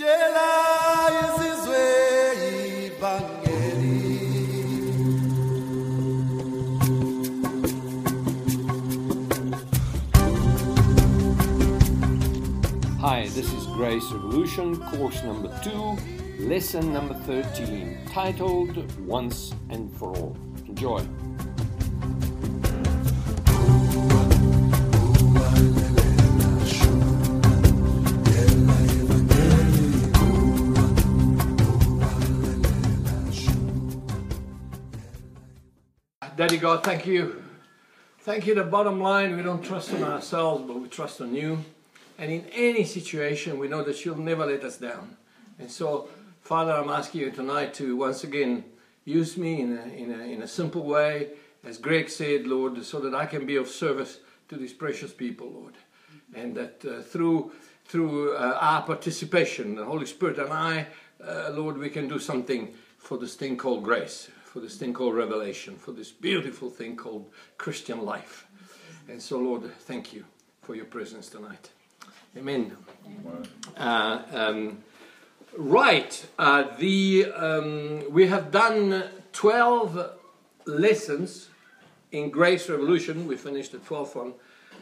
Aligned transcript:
Hi, 0.00 0.06
this 13.30 13.52
is 13.52 13.66
Grace 13.74 14.04
Revolution, 14.12 14.76
course 14.76 15.24
number 15.24 15.60
two, 15.64 15.98
lesson 16.38 16.92
number 16.92 17.14
13, 17.14 17.98
titled 18.12 18.76
Once 19.00 19.52
and 19.68 19.92
for 19.96 20.16
All. 20.16 20.36
Enjoy. 20.68 21.04
Daddy 36.48 36.60
God, 36.60 36.82
thank 36.82 37.04
you. 37.04 37.44
Thank 38.20 38.46
you. 38.46 38.54
The 38.54 38.64
bottom 38.64 39.02
line, 39.02 39.36
we 39.36 39.42
don't 39.42 39.62
trust 39.62 39.92
in 39.92 40.02
ourselves, 40.02 40.64
but 40.66 40.80
we 40.80 40.88
trust 40.88 41.20
on 41.20 41.34
you. 41.34 41.62
And 42.16 42.32
in 42.32 42.46
any 42.54 42.84
situation, 42.84 43.58
we 43.58 43.68
know 43.68 43.82
that 43.82 44.02
you'll 44.02 44.16
never 44.16 44.46
let 44.46 44.64
us 44.64 44.78
down. 44.78 45.18
And 45.58 45.70
so, 45.70 46.08
Father, 46.40 46.72
I'm 46.72 46.88
asking 46.88 47.20
you 47.20 47.30
tonight 47.30 47.74
to 47.74 47.98
once 47.98 48.24
again 48.24 48.64
use 49.04 49.36
me 49.36 49.60
in 49.60 49.76
a, 49.76 49.82
in 49.88 50.10
a, 50.10 50.24
in 50.24 50.40
a 50.40 50.48
simple 50.48 50.84
way, 50.84 51.32
as 51.64 51.76
Greg 51.76 52.08
said, 52.08 52.46
Lord, 52.46 52.82
so 52.82 52.98
that 53.00 53.14
I 53.14 53.26
can 53.26 53.44
be 53.44 53.56
of 53.56 53.68
service 53.68 54.20
to 54.48 54.56
these 54.56 54.72
precious 54.72 55.12
people, 55.12 55.50
Lord. 55.50 55.74
And 56.34 56.54
that 56.54 56.82
uh, 56.82 57.02
through, 57.02 57.52
through 57.84 58.36
uh, 58.36 58.56
our 58.58 58.80
participation, 58.84 59.74
the 59.74 59.84
Holy 59.84 60.06
Spirit 60.06 60.38
and 60.38 60.50
I, 60.50 60.86
uh, 61.22 61.50
Lord, 61.52 61.76
we 61.76 61.90
can 61.90 62.08
do 62.08 62.18
something 62.18 62.72
for 62.96 63.18
this 63.18 63.34
thing 63.34 63.58
called 63.58 63.84
grace, 63.84 64.30
for 64.58 64.64
this 64.64 64.76
thing 64.76 64.92
called 64.92 65.14
revelation, 65.14 65.76
for 65.76 65.92
this 65.92 66.10
beautiful 66.10 66.68
thing 66.68 66.96
called 66.96 67.30
Christian 67.58 68.04
life. 68.04 68.48
And 69.08 69.22
so, 69.22 69.38
Lord, 69.38 69.72
thank 69.82 70.12
you 70.12 70.24
for 70.62 70.74
your 70.74 70.84
presence 70.84 71.28
tonight. 71.28 71.70
Amen. 72.36 72.76
Uh, 73.76 74.22
um, 74.32 74.78
right, 75.56 76.26
uh, 76.40 76.76
the 76.76 77.26
um, 77.36 78.12
we 78.12 78.26
have 78.26 78.50
done 78.50 79.04
twelve 79.32 80.10
lessons 80.64 81.50
in 82.10 82.30
Grace 82.30 82.68
Revolution. 82.68 83.28
We 83.28 83.36
finished 83.36 83.70
the 83.70 83.78
twelfth 83.78 84.16
one 84.16 84.34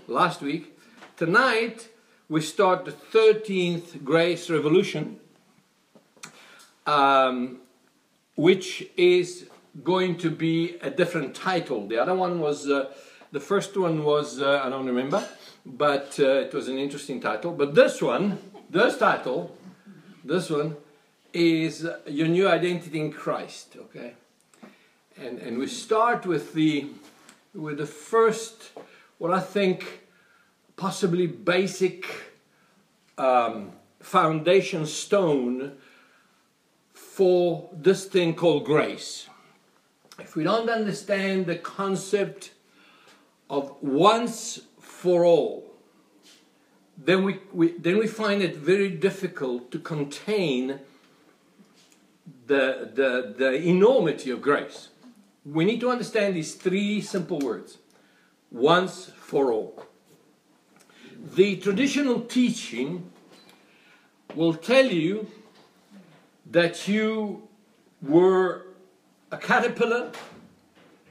last 0.08 0.41
week. 0.41 0.74
Tonight 1.19 1.91
we 2.30 2.41
start 2.41 2.86
the 2.86 2.92
thirteenth 2.92 4.02
Grace 4.02 4.48
Revolution, 4.48 5.20
um, 6.86 7.58
which 8.36 8.88
is 8.97 9.50
going 9.82 10.16
to 10.19 10.30
be 10.30 10.77
a 10.82 10.91
different 10.91 11.34
title. 11.34 11.86
The 11.86 11.98
other 11.98 12.14
one 12.14 12.41
was 12.41 12.69
uh, 12.69 12.92
the 13.32 13.41
first 13.41 13.77
one 13.77 14.05
was 14.05 14.41
uh, 14.41 14.62
I 14.64 14.69
don't 14.69 14.86
remember 14.86 15.27
but 15.66 16.19
uh, 16.20 16.46
it 16.46 16.55
was 16.55 16.69
an 16.69 16.78
interesting 16.78 17.20
title. 17.20 17.52
But 17.52 17.74
this 17.74 18.00
one, 18.00 18.38
this 18.70 18.97
title, 18.97 19.56
this 20.24 20.48
one 20.48 20.77
is 21.32 21.84
uh, 21.84 21.98
your 22.06 22.28
new 22.28 22.48
identity 22.48 23.00
in 23.00 23.12
Christ. 23.12 23.77
Okay, 23.77 24.14
and 25.16 25.38
and 25.41 25.58
we 25.58 25.66
start 25.66 26.24
with 26.24 26.54
the 26.54 26.86
with 27.52 27.78
the 27.78 27.86
first, 27.86 28.70
what 29.19 29.32
I 29.32 29.41
think 29.41 30.02
possibly 30.77 31.27
basic 31.27 32.06
um, 33.19 33.72
foundation 34.00 34.86
stone 34.86 35.72
for 36.92 37.70
this 37.72 38.04
thing 38.04 38.34
called 38.34 38.64
grace. 38.64 39.28
If 40.19 40.34
we 40.34 40.45
don't 40.45 40.70
understand 40.70 41.47
the 41.47 41.56
concept 41.56 42.53
of 43.50 43.77
once 43.82 44.60
for 44.81 45.25
all, 45.25 45.66
then 46.97 47.25
we, 47.25 47.41
we, 47.53 47.72
then 47.72 47.99
we 47.99 48.06
find 48.06 48.43
it 48.43 48.56
very 48.56 48.88
difficult 48.91 49.71
to 49.71 49.78
contain 49.78 50.81
the, 52.47 52.91
the, 52.94 53.34
the 53.37 53.53
enormity 53.53 54.31
of 54.31 54.41
grace. 54.41 54.88
We 55.44 55.65
need 55.65 55.81
to 55.81 55.91
understand 55.91 56.34
these 56.34 56.55
three 56.55 57.00
simple 57.00 57.38
words 57.38 57.78
once 58.50 59.10
for 59.16 59.53
all. 59.53 59.84
The 61.34 61.56
traditional 61.56 62.21
teaching 62.22 63.10
will 64.34 64.55
tell 64.55 64.87
you 64.87 65.28
that 66.50 66.88
you 66.88 67.49
were 68.03 68.66
a 69.31 69.37
caterpillar 69.37 70.12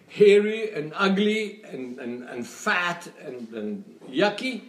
hairy 0.08 0.72
and 0.72 0.94
ugly 0.96 1.62
and, 1.66 2.00
and, 2.00 2.24
and 2.24 2.48
fat 2.48 3.08
and, 3.26 3.52
and 3.54 3.84
yucky. 4.10 4.62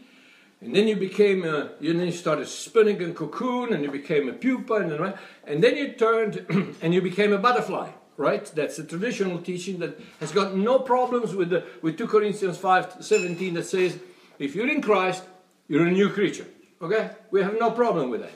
And 0.61 0.75
then 0.75 0.89
you 0.89 0.97
became 0.97 1.45
a, 1.45 1.71
you 1.81 1.93
then 1.93 2.07
you 2.07 2.13
started 2.13 2.49
spinning 2.49 3.01
a 3.03 3.13
cocoon 3.13 3.73
and 3.73 3.85
you 3.85 3.91
became 3.91 4.29
a 4.29 4.33
pupa 4.33 4.75
and 4.75 4.91
then, 4.91 5.15
and 5.47 5.63
then 5.63 5.77
you 5.77 5.93
turned 5.93 6.47
and 6.83 6.93
you 6.95 7.01
became 7.01 7.33
a 7.33 7.39
butterfly, 7.39 7.91
right? 8.17 8.45
That's 8.55 8.79
the 8.79 8.85
traditional 8.85 9.39
teaching 9.39 9.79
that 9.81 10.01
has 10.19 10.33
got 10.33 10.57
no 10.57 10.81
problems 10.81 11.35
with 11.35 11.51
the, 11.51 11.65
with 11.83 11.99
2 11.99 12.09
Corinthians 12.09 12.59
5, 12.59 12.97
17 13.01 13.55
that 13.55 13.67
says, 13.67 13.99
if 14.39 14.55
you're 14.55 14.69
in 14.69 14.83
Christ, 14.83 15.25
you're 15.69 15.87
a 15.87 15.91
new 15.91 16.11
creature, 16.11 16.47
okay? 16.83 17.11
We 17.31 17.43
have 17.43 17.59
no 17.61 17.71
problem 17.71 18.11
with 18.11 18.23
that. 18.23 18.33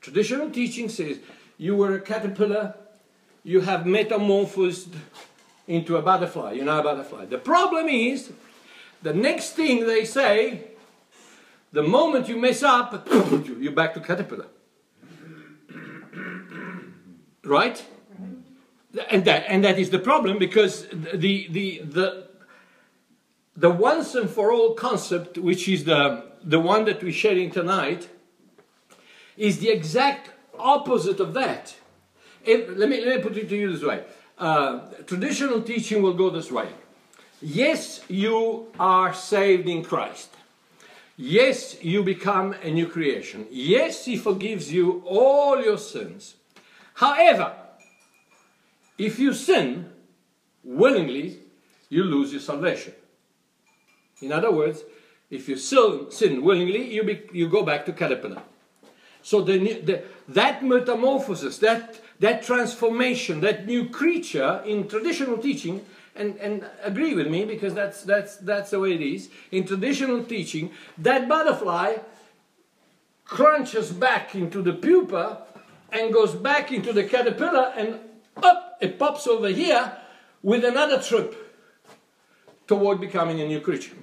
Traditional 0.00 0.50
teaching 0.50 0.88
says, 0.88 1.18
you 1.58 1.76
were 1.76 1.94
a 1.94 2.00
caterpillar, 2.00 2.74
you 3.44 3.60
have 3.60 3.86
metamorphosed 3.86 4.88
into 5.68 5.96
a 5.96 6.02
butterfly. 6.02 6.52
You're 6.52 6.64
not 6.64 6.80
a 6.80 6.82
butterfly. 6.82 7.26
The 7.26 7.38
problem 7.38 7.88
is, 7.88 8.32
the 9.02 9.12
next 9.12 9.52
thing 9.52 9.86
they 9.86 10.06
say, 10.06 10.64
the 11.72 11.82
moment 11.82 12.28
you 12.28 12.38
mess 12.38 12.62
up, 12.62 13.06
you're 13.60 13.72
back 13.72 13.92
to 13.94 14.00
caterpillar. 14.00 14.46
Right? 17.44 17.84
And 19.10 19.24
that, 19.26 19.44
and 19.48 19.62
that 19.64 19.78
is 19.78 19.90
the 19.90 19.98
problem 19.98 20.38
because 20.38 20.86
the, 20.88 21.48
the, 21.48 21.82
the, 21.84 22.28
the 23.56 23.70
once 23.70 24.14
and 24.14 24.30
for 24.30 24.52
all 24.52 24.74
concept, 24.74 25.36
which 25.36 25.68
is 25.68 25.84
the, 25.84 26.24
the 26.42 26.60
one 26.60 26.86
that 26.86 27.02
we're 27.02 27.12
sharing 27.12 27.50
tonight, 27.50 28.08
is 29.36 29.58
the 29.58 29.68
exact 29.68 30.30
opposite 30.58 31.20
of 31.20 31.34
that. 31.34 31.74
If, 32.44 32.76
let, 32.76 32.88
me, 32.88 33.04
let 33.04 33.16
me 33.16 33.22
put 33.22 33.36
it 33.36 33.48
to 33.48 33.56
you 33.56 33.72
this 33.72 33.82
way 33.82 34.02
uh, 34.38 34.80
traditional 35.06 35.62
teaching 35.62 36.02
will 36.02 36.14
go 36.14 36.30
this 36.30 36.50
way. 36.50 36.68
Yes, 37.40 38.00
you 38.08 38.68
are 38.78 39.12
saved 39.12 39.68
in 39.68 39.84
Christ. 39.84 40.30
Yes, 41.16 41.82
you 41.82 42.02
become 42.02 42.54
a 42.62 42.70
new 42.70 42.86
creation. 42.86 43.46
Yes, 43.50 44.04
He 44.04 44.16
forgives 44.16 44.72
you 44.72 45.02
all 45.06 45.62
your 45.62 45.78
sins. 45.78 46.34
However, 46.94 47.52
if 48.98 49.18
you 49.18 49.32
sin 49.34 49.90
willingly, 50.62 51.38
you 51.88 52.04
lose 52.04 52.32
your 52.32 52.40
salvation. 52.40 52.94
In 54.22 54.32
other 54.32 54.50
words, 54.50 54.82
if 55.30 55.48
you 55.48 55.56
sin, 55.56 56.42
willingly, 56.42 56.92
you, 56.92 57.02
be, 57.02 57.22
you 57.32 57.48
go 57.48 57.62
back 57.62 57.84
to 57.86 57.92
caterpillar. 57.92 58.42
So 59.22 59.40
the, 59.42 59.58
the, 59.58 60.02
that 60.28 60.64
metamorphosis, 60.64 61.58
that 61.58 62.00
that 62.24 62.42
transformation, 62.42 63.42
that 63.42 63.66
new 63.66 63.86
creature 63.90 64.62
in 64.64 64.88
traditional 64.88 65.36
teaching, 65.36 65.84
and, 66.16 66.38
and 66.38 66.64
agree 66.82 67.12
with 67.12 67.26
me 67.26 67.44
because 67.44 67.74
that's, 67.74 68.02
that's, 68.02 68.36
that's 68.38 68.70
the 68.70 68.80
way 68.80 68.94
it 68.94 69.02
is. 69.02 69.28
In 69.50 69.66
traditional 69.66 70.24
teaching, 70.24 70.70
that 70.96 71.28
butterfly 71.28 71.96
crunches 73.26 73.92
back 73.92 74.34
into 74.34 74.62
the 74.62 74.72
pupa 74.72 75.42
and 75.92 76.14
goes 76.14 76.34
back 76.34 76.72
into 76.72 76.94
the 76.94 77.04
caterpillar 77.04 77.74
and 77.76 77.98
up 78.42 78.78
it 78.80 78.98
pops 78.98 79.26
over 79.26 79.48
here 79.48 79.92
with 80.42 80.64
another 80.64 81.02
trip 81.02 81.36
toward 82.66 83.02
becoming 83.02 83.38
a 83.42 83.46
new 83.46 83.60
creature. 83.60 83.96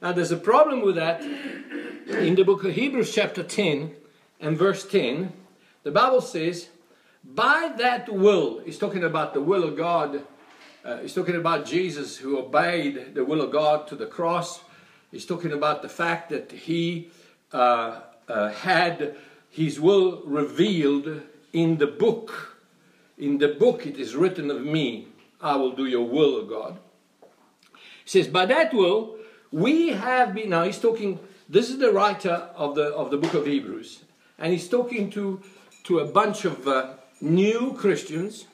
Now 0.00 0.12
there's 0.12 0.32
a 0.32 0.38
problem 0.38 0.80
with 0.80 0.94
that. 0.94 1.20
In 1.20 2.34
the 2.34 2.44
book 2.44 2.64
of 2.64 2.72
Hebrews 2.72 3.14
chapter 3.14 3.42
10 3.42 3.94
and 4.40 4.56
verse 4.56 4.86
10, 4.86 5.34
the 5.82 5.90
Bible 5.90 6.22
says, 6.22 6.70
by 7.34 7.72
that 7.78 8.08
will, 8.12 8.60
he's 8.60 8.78
talking 8.78 9.04
about 9.04 9.34
the 9.34 9.40
will 9.40 9.64
of 9.64 9.76
God. 9.76 10.24
Uh, 10.84 10.98
he's 10.98 11.14
talking 11.14 11.36
about 11.36 11.66
Jesus 11.66 12.16
who 12.16 12.38
obeyed 12.38 13.14
the 13.14 13.24
will 13.24 13.40
of 13.40 13.50
God 13.50 13.86
to 13.88 13.96
the 13.96 14.06
cross. 14.06 14.60
He's 15.10 15.26
talking 15.26 15.52
about 15.52 15.82
the 15.82 15.88
fact 15.88 16.30
that 16.30 16.52
he 16.52 17.10
uh, 17.52 18.00
uh, 18.28 18.50
had 18.50 19.16
his 19.50 19.80
will 19.80 20.22
revealed 20.24 21.22
in 21.52 21.78
the 21.78 21.86
book. 21.86 22.56
In 23.18 23.38
the 23.38 23.48
book 23.48 23.86
it 23.86 23.98
is 23.98 24.14
written 24.14 24.50
of 24.50 24.62
me, 24.62 25.08
I 25.40 25.56
will 25.56 25.72
do 25.72 25.86
your 25.86 26.06
will, 26.06 26.36
O 26.36 26.44
God. 26.44 26.78
He 28.04 28.10
says, 28.10 28.28
by 28.28 28.46
that 28.46 28.72
will, 28.72 29.16
we 29.50 29.88
have 29.88 30.34
been, 30.34 30.50
now 30.50 30.64
he's 30.64 30.78
talking, 30.78 31.18
this 31.48 31.70
is 31.70 31.78
the 31.78 31.92
writer 31.92 32.50
of 32.54 32.74
the, 32.74 32.94
of 32.94 33.10
the 33.10 33.16
book 33.16 33.34
of 33.34 33.46
Hebrews. 33.46 34.04
and 34.38 34.52
he's 34.52 34.68
talking 34.68 35.10
to, 35.10 35.40
to 35.84 36.00
a 36.00 36.04
bunch 36.04 36.44
of 36.44 36.66
uh, 36.68 36.94
new 37.20 37.74
Christians 37.74 38.46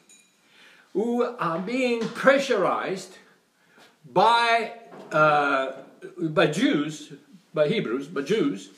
who 0.93 1.23
are 1.23 1.59
being 1.59 2.01
pressurized 2.09 3.17
by, 4.13 4.73
uh, 5.11 5.73
by 6.19 6.47
Jews, 6.47 7.13
by 7.55 7.69
Hebrews, 7.69 8.09
by 8.09 8.23
Jews, 8.23 8.71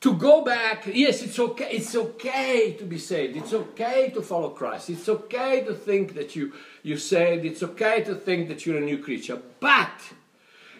to 0.00 0.14
go 0.14 0.44
back. 0.44 0.84
Yes, 0.92 1.22
it's 1.22 1.38
okay. 1.38 1.70
It's 1.70 1.94
okay 1.94 2.72
to 2.72 2.84
be 2.84 2.98
saved. 2.98 3.36
It's 3.36 3.52
okay 3.52 4.10
to 4.10 4.20
follow 4.20 4.50
Christ. 4.50 4.90
It's 4.90 5.08
okay 5.08 5.62
to 5.64 5.74
think 5.74 6.14
that 6.14 6.34
you 6.34 6.52
you 6.82 6.96
saved. 6.96 7.44
It's 7.44 7.62
okay 7.62 8.02
to 8.02 8.14
think 8.16 8.48
that 8.48 8.66
you're 8.66 8.78
a 8.78 8.80
new 8.80 8.98
creature. 8.98 9.40
But 9.60 10.12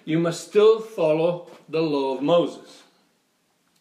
you 0.04 0.18
must 0.18 0.48
still 0.48 0.80
follow 0.80 1.50
the 1.68 1.80
law 1.80 2.16
of 2.16 2.22
Moses. 2.22 2.82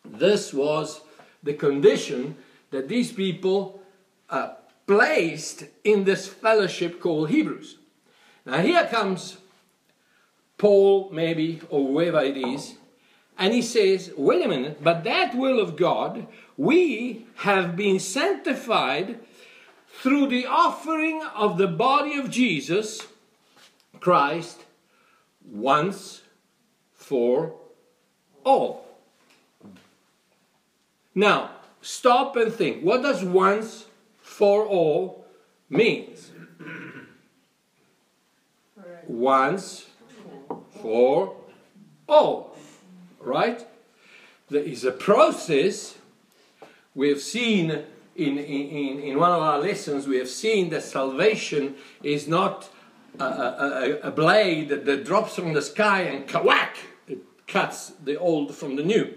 This 0.05 0.53
was 0.53 1.01
the 1.41 1.53
condition 1.53 2.35
that 2.69 2.87
these 2.87 3.11
people 3.11 3.80
uh, 4.31 4.53
placed 4.87 5.65
in 5.83 6.05
this 6.05 6.27
fellowship 6.27 6.99
called 6.99 7.29
Hebrews. 7.29 7.77
Now, 8.45 8.57
here 8.57 8.87
comes 8.87 9.37
Paul, 10.57 11.09
maybe, 11.11 11.61
or 11.69 11.87
whoever 11.87 12.21
it 12.21 12.37
is, 12.37 12.75
and 13.37 13.53
he 13.53 13.61
says, 13.61 14.11
wait 14.17 14.45
a 14.45 14.47
minute, 14.47 14.83
but 14.83 15.03
that 15.03 15.35
will 15.35 15.59
of 15.59 15.75
God, 15.75 16.27
we 16.57 17.25
have 17.37 17.75
been 17.75 17.99
sanctified 17.99 19.19
through 20.01 20.27
the 20.27 20.45
offering 20.45 21.21
of 21.35 21.57
the 21.57 21.67
body 21.67 22.17
of 22.17 22.29
Jesus 22.29 23.07
Christ 23.99 24.65
once 25.49 26.21
for 26.93 27.55
all. 28.43 28.85
Now, 31.13 31.51
stop 31.81 32.35
and 32.35 32.53
think. 32.53 32.83
What 32.83 33.01
does 33.01 33.23
once 33.23 33.85
for 34.31 34.65
all 34.65 35.25
means? 35.69 36.31
Once 39.05 39.85
for 40.81 41.35
all. 42.07 42.55
Right? 43.19 43.67
There 44.49 44.63
is 44.63 44.85
a 44.85 44.91
process 44.91 45.95
we 46.95 47.09
have 47.09 47.21
seen 47.21 47.83
in, 48.15 48.37
in, 48.37 48.99
in 48.99 49.19
one 49.19 49.31
of 49.31 49.41
our 49.41 49.59
lessons, 49.59 50.07
we 50.07 50.17
have 50.17 50.29
seen 50.29 50.69
that 50.69 50.83
salvation 50.83 51.75
is 52.03 52.27
not 52.27 52.69
a, 53.19 53.23
a, 53.23 53.99
a, 54.03 54.11
blade 54.11 54.69
that 54.69 55.05
drops 55.05 55.35
from 55.35 55.53
the 55.53 55.61
sky 55.61 56.01
and 56.01 56.29
whack, 56.43 56.77
it 57.07 57.19
cuts 57.47 57.89
the 58.03 58.17
old 58.17 58.53
from 58.53 58.75
the 58.75 58.83
new. 58.83 59.13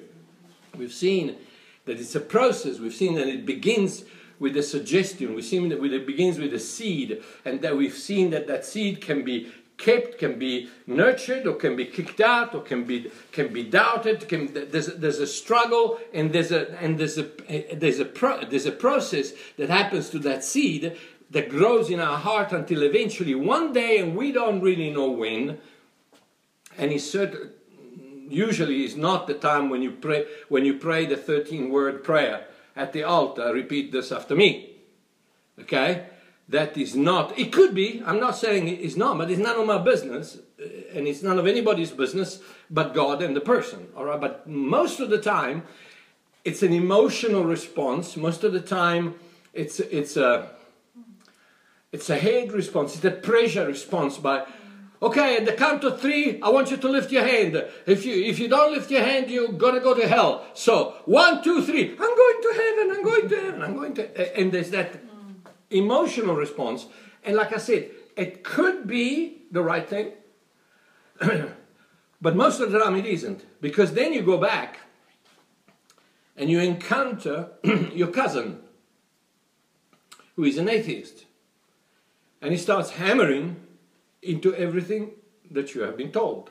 We've 0.76 0.92
seen 0.92 1.36
that 1.84 2.00
it's 2.00 2.14
a 2.14 2.20
process. 2.20 2.78
We've 2.78 2.94
seen 2.94 3.14
that 3.14 3.26
it 3.26 3.44
begins 3.44 4.04
with 4.38 4.56
a 4.56 4.62
suggestion. 4.62 5.34
We've 5.34 5.44
seen 5.44 5.68
that 5.68 5.82
it 5.82 6.06
begins 6.06 6.38
with 6.38 6.52
a 6.54 6.58
seed, 6.58 7.22
and 7.44 7.60
that 7.62 7.76
we've 7.76 7.94
seen 7.94 8.30
that 8.30 8.46
that 8.46 8.64
seed 8.64 9.00
can 9.00 9.24
be 9.24 9.52
kept, 9.76 10.18
can 10.18 10.38
be 10.38 10.70
nurtured, 10.86 11.46
or 11.46 11.54
can 11.54 11.76
be 11.76 11.86
kicked 11.86 12.20
out, 12.20 12.54
or 12.54 12.62
can 12.62 12.84
be 12.84 13.10
can 13.32 13.52
be 13.52 13.64
doubted. 13.64 14.28
Can, 14.28 14.52
there's 14.52 14.86
there's 14.86 15.18
a 15.18 15.26
struggle, 15.26 15.98
and 16.12 16.32
there's 16.32 16.52
a 16.52 16.78
and 16.80 16.98
there's 16.98 17.18
a 17.18 17.28
there's 17.74 17.98
a 17.98 18.04
pro, 18.04 18.44
there's 18.44 18.66
a 18.66 18.72
process 18.72 19.32
that 19.56 19.70
happens 19.70 20.10
to 20.10 20.18
that 20.20 20.44
seed 20.44 20.96
that 21.30 21.48
grows 21.48 21.90
in 21.90 22.00
our 22.00 22.18
heart 22.18 22.52
until 22.52 22.82
eventually 22.82 23.34
one 23.34 23.72
day, 23.72 23.98
and 23.98 24.16
we 24.16 24.32
don't 24.32 24.60
really 24.60 24.90
know 24.90 25.10
when. 25.10 25.58
And 26.76 26.90
it's 26.90 27.08
certain 27.08 27.50
usually 28.28 28.84
is 28.84 28.96
not 28.96 29.26
the 29.26 29.34
time 29.34 29.68
when 29.68 29.82
you 29.82 29.90
pray 29.92 30.26
when 30.48 30.64
you 30.64 30.74
pray 30.78 31.06
the 31.06 31.16
13 31.16 31.70
word 31.70 32.02
prayer 32.02 32.46
at 32.76 32.92
the 32.92 33.02
altar 33.02 33.52
repeat 33.52 33.92
this 33.92 34.12
after 34.12 34.34
me 34.34 34.76
okay 35.60 36.06
that 36.48 36.76
is 36.76 36.94
not 36.94 37.36
it 37.38 37.52
could 37.52 37.74
be 37.74 38.02
i'm 38.04 38.20
not 38.20 38.36
saying 38.36 38.68
it's 38.68 38.96
not 38.96 39.16
but 39.16 39.30
it's 39.30 39.40
none 39.40 39.58
of 39.58 39.66
my 39.66 39.78
business 39.78 40.38
uh, 40.60 40.64
and 40.94 41.06
it's 41.06 41.22
none 41.22 41.38
of 41.38 41.46
anybody's 41.46 41.90
business 41.90 42.40
but 42.70 42.94
god 42.94 43.22
and 43.22 43.34
the 43.34 43.40
person 43.40 43.88
all 43.96 44.04
right 44.04 44.20
but 44.20 44.46
most 44.46 45.00
of 45.00 45.10
the 45.10 45.20
time 45.20 45.62
it's 46.44 46.62
an 46.62 46.72
emotional 46.72 47.44
response 47.44 48.16
most 48.16 48.44
of 48.44 48.52
the 48.52 48.60
time 48.60 49.14
it's 49.52 49.80
it's 49.80 50.16
a 50.16 50.48
it's 51.92 52.10
a 52.10 52.16
hate 52.16 52.52
response 52.52 52.94
it's 52.96 53.04
a 53.04 53.10
pressure 53.10 53.66
response 53.66 54.18
by 54.18 54.44
Okay, 55.04 55.36
at 55.36 55.44
the 55.44 55.52
count 55.52 55.84
of 55.84 56.00
three, 56.00 56.40
I 56.40 56.48
want 56.48 56.70
you 56.70 56.78
to 56.78 56.88
lift 56.88 57.12
your 57.12 57.26
hand. 57.26 57.62
If 57.84 58.06
you 58.06 58.14
if 58.24 58.38
you 58.38 58.48
don't 58.48 58.72
lift 58.72 58.90
your 58.90 59.02
hand, 59.02 59.28
you're 59.28 59.52
gonna 59.52 59.80
go 59.80 59.92
to 59.92 60.08
hell. 60.08 60.46
So 60.54 60.94
one, 61.04 61.42
two, 61.44 61.62
three. 61.62 61.90
I'm 61.90 62.16
going 62.16 62.33
to 62.44 62.52
heaven. 62.62 62.96
I'm 62.96 63.04
going 63.04 63.28
to 63.28 63.36
heaven. 63.36 63.62
I'm 63.62 63.76
going 63.76 63.94
to. 63.94 64.38
And 64.38 64.52
there's 64.52 64.70
that 64.70 65.00
emotional 65.70 66.36
response. 66.36 66.86
And 67.24 67.36
like 67.36 67.52
I 67.52 67.58
said, 67.58 67.90
it 68.16 68.44
could 68.44 68.86
be 68.86 69.42
the 69.50 69.62
right 69.62 69.88
thing, 69.88 70.12
but 72.20 72.36
most 72.36 72.60
of 72.60 72.70
the 72.70 72.78
time 72.78 72.96
it 72.96 73.06
isn't, 73.06 73.44
because 73.60 73.94
then 73.94 74.12
you 74.12 74.22
go 74.22 74.38
back 74.38 74.80
and 76.36 76.50
you 76.50 76.60
encounter 76.60 77.50
your 77.92 78.08
cousin, 78.08 78.60
who 80.36 80.44
is 80.44 80.58
an 80.58 80.68
atheist, 80.68 81.24
and 82.42 82.52
he 82.52 82.58
starts 82.58 82.90
hammering 82.90 83.56
into 84.22 84.54
everything 84.54 85.12
that 85.50 85.74
you 85.74 85.82
have 85.82 85.96
been 85.96 86.10
told. 86.10 86.50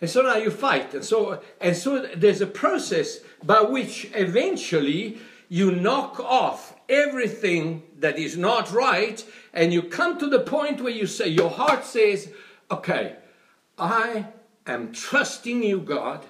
And 0.00 0.08
so 0.08 0.22
now 0.22 0.36
you 0.36 0.50
fight. 0.50 0.94
And 0.94 1.04
so, 1.04 1.40
and 1.60 1.76
so 1.76 2.06
there's 2.14 2.40
a 2.40 2.46
process 2.46 3.18
by 3.42 3.60
which 3.60 4.10
eventually 4.14 5.18
you 5.48 5.72
knock 5.72 6.20
off 6.20 6.74
everything 6.88 7.82
that 7.98 8.18
is 8.18 8.36
not 8.36 8.72
right 8.72 9.24
and 9.52 9.72
you 9.72 9.82
come 9.82 10.18
to 10.18 10.28
the 10.28 10.40
point 10.40 10.80
where 10.80 10.92
you 10.92 11.06
say, 11.06 11.28
your 11.28 11.50
heart 11.50 11.84
says, 11.84 12.32
okay, 12.70 13.16
I 13.76 14.26
am 14.66 14.92
trusting 14.92 15.62
you, 15.62 15.80
God, 15.80 16.24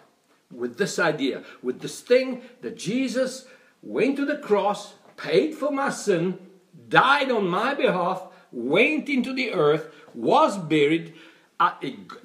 with 0.50 0.78
this 0.78 0.98
idea, 0.98 1.42
with 1.62 1.80
this 1.80 2.00
thing 2.00 2.42
that 2.62 2.78
Jesus 2.78 3.46
went 3.82 4.16
to 4.16 4.24
the 4.24 4.38
cross, 4.38 4.94
paid 5.16 5.54
for 5.54 5.70
my 5.70 5.90
sin, 5.90 6.38
died 6.88 7.30
on 7.30 7.48
my 7.48 7.74
behalf, 7.74 8.22
went 8.50 9.08
into 9.08 9.34
the 9.34 9.52
earth, 9.52 9.92
was 10.14 10.56
buried, 10.56 11.14
uh, 11.60 11.72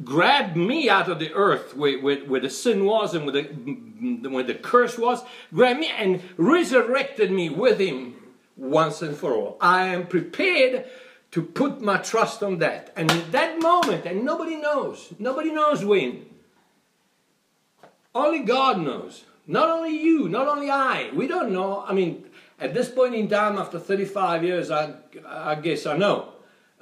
grabbed 0.04 0.56
me 0.56 0.90
out 0.90 1.10
of 1.10 1.20
the 1.20 1.34
earth 1.34 1.76
where, 1.76 2.00
where, 2.00 2.20
where, 2.26 2.42
the 2.42 2.50
sin 2.50 2.86
was 2.86 3.16
and 3.16 3.26
where 3.26 3.42
the, 3.42 4.30
where 4.30 4.44
the 4.44 4.54
curse 4.54 4.98
was, 4.98 5.24
grabbed 5.54 5.80
me 5.80 5.90
and 5.98 6.22
resurrected 6.38 7.32
me 7.32 7.50
with 7.50 7.80
him 7.80 8.16
once 8.56 9.02
and 9.02 9.18
for 9.18 9.34
all. 9.34 9.58
I 9.60 9.88
am 9.88 10.08
prepared 10.08 10.86
to 11.32 11.42
put 11.42 11.82
my 11.82 11.98
trust 11.98 12.44
on 12.44 12.60
that. 12.60 12.94
And 12.96 13.10
in 13.10 13.32
that 13.32 13.60
moment, 13.60 14.06
and 14.06 14.24
nobody 14.24 14.56
knows, 14.56 15.14
nobody 15.18 15.52
knows 15.52 15.84
when. 15.84 16.28
Only 18.14 18.40
God 18.40 18.80
knows. 18.80 19.24
Not 19.48 19.68
only 19.70 19.98
you, 19.98 20.30
not 20.30 20.48
only 20.48 20.70
I. 20.70 21.10
We 21.14 21.26
don't 21.26 21.52
know. 21.52 21.84
I 21.88 21.94
mean, 21.94 22.26
at 22.60 22.76
this 22.76 22.90
point 22.90 23.16
in 23.16 23.28
time, 23.28 23.58
after 23.58 23.80
35 23.80 24.44
years, 24.44 24.70
I, 24.70 24.94
I 25.28 25.56
guess 25.56 25.88
I 25.88 25.98
know. 25.98 26.34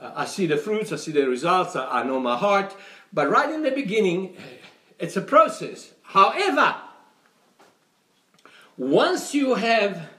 I 0.01 0.25
see 0.25 0.47
the 0.47 0.57
fruits, 0.57 0.91
I 0.91 0.95
see 0.95 1.11
the 1.11 1.27
results, 1.27 1.75
I, 1.75 2.01
I 2.01 2.03
know 2.03 2.19
my 2.19 2.35
heart. 2.35 2.75
But 3.13 3.29
right 3.29 3.49
in 3.49 3.61
the 3.61 3.71
beginning, 3.71 4.35
it's 4.99 5.15
a 5.15 5.21
process. 5.21 5.91
However, 6.01 6.75
once 8.77 9.33
you 9.33 9.55
have 9.55 10.09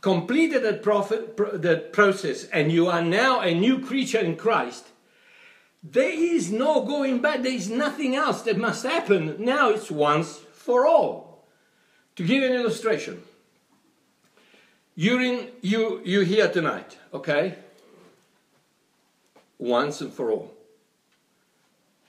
completed 0.00 0.62
that, 0.62 0.82
profit, 0.82 1.36
that 1.62 1.92
process 1.92 2.44
and 2.44 2.70
you 2.70 2.88
are 2.88 3.02
now 3.02 3.40
a 3.40 3.54
new 3.54 3.80
creature 3.80 4.18
in 4.18 4.36
Christ, 4.36 4.86
there 5.82 6.10
is 6.10 6.50
no 6.50 6.84
going 6.84 7.20
back. 7.20 7.42
There 7.42 7.52
is 7.52 7.70
nothing 7.70 8.14
else 8.14 8.42
that 8.42 8.58
must 8.58 8.84
happen. 8.84 9.36
Now 9.38 9.70
it's 9.70 9.90
once 9.90 10.36
for 10.52 10.86
all. 10.86 11.46
To 12.16 12.24
give 12.24 12.42
an 12.42 12.52
illustration, 12.52 13.22
you're 14.96 15.20
in 15.20 15.50
you 15.62 16.02
you 16.04 16.22
here 16.22 16.48
tonight, 16.48 16.98
okay? 17.14 17.54
Once 19.58 20.00
and 20.00 20.12
for 20.12 20.30
all. 20.30 20.54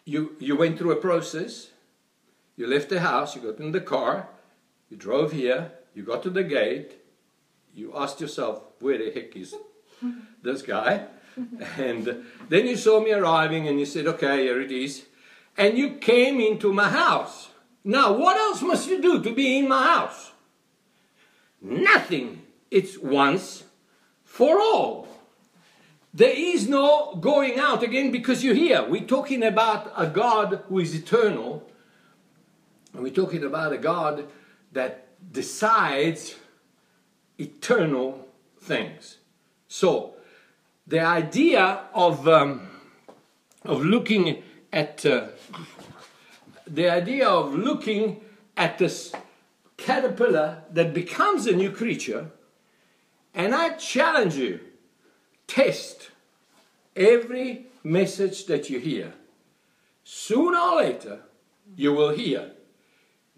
You, 0.05 0.35
you 0.39 0.55
went 0.55 0.77
through 0.77 0.91
a 0.91 1.01
process, 1.01 1.69
you 2.55 2.67
left 2.67 2.89
the 2.89 2.99
house, 2.99 3.35
you 3.35 3.41
got 3.41 3.59
in 3.59 3.71
the 3.71 3.81
car, 3.81 4.27
you 4.89 4.97
drove 4.97 5.31
here, 5.31 5.71
you 5.93 6.03
got 6.03 6.23
to 6.23 6.29
the 6.29 6.43
gate, 6.43 6.93
you 7.73 7.93
asked 7.95 8.21
yourself, 8.21 8.61
where 8.79 8.97
the 8.97 9.11
heck 9.11 9.35
is 9.35 9.55
this 10.41 10.61
guy? 10.61 11.05
and 11.77 12.23
then 12.49 12.67
you 12.67 12.75
saw 12.75 12.99
me 12.99 13.11
arriving 13.11 13.67
and 13.67 13.79
you 13.79 13.85
said, 13.85 14.07
okay, 14.07 14.43
here 14.43 14.61
it 14.61 14.71
is. 14.71 15.05
And 15.57 15.77
you 15.77 15.95
came 15.95 16.39
into 16.39 16.73
my 16.73 16.89
house. 16.89 17.49
Now, 17.83 18.13
what 18.13 18.37
else 18.37 18.61
must 18.61 18.89
you 18.89 19.01
do 19.01 19.21
to 19.23 19.33
be 19.33 19.57
in 19.57 19.67
my 19.67 19.83
house? 19.83 20.31
Nothing. 21.61 22.41
It's 22.71 22.97
once 22.97 23.63
for 24.23 24.59
all. 24.59 25.08
There 26.13 26.33
is 26.33 26.67
no 26.67 27.15
going 27.15 27.59
out 27.59 27.83
again 27.83 28.11
because 28.11 28.43
you're 28.43 28.55
here. 28.55 28.83
We're 28.87 29.05
talking 29.05 29.43
about 29.43 29.93
a 29.95 30.07
God 30.07 30.63
who 30.67 30.79
is 30.79 30.95
eternal. 30.95 31.69
And 32.93 33.03
we're 33.03 33.13
talking 33.13 33.43
about 33.43 33.73
a 33.73 33.77
God 33.77 34.27
that 34.71 35.07
decides 35.31 36.35
eternal 37.37 38.27
things. 38.59 39.17
So, 39.67 40.15
the 40.87 41.01
idea 41.01 41.81
of, 41.93 42.27
um, 42.27 42.67
of 43.63 43.85
looking 43.85 44.41
at 44.73 45.05
uh, 45.05 45.27
the 46.65 46.89
idea 46.89 47.27
of 47.27 47.53
looking 47.53 48.21
at 48.57 48.77
this 48.77 49.13
caterpillar 49.77 50.63
that 50.71 50.93
becomes 50.93 51.45
a 51.45 51.55
new 51.55 51.71
creature, 51.71 52.31
and 53.33 53.53
I 53.53 53.69
challenge 53.69 54.35
you 54.35 54.59
test 55.49 56.11
every 56.95 57.65
message 57.83 58.45
that 58.45 58.69
you 58.69 58.79
hear. 58.79 59.13
Sooner 60.03 60.57
or 60.57 60.77
later, 60.77 61.19
you 61.75 61.93
will 61.93 62.11
hear 62.11 62.51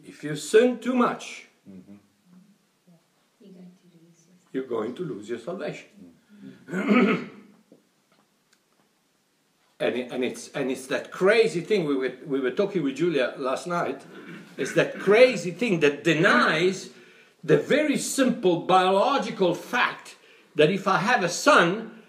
if 0.08 0.24
you 0.24 0.36
sin 0.36 0.80
too 0.80 0.94
much, 0.94 1.48
you're 4.52 4.64
going 4.64 4.96
to 4.96 5.04
lose 5.04 5.30
your 5.30 5.40
salvation. 5.40 5.88
and, 6.72 7.30
it, 9.80 10.12
and, 10.12 10.24
it's, 10.24 10.50
and 10.50 10.72
it's 10.72 10.88
that 10.88 11.12
crazy 11.12 11.62
thing 11.62 11.86
we 11.86 11.96
were, 11.96 12.14
we 12.26 12.40
were 12.40 12.52
talking 12.52 12.84
with 12.84 12.96
Julia 12.96 13.36
last 13.38 13.68
night. 13.68 14.02
It's 14.58 14.74
that 14.74 15.00
crazy 15.00 15.52
thing 15.52 15.80
that 15.82 16.04
denies 16.04 16.90
the 17.44 17.58
very 17.58 17.98
simple 17.98 18.62
biological 18.62 19.56
fact 19.56 20.16
that 20.56 20.70
if 20.70 20.88
I 20.88 20.98
have 20.98 21.24
a 21.24 21.30
son, 21.30 22.01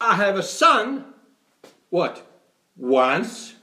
I 0.00 0.16
have 0.16 0.36
a 0.36 0.42
son, 0.42 1.04
what? 1.90 2.26
Once 2.76 3.54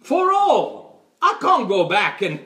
for 0.00 0.32
all. 0.32 1.04
I 1.22 1.38
can't 1.40 1.68
go 1.68 1.88
back 1.88 2.22
and, 2.22 2.40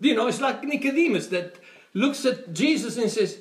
you 0.00 0.14
know, 0.14 0.26
it's 0.26 0.40
like 0.40 0.62
Nicodemus 0.64 1.28
that 1.28 1.56
looks 1.94 2.24
at 2.24 2.52
Jesus 2.52 2.96
and 2.96 3.10
says, 3.10 3.38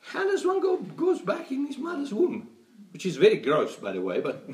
How 0.00 0.24
does 0.24 0.46
one 0.46 0.60
go 0.60 0.76
goes 0.76 1.20
back 1.20 1.50
in 1.50 1.66
his 1.66 1.78
mother's 1.78 2.12
womb? 2.12 2.48
Which 2.92 3.06
is 3.06 3.16
very 3.16 3.36
gross, 3.36 3.76
by 3.76 3.92
the 3.92 4.00
way, 4.00 4.20
but 4.20 4.48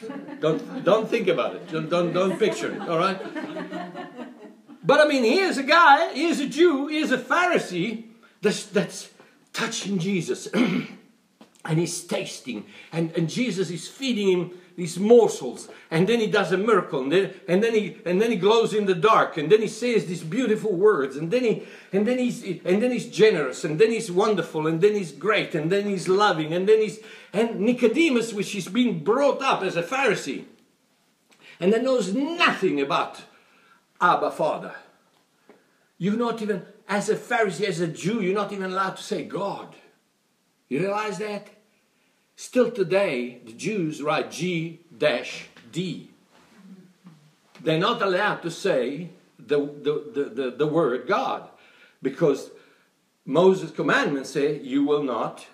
don't 0.40 0.84
don't 0.84 1.08
think 1.08 1.28
about 1.28 1.56
it. 1.56 1.68
Don't 1.70 1.88
don't, 1.88 2.12
don't 2.12 2.38
picture 2.38 2.72
it, 2.72 2.80
all 2.88 2.98
right? 2.98 3.20
But 4.82 5.00
I 5.00 5.06
mean, 5.06 5.24
here's 5.24 5.58
a 5.58 5.62
guy, 5.62 6.12
here's 6.14 6.40
a 6.40 6.46
Jew, 6.46 6.88
here's 6.88 7.12
a 7.12 7.18
Pharisee 7.18 8.04
that's, 8.40 8.64
that's 8.66 9.10
touching 9.52 9.98
Jesus. 9.98 10.48
and 11.64 11.78
he's 11.78 12.02
tasting, 12.04 12.64
and, 12.92 13.12
and 13.12 13.28
Jesus 13.28 13.70
is 13.70 13.86
feeding 13.86 14.28
him 14.28 14.50
these 14.76 14.98
morsels, 14.98 15.68
and 15.90 16.08
then 16.08 16.20
he 16.20 16.26
does 16.26 16.52
a 16.52 16.56
miracle, 16.56 17.02
and 17.02 17.12
then, 17.12 17.34
and 17.46 17.62
then 17.62 17.74
he 17.74 17.98
and 18.06 18.20
then 18.20 18.30
he 18.30 18.36
glows 18.38 18.72
in 18.72 18.86
the 18.86 18.94
dark, 18.94 19.36
and 19.36 19.52
then 19.52 19.60
he 19.60 19.68
says 19.68 20.06
these 20.06 20.22
beautiful 20.22 20.72
words, 20.72 21.16
and 21.16 21.30
then 21.30 21.44
he 21.44 21.62
and 21.92 22.06
then 22.06 22.18
he's 22.18 22.42
and 22.42 22.82
then 22.82 22.90
he's 22.90 23.08
generous, 23.08 23.62
and 23.62 23.78
then 23.78 23.90
he's 23.90 24.10
wonderful, 24.10 24.66
and 24.66 24.80
then 24.80 24.94
he's 24.94 25.12
great, 25.12 25.54
and 25.54 25.70
then 25.70 25.86
he's 25.86 26.08
loving, 26.08 26.54
and 26.54 26.66
then 26.66 26.80
he's 26.80 26.98
and 27.34 27.60
Nicodemus, 27.60 28.32
which 28.32 28.54
is 28.54 28.68
being 28.68 29.04
brought 29.04 29.42
up 29.42 29.62
as 29.62 29.76
a 29.76 29.82
Pharisee, 29.82 30.44
and 31.58 31.72
that 31.74 31.84
knows 31.84 32.14
nothing 32.14 32.80
about 32.80 33.20
Abba 34.00 34.30
Father. 34.30 34.74
You're 35.98 36.16
not 36.16 36.40
even, 36.40 36.64
as 36.88 37.10
a 37.10 37.16
Pharisee, 37.16 37.66
as 37.66 37.80
a 37.80 37.86
Jew, 37.86 38.22
you're 38.22 38.34
not 38.34 38.52
even 38.52 38.72
allowed 38.72 38.96
to 38.96 39.02
say 39.02 39.24
God. 39.24 39.76
You 40.70 40.78
realize 40.78 41.18
that? 41.18 41.48
Still 42.36 42.70
today, 42.70 43.42
the 43.44 43.52
Jews 43.52 44.00
write 44.00 44.30
G 44.30 44.80
dash 44.96 45.48
D. 45.70 46.08
They're 47.62 47.78
not 47.78 48.00
allowed 48.00 48.40
to 48.42 48.50
say 48.50 49.10
the, 49.38 49.58
the, 49.58 50.10
the, 50.14 50.24
the, 50.30 50.50
the 50.52 50.66
word 50.66 51.06
God 51.06 51.50
because 52.00 52.50
Moses' 53.26 53.72
commandments 53.72 54.30
say 54.30 54.58
you 54.60 54.84
will 54.84 55.02
not 55.02 55.46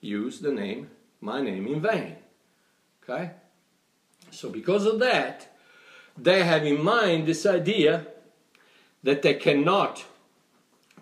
use 0.00 0.40
the 0.40 0.52
name, 0.52 0.90
my 1.20 1.40
name 1.40 1.66
in 1.66 1.80
vain. 1.80 2.16
Okay? 3.02 3.30
So 4.30 4.50
because 4.50 4.86
of 4.86 4.98
that, 4.98 5.56
they 6.18 6.42
have 6.42 6.66
in 6.66 6.82
mind 6.82 7.26
this 7.26 7.46
idea 7.46 8.06
that 9.02 9.22
they 9.22 9.34
cannot 9.34 10.04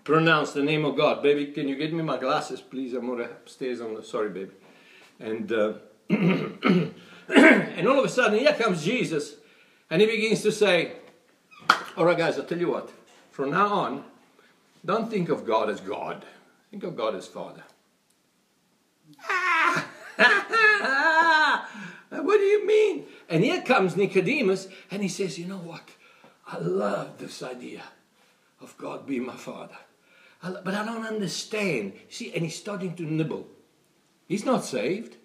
pronounce 0.09 0.53
the 0.53 0.63
name 0.63 0.85
of 0.85 0.97
God. 0.97 1.21
Baby, 1.21 1.51
can 1.51 1.67
you 1.67 1.75
get 1.75 1.93
me 1.93 2.01
my 2.01 2.17
glasses, 2.17 2.61
please? 2.61 2.93
I'm 2.93 3.07
upstairs 3.21 3.79
on 3.79 3.93
the. 3.93 4.01
Sorry, 4.01 4.29
baby. 4.29 4.51
And 5.19 5.51
uh, 5.51 5.73
and 6.09 7.87
all 7.87 7.99
of 7.99 8.05
a 8.05 8.09
sudden, 8.09 8.39
here 8.39 8.53
comes 8.53 8.83
Jesus, 8.83 9.35
and 9.87 10.01
he 10.01 10.07
begins 10.07 10.41
to 10.41 10.51
say, 10.51 10.93
"All 11.95 12.05
right, 12.05 12.17
guys, 12.17 12.39
I'll 12.39 12.45
tell 12.45 12.57
you 12.57 12.71
what. 12.71 12.89
From 13.29 13.51
now 13.51 13.67
on, 13.67 14.03
don't 14.83 15.11
think 15.11 15.29
of 15.29 15.45
God 15.45 15.69
as 15.69 15.79
God. 15.79 16.25
Think 16.71 16.83
of 16.83 16.97
God 16.97 17.13
as 17.13 17.27
Father." 17.27 17.63
what 22.09 22.37
do 22.37 22.45
you 22.45 22.65
mean? 22.65 23.05
And 23.29 23.43
here 23.43 23.61
comes 23.61 23.95
Nicodemus, 23.95 24.69
and 24.89 25.03
he 25.03 25.07
says, 25.07 25.37
You 25.37 25.45
know 25.45 25.57
what? 25.57 25.87
I 26.47 26.57
love 26.57 27.19
this 27.19 27.43
idea 27.43 27.83
of 28.59 28.75
God 28.77 29.05
being 29.05 29.27
my 29.27 29.35
Father. 29.35 29.77
But 30.41 30.73
I 30.73 30.85
don't 30.85 31.05
understand. 31.05 31.93
See, 32.09 32.33
and 32.33 32.43
he's 32.43 32.57
starting 32.57 32.95
to 32.95 33.03
nibble. 33.03 33.47
He's 34.27 34.45
not 34.45 34.63
saved. 34.63 35.17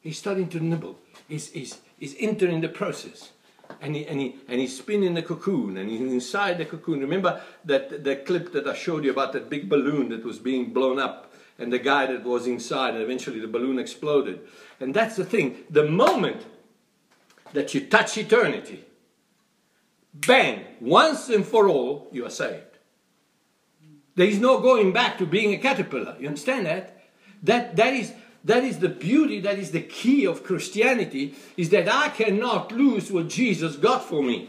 He's 0.00 0.18
starting 0.18 0.48
to 0.50 0.60
nibble. 0.60 0.98
He's, 1.28 1.50
he's, 1.52 1.78
he's 1.98 2.14
entering 2.18 2.60
the 2.60 2.68
process. 2.68 3.32
And, 3.80 3.96
he, 3.96 4.06
and, 4.06 4.20
he, 4.20 4.36
and 4.48 4.60
he's 4.60 4.78
spinning 4.78 5.14
the 5.14 5.22
cocoon 5.22 5.76
and 5.76 5.90
he's 5.90 6.00
inside 6.00 6.58
the 6.58 6.64
cocoon. 6.64 7.00
Remember 7.00 7.42
that 7.64 8.04
the 8.04 8.16
clip 8.16 8.52
that 8.52 8.66
I 8.66 8.74
showed 8.74 9.04
you 9.04 9.10
about 9.10 9.32
that 9.32 9.50
big 9.50 9.68
balloon 9.68 10.08
that 10.10 10.24
was 10.24 10.38
being 10.38 10.72
blown 10.72 11.00
up 11.00 11.34
and 11.58 11.72
the 11.72 11.80
guy 11.80 12.06
that 12.06 12.24
was 12.24 12.46
inside 12.46 12.94
and 12.94 13.02
eventually 13.02 13.40
the 13.40 13.48
balloon 13.48 13.78
exploded. 13.78 14.40
And 14.78 14.94
that's 14.94 15.16
the 15.16 15.24
thing. 15.24 15.64
The 15.70 15.84
moment 15.84 16.46
that 17.52 17.74
you 17.74 17.86
touch 17.86 18.16
eternity, 18.18 18.84
bang, 20.14 20.64
once 20.80 21.28
and 21.28 21.44
for 21.44 21.68
all, 21.68 22.08
you 22.12 22.24
are 22.24 22.30
saved. 22.30 22.65
There 24.16 24.26
is 24.26 24.38
no 24.38 24.60
going 24.60 24.92
back 24.92 25.18
to 25.18 25.26
being 25.26 25.52
a 25.54 25.58
caterpillar. 25.58 26.16
You 26.18 26.28
understand 26.28 26.66
that? 26.66 27.02
That, 27.42 27.76
that, 27.76 27.92
is, 27.92 28.12
that 28.44 28.64
is 28.64 28.78
the 28.78 28.88
beauty, 28.88 29.40
that 29.40 29.58
is 29.58 29.70
the 29.70 29.82
key 29.82 30.26
of 30.26 30.42
Christianity, 30.42 31.34
is 31.56 31.68
that 31.70 31.88
I 31.92 32.08
cannot 32.08 32.72
lose 32.72 33.12
what 33.12 33.28
Jesus 33.28 33.76
got 33.76 34.02
for 34.02 34.22
me. 34.22 34.48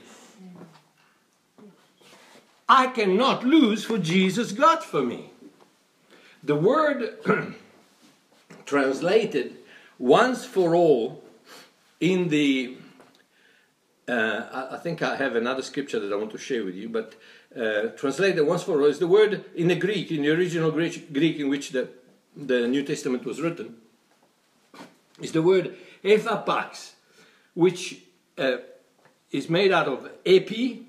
I 2.69 2.87
cannot 2.87 3.43
lose 3.43 3.89
what 3.89 4.01
Jesus 4.01 4.51
got 4.51 4.83
for 4.83 5.01
me. 5.01 5.31
The 6.43 6.55
word 6.55 7.17
translated 8.65 9.57
once 9.99 10.45
for 10.45 10.75
all 10.75 11.23
in 11.99 12.29
the 12.29 12.77
uh, 14.07 14.69
I, 14.71 14.77
think 14.77 15.01
I 15.01 15.17
have 15.17 15.35
another 15.35 15.61
scripture 15.61 15.99
that 15.99 16.13
I 16.13 16.15
want 16.15 16.31
to 16.31 16.37
share 16.37 16.63
with 16.63 16.75
you, 16.75 16.87
but 16.87 17.15
uh, 17.57 17.87
translated 17.97 18.45
once 18.45 18.63
for 18.63 18.79
all 18.79 18.85
is 18.85 18.99
the 18.99 19.07
word 19.07 19.45
in 19.55 19.67
the 19.67 19.75
Greek, 19.75 20.11
in 20.11 20.21
the 20.21 20.29
original 20.29 20.71
Greek, 20.71 21.39
in 21.39 21.49
which 21.49 21.71
the, 21.71 21.89
the 22.35 22.67
New 22.67 22.83
Testament 22.83 23.25
was 23.25 23.41
written, 23.41 23.77
is 25.21 25.31
the 25.31 25.41
word 25.41 25.75
ephapax, 26.03 26.91
which 27.53 28.01
uh, 28.37 28.57
is 29.31 29.49
made 29.49 29.71
out 29.71 29.87
of 29.87 30.09
epi, 30.25 30.85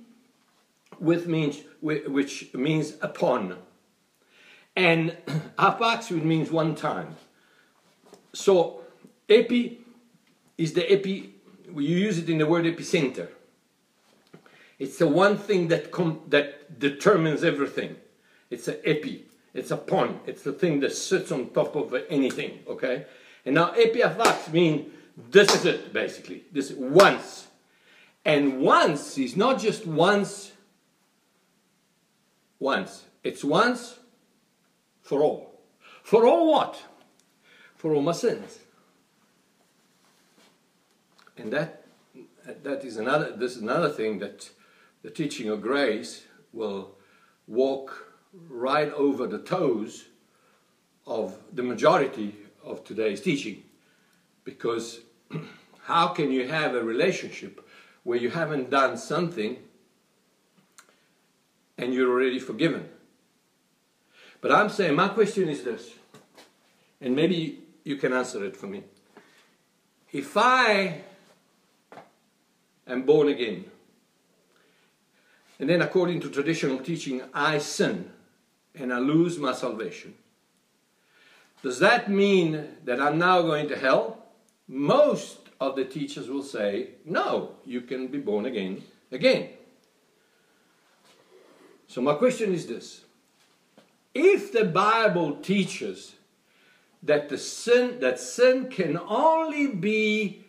with 1.00 1.26
means, 1.26 1.60
which 1.80 2.52
means 2.54 2.94
upon, 3.00 3.56
and 4.76 5.16
apax, 5.58 6.10
which 6.10 6.24
means 6.24 6.50
one 6.50 6.74
time. 6.74 7.16
So 8.32 8.82
epi 9.28 9.80
is 10.56 10.74
the 10.74 10.90
epi 10.92 11.34
you 11.74 11.96
use 11.96 12.18
it 12.18 12.28
in 12.28 12.38
the 12.38 12.46
word 12.46 12.64
epicenter. 12.64 13.28
It's 14.78 14.98
the 14.98 15.08
one 15.08 15.36
thing 15.36 15.68
that 15.68 15.92
that 16.30 16.78
determines 16.78 17.42
everything. 17.42 17.96
It's 18.50 18.68
an 18.68 18.76
epi. 18.84 19.26
It's 19.54 19.70
a 19.70 19.76
pon. 19.76 20.20
It's 20.26 20.42
the 20.42 20.52
thing 20.52 20.80
that 20.80 20.94
sits 20.94 21.32
on 21.32 21.50
top 21.50 21.74
of 21.74 21.94
anything. 22.08 22.60
Okay. 22.68 23.06
And 23.44 23.56
now 23.56 23.72
ephapax 23.72 24.52
means 24.52 24.92
this 25.30 25.54
is 25.54 25.64
it 25.64 25.92
basically. 25.92 26.44
This 26.52 26.70
once, 26.70 27.48
and 28.24 28.60
once 28.60 29.18
is 29.18 29.36
not 29.36 29.58
just 29.58 29.86
once. 29.86 30.52
Once. 32.60 33.04
It's 33.24 33.42
once 33.44 33.98
for 35.02 35.22
all. 35.22 35.60
For 36.02 36.26
all 36.26 36.50
what? 36.52 36.82
For 37.76 37.94
all 37.94 38.02
my 38.02 38.12
sins. 38.12 38.58
And 41.36 41.52
that, 41.52 41.84
that 42.62 42.84
is 42.84 42.96
another, 42.96 43.36
this 43.36 43.56
is 43.56 43.62
another 43.62 43.90
thing 43.90 44.18
that 44.18 44.50
the 45.02 45.10
teaching 45.10 45.48
of 45.48 45.62
grace 45.62 46.24
will 46.52 46.96
walk 47.46 48.12
right 48.48 48.92
over 48.92 49.26
the 49.26 49.38
toes 49.38 50.06
of 51.06 51.36
the 51.52 51.62
majority 51.62 52.36
of 52.64 52.84
today's 52.84 53.20
teaching. 53.20 53.62
Because 54.44 55.00
how 55.82 56.08
can 56.08 56.30
you 56.30 56.48
have 56.48 56.74
a 56.74 56.82
relationship 56.82 57.66
where 58.04 58.18
you 58.18 58.30
haven't 58.30 58.70
done 58.70 58.96
something 58.96 59.58
and 61.76 61.94
you're 61.94 62.10
already 62.10 62.38
forgiven? 62.38 62.88
But 64.40 64.52
I'm 64.52 64.68
saying 64.68 64.94
my 64.94 65.08
question 65.08 65.48
is 65.48 65.64
this, 65.64 65.90
and 67.00 67.16
maybe 67.16 67.60
you 67.84 67.96
can 67.96 68.12
answer 68.12 68.44
it 68.44 68.56
for 68.56 68.66
me. 68.66 68.84
If 70.12 70.36
I 70.36 71.00
am 72.86 73.02
born 73.02 73.28
again, 73.28 73.64
and 75.58 75.68
then 75.68 75.82
according 75.82 76.20
to 76.20 76.30
traditional 76.30 76.78
teaching, 76.78 77.22
I 77.34 77.58
sin 77.58 78.10
and 78.74 78.92
I 78.92 78.98
lose 78.98 79.38
my 79.38 79.52
salvation, 79.52 80.14
does 81.62 81.80
that 81.80 82.10
mean 82.10 82.76
that 82.84 83.00
I'm 83.00 83.18
now 83.18 83.42
going 83.42 83.68
to 83.68 83.76
hell? 83.76 84.26
Most 84.68 85.48
of 85.60 85.74
the 85.74 85.84
teachers 85.84 86.28
will 86.28 86.42
say, 86.42 86.90
no, 87.04 87.56
you 87.64 87.80
can 87.80 88.06
be 88.06 88.18
born 88.18 88.46
again 88.46 88.82
again. 89.10 89.50
So 91.86 92.00
my 92.00 92.14
question 92.14 92.52
is 92.52 92.66
this. 92.66 93.02
If 94.14 94.52
the 94.52 94.64
Bible 94.64 95.36
teaches 95.36 96.14
that 97.02 97.28
the 97.28 97.38
sin 97.38 98.00
that 98.00 98.18
sin 98.18 98.68
can 98.68 98.98
only 98.98 99.68
be 99.68 100.44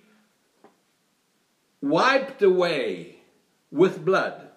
wiped 1.82 2.42
away 2.42 3.16
with 3.72 4.04
blood, 4.04 4.49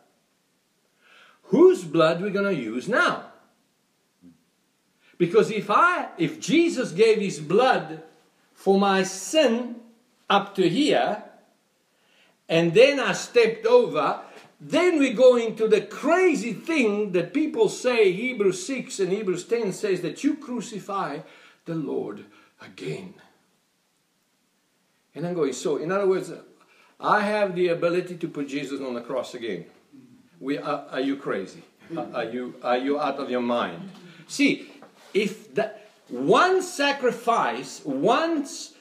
whose 1.52 1.84
blood 1.84 2.20
we're 2.20 2.30
going 2.30 2.52
to 2.56 2.62
use 2.62 2.88
now? 2.88 3.26
Because 5.18 5.50
if 5.50 5.70
I 5.70 6.08
if 6.18 6.40
Jesus 6.40 6.90
gave 6.92 7.18
his 7.18 7.38
blood 7.38 8.02
for 8.54 8.78
my 8.78 9.04
sin 9.04 9.76
up 10.28 10.54
to 10.56 10.68
here 10.68 11.22
and 12.48 12.74
then 12.74 12.98
I 12.98 13.12
stepped 13.12 13.66
over 13.66 14.20
then 14.64 15.00
we 15.00 15.12
go 15.12 15.36
into 15.36 15.66
the 15.66 15.80
crazy 15.80 16.52
thing 16.52 17.10
that 17.12 17.34
people 17.34 17.68
say, 17.68 18.12
Hebrews 18.12 18.64
6 18.64 19.00
and 19.00 19.10
Hebrews 19.10 19.44
10 19.44 19.72
says 19.72 20.02
that 20.02 20.22
you 20.22 20.36
crucify 20.36 21.18
the 21.64 21.74
Lord 21.74 22.24
again. 22.60 23.14
And 25.16 25.26
I'm 25.26 25.34
going, 25.34 25.52
so 25.52 25.78
in 25.78 25.90
other 25.90 26.06
words, 26.06 26.32
I 27.00 27.22
have 27.22 27.56
the 27.56 27.68
ability 27.68 28.16
to 28.18 28.28
put 28.28 28.46
Jesus 28.46 28.80
on 28.80 28.94
the 28.94 29.00
cross 29.00 29.34
again. 29.34 29.66
We, 30.42 30.58
are, 30.58 30.86
are 30.90 31.00
you 31.00 31.14
crazy? 31.14 31.62
Are 31.96 32.24
you, 32.24 32.56
are 32.64 32.76
you 32.76 32.98
out 32.98 33.18
of 33.18 33.30
your 33.30 33.40
mind? 33.40 33.90
See, 34.26 34.72
if 35.14 35.54
that 35.54 35.88
one 36.08 36.62
sacrifice, 36.62 37.80
once 37.84 38.74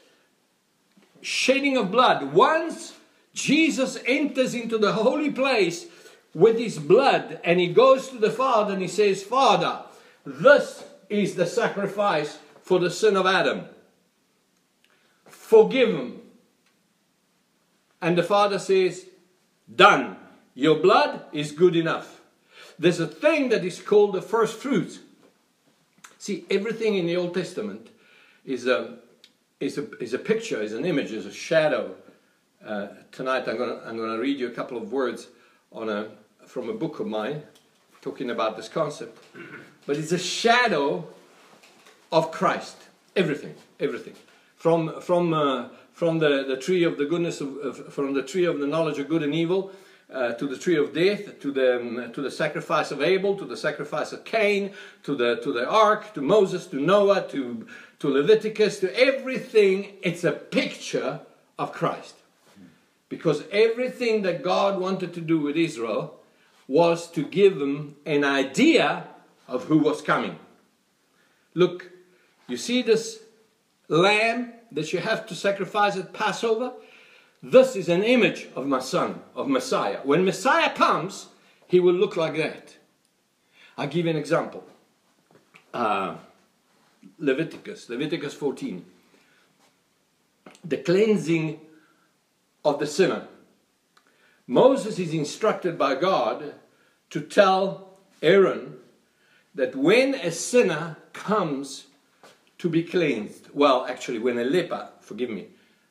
shedding 1.21 1.77
of 1.77 1.91
blood, 1.91 2.33
once 2.33 2.95
Jesus 3.35 3.99
enters 4.07 4.55
into 4.55 4.79
the 4.79 4.93
holy 4.93 5.29
place 5.29 5.85
with 6.33 6.57
his 6.57 6.79
blood 6.79 7.39
and 7.43 7.59
he 7.59 7.67
goes 7.67 8.09
to 8.09 8.17
the 8.17 8.31
Father 8.31 8.73
and 8.73 8.81
he 8.81 8.87
says, 8.87 9.21
Father, 9.21 9.83
this 10.25 10.83
is 11.09 11.35
the 11.35 11.45
sacrifice 11.45 12.39
for 12.63 12.79
the 12.79 12.89
sin 12.89 13.15
of 13.15 13.27
Adam. 13.27 13.65
Forgive 15.25 15.89
him. 15.89 16.21
And 18.01 18.17
the 18.17 18.23
Father 18.23 18.57
says, 18.57 19.05
Done. 19.73 20.17
Your 20.53 20.75
blood 20.75 21.23
is 21.31 21.51
good 21.51 21.75
enough. 21.75 22.21
There's 22.77 22.99
a 22.99 23.07
thing 23.07 23.49
that 23.49 23.63
is 23.63 23.79
called 23.79 24.13
the 24.13 24.21
first 24.21 24.57
fruits. 24.57 24.99
See, 26.17 26.45
everything 26.49 26.95
in 26.95 27.05
the 27.05 27.17
Old 27.17 27.33
Testament 27.33 27.89
is 28.45 28.67
a, 28.67 28.97
is 29.59 29.77
a, 29.77 29.89
is 29.99 30.13
a 30.13 30.19
picture, 30.19 30.61
is 30.61 30.73
an 30.73 30.85
image, 30.85 31.11
is 31.11 31.25
a 31.25 31.33
shadow 31.33 31.95
uh, 32.65 32.87
tonight 33.11 33.47
I'm 33.47 33.57
going 33.57 33.79
I'm 33.85 33.97
to 33.97 34.17
read 34.19 34.39
you 34.39 34.47
a 34.47 34.51
couple 34.51 34.77
of 34.77 34.91
words 34.91 35.27
on 35.71 35.89
a, 35.89 36.09
from 36.45 36.69
a 36.69 36.73
book 36.73 36.99
of 36.99 37.07
mine 37.07 37.41
talking 38.01 38.29
about 38.29 38.55
this 38.55 38.69
concept. 38.69 39.17
But 39.87 39.97
it's 39.97 40.11
a 40.11 40.19
shadow 40.19 41.07
of 42.11 42.31
Christ. 42.31 42.77
Everything, 43.15 43.55
everything. 43.79 44.13
From, 44.57 45.01
from, 45.01 45.33
uh, 45.33 45.69
from 45.93 46.19
the, 46.19 46.43
the 46.47 46.57
tree 46.57 46.83
of 46.83 46.97
the 46.97 47.05
goodness 47.05 47.41
of, 47.41 47.57
of, 47.57 47.93
from 47.93 48.13
the 48.13 48.21
tree 48.21 48.45
of 48.45 48.59
the 48.59 48.67
knowledge 48.67 48.99
of 48.99 49.09
good 49.09 49.23
and 49.23 49.33
evil 49.33 49.71
uh, 50.11 50.33
to 50.33 50.47
the 50.47 50.57
tree 50.57 50.77
of 50.77 50.93
death, 50.93 51.39
to 51.39 51.51
the, 51.51 51.79
um, 51.79 52.11
to 52.13 52.21
the 52.21 52.31
sacrifice 52.31 52.91
of 52.91 53.01
Abel, 53.01 53.37
to 53.37 53.45
the 53.45 53.57
sacrifice 53.57 54.11
of 54.11 54.23
Cain, 54.25 54.73
to 55.03 55.15
the, 55.15 55.37
to 55.37 55.53
the 55.53 55.67
ark, 55.67 56.13
to 56.13 56.21
Moses, 56.21 56.67
to 56.67 56.77
Noah, 56.77 57.27
to, 57.29 57.65
to 57.99 58.09
Leviticus, 58.09 58.79
to 58.79 58.99
everything. 58.99 59.93
It's 60.01 60.23
a 60.23 60.31
picture 60.31 61.21
of 61.57 61.71
Christ. 61.71 62.15
Because 63.09 63.43
everything 63.51 64.21
that 64.23 64.43
God 64.43 64.79
wanted 64.79 65.13
to 65.13 65.21
do 65.21 65.39
with 65.39 65.57
Israel 65.57 66.19
was 66.67 67.09
to 67.11 67.23
give 67.23 67.59
them 67.59 67.95
an 68.05 68.23
idea 68.23 69.07
of 69.47 69.65
who 69.65 69.77
was 69.77 70.01
coming. 70.01 70.39
Look, 71.53 71.91
you 72.47 72.57
see 72.57 72.81
this 72.81 73.19
lamb 73.89 74.53
that 74.71 74.93
you 74.93 74.99
have 74.99 75.27
to 75.27 75.35
sacrifice 75.35 75.97
at 75.97 76.13
Passover? 76.13 76.71
This 77.43 77.75
is 77.75 77.89
an 77.89 78.03
image 78.03 78.47
of 78.55 78.67
my 78.67 78.79
son, 78.79 79.21
of 79.35 79.47
Messiah. 79.47 79.99
When 80.03 80.23
Messiah 80.23 80.73
comes, 80.73 81.27
he 81.67 81.79
will 81.79 81.93
look 81.93 82.15
like 82.15 82.37
that. 82.37 82.77
I'll 83.77 83.87
give 83.87 84.05
you 84.05 84.11
an 84.11 84.17
example. 84.17 84.63
Uh, 85.73 86.17
Leviticus, 87.17 87.89
Leviticus 87.89 88.35
14. 88.35 88.85
The 90.63 90.77
cleansing 90.77 91.59
of 92.63 92.79
the 92.79 92.85
sinner. 92.85 93.27
Moses 94.45 94.99
is 94.99 95.13
instructed 95.13 95.77
by 95.79 95.95
God 95.95 96.53
to 97.09 97.21
tell 97.21 97.97
Aaron 98.21 98.77
that 99.55 99.75
when 99.75 100.13
a 100.13 100.31
sinner 100.31 100.97
comes 101.13 101.87
to 102.59 102.69
be 102.69 102.83
cleansed, 102.83 103.47
well, 103.53 103.85
actually, 103.87 104.19
when 104.19 104.37
a 104.37 104.43
leper, 104.43 104.89
forgive 104.99 105.29
me, 105.29 105.47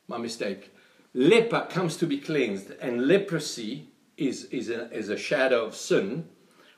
my 0.07 0.17
mistake, 0.17 0.73
leper 1.15 1.67
comes 1.71 1.97
to 1.97 2.07
be 2.07 2.19
cleansed, 2.19 2.71
and 2.81 3.07
leprosy 3.07 3.89
is, 4.17 4.45
is, 4.47 4.69
a, 4.71 4.91
is 4.91 5.09
a 5.09 5.17
shadow 5.17 5.65
of 5.65 5.75
sin. 5.75 6.29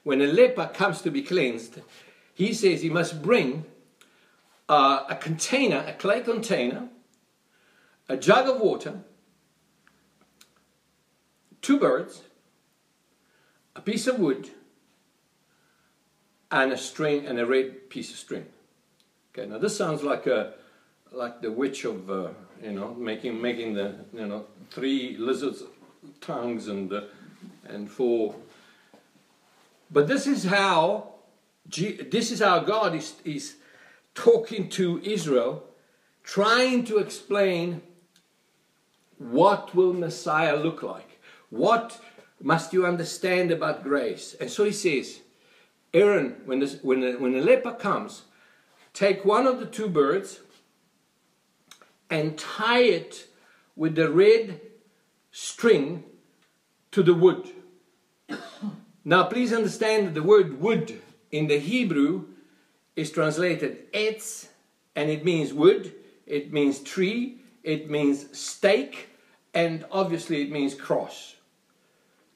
When 0.03 0.21
a 0.21 0.27
leper 0.27 0.71
comes 0.73 1.03
to 1.03 1.11
be 1.11 1.23
cleansed, 1.23 1.81
he 2.35 2.53
says 2.55 2.83
he 2.83 2.91
must 2.91 3.23
bring 3.23 3.65
uh, 4.69 5.05
a 5.09 5.17
container, 5.17 5.85
a 5.87 5.93
clay 5.93 6.21
container, 6.21 6.89
a 8.09 8.17
jug 8.17 8.49
of 8.49 8.61
water, 8.61 9.01
two 11.61 11.79
birds, 11.79 12.23
a 13.77 13.81
piece 13.81 14.07
of 14.07 14.19
wood, 14.19 14.51
and 16.51 16.73
a 16.73 16.77
string 16.77 17.27
and 17.27 17.39
a 17.39 17.47
red 17.47 17.89
piece 17.89 18.11
of 18.11 18.17
string. 18.17 18.47
Okay, 19.33 19.49
now 19.49 19.59
this 19.59 19.77
sounds 19.77 20.03
like 20.03 20.27
a 20.27 20.55
like 21.11 21.41
the 21.41 21.51
witch 21.51 21.85
of 21.85 22.11
uh, 22.11 22.29
you 22.63 22.73
know 22.73 22.95
making 22.95 23.41
making 23.41 23.75
the 23.75 23.95
you 24.13 24.27
know 24.27 24.47
three 24.71 25.17
lizards 25.19 25.63
tongues 26.21 26.69
and 26.69 26.93
uh, 26.93 27.03
and 27.65 27.91
four. 27.91 28.35
But 29.91 30.07
this 30.07 30.27
is 30.27 30.45
how 30.45 31.15
this 31.67 32.31
is 32.31 32.41
how 32.41 32.61
God 32.61 32.95
is 32.95 33.15
is 33.25 33.57
talking 34.15 34.69
to 34.71 35.01
Israel, 35.03 35.65
trying 36.23 36.85
to 36.85 36.99
explain 36.99 37.83
what 39.19 39.75
will 39.75 39.93
Messiah 39.93 40.57
look 40.57 40.83
like. 40.83 41.21
What 41.51 42.01
must 42.41 42.73
you 42.73 42.87
understand 42.87 43.51
about 43.51 43.83
grace? 43.83 44.35
And 44.41 44.51
so 44.51 44.65
he 44.65 44.73
says, 44.73 45.21
Aaron, 45.95 46.37
when, 46.45 46.59
this, 46.59 46.79
when, 46.83 47.01
the, 47.01 47.13
when 47.13 47.33
the 47.33 47.41
leper 47.41 47.73
comes, 47.73 48.23
take 48.93 49.25
one 49.25 49.47
of 49.47 49.61
the 49.61 49.67
two 49.67 49.89
birds 49.89 50.41
and 52.13 52.37
tie 52.39 52.83
it 52.83 53.27
with 53.75 53.95
the 53.95 54.11
red 54.11 54.61
string 55.31 56.05
to 56.91 57.03
the 57.03 57.15
wood. 57.15 57.49
now, 59.05 59.25
please 59.25 59.51
understand 59.51 60.07
that 60.07 60.15
the 60.15 60.23
word 60.23 60.61
wood 60.61 61.01
in 61.31 61.47
the 61.47 61.59
Hebrew 61.59 62.27
is 62.97 63.11
translated 63.11 63.91
etz, 63.95 64.49
and 64.95 65.09
it 65.09 65.25
means 65.25 65.55
wood, 65.55 65.95
it 66.27 66.53
means 66.53 66.81
tree, 66.81 67.39
it 67.63 67.89
means 67.89 68.39
stake, 68.39 69.09
and 69.55 69.87
obviously 69.91 70.43
it 70.43 70.53
means 70.53 70.75
cross. 70.75 71.37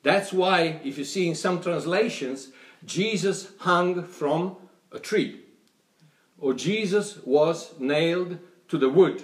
That's 0.02 0.32
why, 0.32 0.80
if 0.84 0.96
you 0.96 1.04
see 1.04 1.28
in 1.28 1.34
some 1.34 1.60
translations, 1.60 2.48
Jesus 2.86 3.48
hung 3.58 4.04
from 4.04 4.56
a 4.90 4.98
tree, 4.98 5.42
or 6.38 6.54
Jesus 6.54 7.18
was 7.26 7.78
nailed 7.78 8.38
to 8.68 8.78
the 8.78 8.88
wood, 8.88 9.22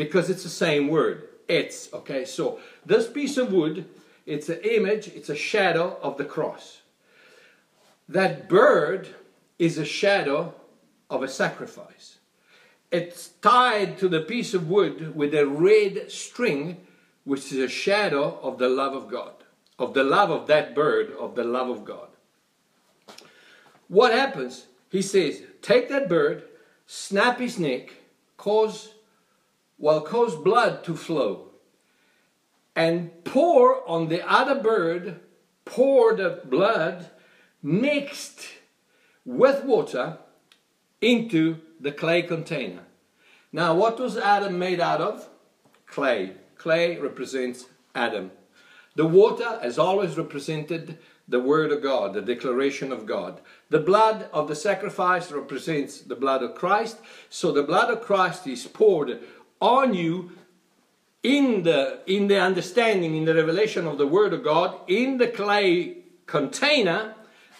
because 0.00 0.30
it's 0.30 0.42
the 0.42 0.48
same 0.48 0.88
word. 0.88 1.28
It's 1.48 1.92
okay. 1.92 2.24
So 2.24 2.58
this 2.84 3.08
piece 3.08 3.36
of 3.36 3.52
wood, 3.52 3.84
it's 4.26 4.48
an 4.48 4.60
image, 4.62 5.08
it's 5.08 5.28
a 5.28 5.36
shadow 5.36 5.98
of 6.02 6.16
the 6.16 6.24
cross. 6.24 6.82
That 8.08 8.48
bird 8.48 9.08
is 9.58 9.78
a 9.78 9.84
shadow 9.84 10.54
of 11.08 11.22
a 11.22 11.28
sacrifice. 11.28 12.18
It's 12.90 13.28
tied 13.42 13.98
to 13.98 14.08
the 14.08 14.20
piece 14.20 14.54
of 14.54 14.68
wood 14.68 15.14
with 15.14 15.34
a 15.34 15.46
red 15.46 16.10
string, 16.10 16.78
which 17.24 17.52
is 17.52 17.58
a 17.58 17.68
shadow 17.68 18.38
of 18.42 18.58
the 18.58 18.68
love 18.68 18.94
of 18.94 19.08
God 19.08 19.34
of 19.80 19.94
the 19.94 20.04
love 20.04 20.30
of 20.30 20.46
that 20.46 20.74
bird, 20.74 21.10
of 21.18 21.34
the 21.34 21.42
love 21.42 21.70
of 21.70 21.84
God. 21.84 22.08
What 23.88 24.12
happens 24.12 24.66
he 24.90 25.02
says, 25.02 25.42
take 25.62 25.88
that 25.88 26.08
bird, 26.08 26.44
snap 26.86 27.38
his 27.38 27.58
neck, 27.58 27.94
cause, 28.36 28.92
well, 29.80 30.02
cause 30.02 30.36
blood 30.36 30.84
to 30.84 30.94
flow, 30.94 31.48
and 32.76 33.24
pour 33.24 33.88
on 33.88 34.08
the 34.08 34.22
other 34.30 34.54
bird, 34.54 35.18
pour 35.64 36.14
the 36.14 36.42
blood 36.44 37.10
mixed 37.62 38.46
with 39.24 39.64
water 39.64 40.18
into 41.00 41.56
the 41.80 41.92
clay 41.92 42.22
container. 42.22 42.82
Now, 43.52 43.74
what 43.74 43.98
was 43.98 44.16
Adam 44.16 44.58
made 44.58 44.80
out 44.80 45.00
of? 45.00 45.28
Clay. 45.86 46.34
Clay 46.56 46.98
represents 46.98 47.64
Adam. 47.94 48.30
The 48.96 49.06
water 49.06 49.58
has 49.62 49.78
always 49.78 50.18
represented 50.18 50.98
the 51.26 51.40
Word 51.40 51.70
of 51.70 51.82
God, 51.82 52.12
the 52.12 52.20
declaration 52.20 52.92
of 52.92 53.06
God. 53.06 53.40
The 53.70 53.78
blood 53.78 54.28
of 54.32 54.48
the 54.48 54.56
sacrifice 54.56 55.30
represents 55.30 56.00
the 56.00 56.16
blood 56.16 56.42
of 56.42 56.56
Christ. 56.56 56.98
So 57.28 57.52
the 57.52 57.62
blood 57.62 57.88
of 57.88 58.02
Christ 58.02 58.46
is 58.46 58.66
poured 58.66 59.20
on 59.60 59.94
you 59.94 60.32
in 61.22 61.62
the, 61.62 62.00
in 62.06 62.28
the 62.28 62.40
understanding, 62.40 63.14
in 63.14 63.24
the 63.24 63.34
revelation 63.34 63.86
of 63.86 63.98
the 63.98 64.06
Word 64.06 64.32
of 64.32 64.42
God, 64.42 64.78
in 64.88 65.18
the 65.18 65.28
clay 65.28 65.98
container. 66.26 67.14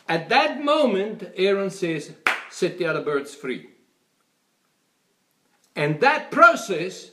At 0.08 0.28
that 0.30 0.64
moment, 0.64 1.30
Aaron 1.36 1.70
says, 1.70 2.12
Set 2.50 2.78
the 2.78 2.86
other 2.86 3.02
birds 3.02 3.34
free. 3.34 3.70
And 5.76 6.00
that 6.00 6.30
process 6.30 7.10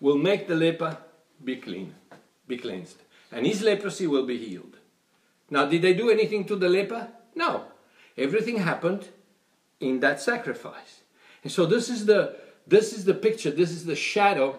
will 0.00 0.16
make 0.16 0.48
the 0.48 0.54
leper 0.54 0.96
be 1.44 1.56
clean, 1.56 1.94
be 2.46 2.56
cleansed. 2.56 3.02
And 3.30 3.46
his 3.46 3.62
leprosy 3.62 4.06
will 4.06 4.24
be 4.24 4.38
healed. 4.38 4.78
Now, 5.50 5.66
did 5.66 5.82
they 5.82 5.94
do 5.94 6.10
anything 6.10 6.44
to 6.46 6.56
the 6.56 6.68
leper? 6.68 7.08
No. 7.34 7.64
Everything 8.16 8.58
happened 8.58 9.08
in 9.80 10.00
that 10.00 10.20
sacrifice. 10.20 11.02
And 11.42 11.52
so 11.52 11.66
this 11.66 11.88
is 11.88 12.06
the 12.06 12.36
this 12.68 12.92
is 12.92 13.04
the 13.04 13.14
picture, 13.14 13.50
this 13.50 13.70
is 13.70 13.84
the 13.84 13.96
shadow 13.96 14.58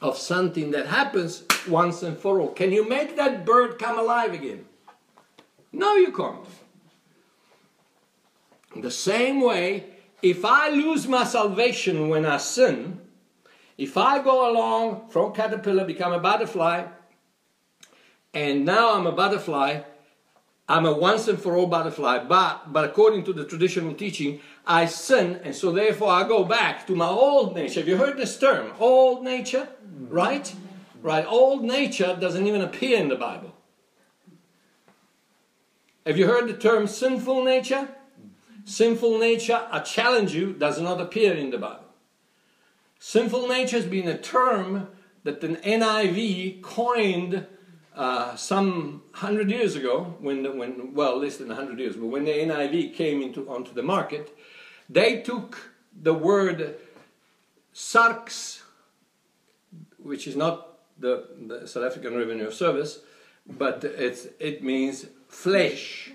of 0.00 0.18
something 0.18 0.70
that 0.72 0.86
happens 0.86 1.44
once 1.68 2.02
and 2.02 2.16
for 2.16 2.40
all. 2.40 2.48
Can 2.48 2.72
you 2.72 2.88
make 2.88 3.16
that 3.16 3.46
bird 3.46 3.78
come 3.78 3.98
alive 3.98 4.32
again? 4.34 4.64
No, 5.72 5.94
you 5.94 6.12
can't. 6.12 6.44
The 8.76 8.90
same 8.90 9.40
way, 9.40 9.84
if 10.22 10.44
I 10.44 10.70
lose 10.70 11.08
my 11.08 11.24
salvation 11.24 12.08
when 12.08 12.24
I 12.24 12.36
sin, 12.36 13.00
if 13.78 13.96
I 13.96 14.22
go 14.22 14.50
along 14.50 15.08
from 15.08 15.32
caterpillar, 15.32 15.84
become 15.84 16.12
a 16.12 16.18
butterfly, 16.18 16.86
and 18.34 18.64
now 18.64 18.94
I'm 18.94 19.06
a 19.06 19.12
butterfly, 19.12 19.82
I'm 20.72 20.86
a 20.86 20.92
once 20.94 21.28
and 21.28 21.38
for 21.38 21.54
all 21.54 21.66
butterfly, 21.66 22.20
but, 22.20 22.72
but 22.72 22.86
according 22.86 23.24
to 23.24 23.34
the 23.34 23.44
traditional 23.44 23.92
teaching, 23.92 24.40
I 24.66 24.86
sin, 24.86 25.38
and 25.44 25.54
so 25.54 25.70
therefore 25.70 26.08
I 26.08 26.26
go 26.26 26.44
back 26.44 26.86
to 26.86 26.96
my 26.96 27.08
old 27.08 27.54
nature. 27.54 27.80
Have 27.80 27.88
you 27.90 27.98
heard 27.98 28.16
this 28.16 28.38
term? 28.38 28.72
Old 28.80 29.22
nature? 29.22 29.68
Right? 30.08 30.50
Right. 31.02 31.26
Old 31.26 31.62
nature 31.62 32.16
doesn't 32.18 32.46
even 32.46 32.62
appear 32.62 32.98
in 32.98 33.08
the 33.08 33.16
Bible. 33.16 33.54
Have 36.06 36.16
you 36.16 36.26
heard 36.26 36.48
the 36.48 36.56
term 36.56 36.86
sinful 36.86 37.44
nature? 37.44 37.90
Sinful 38.64 39.18
nature, 39.18 39.68
I 39.70 39.80
challenge 39.80 40.34
you, 40.34 40.54
does 40.54 40.80
not 40.80 41.02
appear 41.02 41.34
in 41.34 41.50
the 41.50 41.58
Bible. 41.58 41.84
Sinful 42.98 43.46
nature 43.46 43.76
has 43.76 43.84
been 43.84 44.08
a 44.08 44.16
term 44.16 44.88
that 45.24 45.42
the 45.42 45.48
NIV 45.48 46.62
coined 46.62 47.46
uh, 47.94 48.34
some 48.36 49.02
hundred 49.12 49.50
years 49.50 49.76
ago, 49.76 50.14
when, 50.20 50.56
when 50.56 50.94
well, 50.94 51.18
less 51.18 51.36
than 51.36 51.50
hundred 51.50 51.78
years, 51.78 51.96
but 51.96 52.06
when 52.06 52.24
the 52.24 52.32
NIV 52.32 52.94
came 52.94 53.22
into 53.22 53.48
onto 53.48 53.72
the 53.72 53.82
market, 53.82 54.36
they 54.88 55.20
took 55.20 55.72
the 56.00 56.14
word 56.14 56.76
sarx, 57.74 58.62
which 59.98 60.26
is 60.26 60.36
not 60.36 60.78
the, 60.98 61.26
the 61.46 61.66
South 61.66 61.84
African 61.84 62.16
Revenue 62.16 62.46
of 62.46 62.54
Service, 62.54 63.00
but 63.46 63.84
it's, 63.84 64.26
it 64.38 64.62
means 64.62 65.06
flesh. 65.28 66.12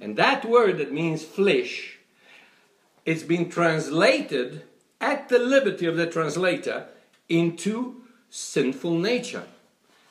And 0.00 0.16
that 0.16 0.44
word 0.44 0.78
that 0.78 0.92
means 0.92 1.24
flesh, 1.24 1.98
it's 3.04 3.22
been 3.22 3.50
translated 3.50 4.62
at 5.00 5.28
the 5.28 5.38
liberty 5.38 5.86
of 5.86 5.96
the 5.96 6.06
translator 6.06 6.86
into 7.28 8.02
sinful 8.30 8.98
nature. 8.98 9.44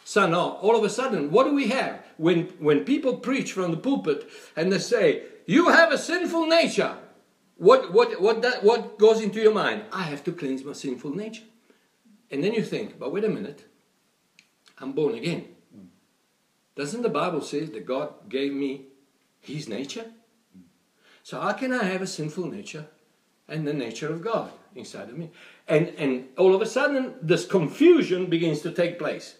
So 0.09 0.25
now, 0.27 0.57
all 0.63 0.75
of 0.75 0.83
a 0.83 0.89
sudden, 0.89 1.29
what 1.29 1.43
do 1.43 1.53
we 1.53 1.67
have? 1.67 2.03
When, 2.17 2.45
when 2.57 2.83
people 2.83 3.17
preach 3.17 3.53
from 3.53 3.69
the 3.69 3.77
pulpit 3.77 4.27
and 4.55 4.73
they 4.73 4.79
say, 4.79 5.21
You 5.45 5.69
have 5.69 5.91
a 5.91 5.99
sinful 5.99 6.47
nature, 6.47 6.97
what, 7.57 7.93
what, 7.93 8.19
what, 8.19 8.41
that, 8.41 8.63
what 8.63 8.97
goes 8.97 9.21
into 9.21 9.39
your 9.39 9.53
mind? 9.53 9.83
I 9.91 10.01
have 10.01 10.23
to 10.23 10.31
cleanse 10.31 10.63
my 10.63 10.73
sinful 10.73 11.15
nature. 11.15 11.43
And 12.31 12.43
then 12.43 12.53
you 12.53 12.63
think, 12.63 12.97
But 12.97 13.13
wait 13.13 13.23
a 13.23 13.29
minute, 13.29 13.65
I'm 14.79 14.93
born 14.93 15.13
again. 15.13 15.45
Doesn't 16.75 17.03
the 17.03 17.09
Bible 17.09 17.41
say 17.41 17.65
that 17.65 17.85
God 17.85 18.29
gave 18.29 18.51
me 18.51 18.85
His 19.39 19.69
nature? 19.69 20.05
So 21.21 21.39
how 21.39 21.53
can 21.53 21.71
I 21.71 21.83
have 21.83 22.01
a 22.01 22.07
sinful 22.07 22.47
nature 22.47 22.87
and 23.47 23.67
the 23.67 23.73
nature 23.73 24.11
of 24.11 24.23
God 24.23 24.51
inside 24.73 25.09
of 25.09 25.19
me? 25.19 25.29
And, 25.67 25.89
and 25.99 26.29
all 26.35 26.55
of 26.55 26.63
a 26.63 26.65
sudden, 26.65 27.13
this 27.21 27.45
confusion 27.45 28.25
begins 28.25 28.61
to 28.61 28.71
take 28.71 28.97
place 28.97 29.35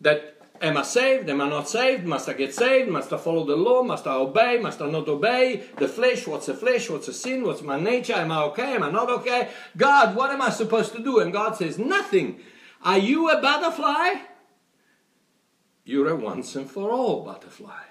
that 0.00 0.36
am 0.60 0.76
I 0.76 0.82
saved? 0.82 1.28
Am 1.28 1.40
I 1.40 1.48
not 1.48 1.68
saved? 1.68 2.04
Must 2.04 2.28
I 2.28 2.32
get 2.32 2.54
saved? 2.54 2.90
Must 2.90 3.12
I 3.12 3.18
follow 3.18 3.44
the 3.44 3.56
law? 3.56 3.82
Must 3.82 4.06
I 4.06 4.14
obey? 4.14 4.58
Must 4.58 4.80
I 4.80 4.90
not 4.90 5.08
obey? 5.08 5.64
The 5.76 5.88
flesh, 5.88 6.26
what's 6.26 6.46
the 6.46 6.54
flesh? 6.54 6.88
What's 6.90 7.06
the 7.06 7.12
sin? 7.12 7.44
What's 7.44 7.62
my 7.62 7.78
nature? 7.78 8.14
Am 8.14 8.32
I 8.32 8.42
okay? 8.44 8.74
Am 8.74 8.82
I 8.82 8.90
not 8.90 9.10
okay? 9.10 9.48
God, 9.76 10.16
what 10.16 10.30
am 10.30 10.42
I 10.42 10.50
supposed 10.50 10.92
to 10.92 11.02
do? 11.02 11.20
And 11.20 11.32
God 11.32 11.56
says, 11.56 11.78
Nothing. 11.78 12.40
Are 12.82 12.98
you 12.98 13.28
a 13.30 13.40
butterfly? 13.40 14.22
You're 15.84 16.10
a 16.10 16.16
once 16.16 16.54
and 16.54 16.70
for 16.70 16.90
all 16.90 17.24
butterfly. 17.24 17.84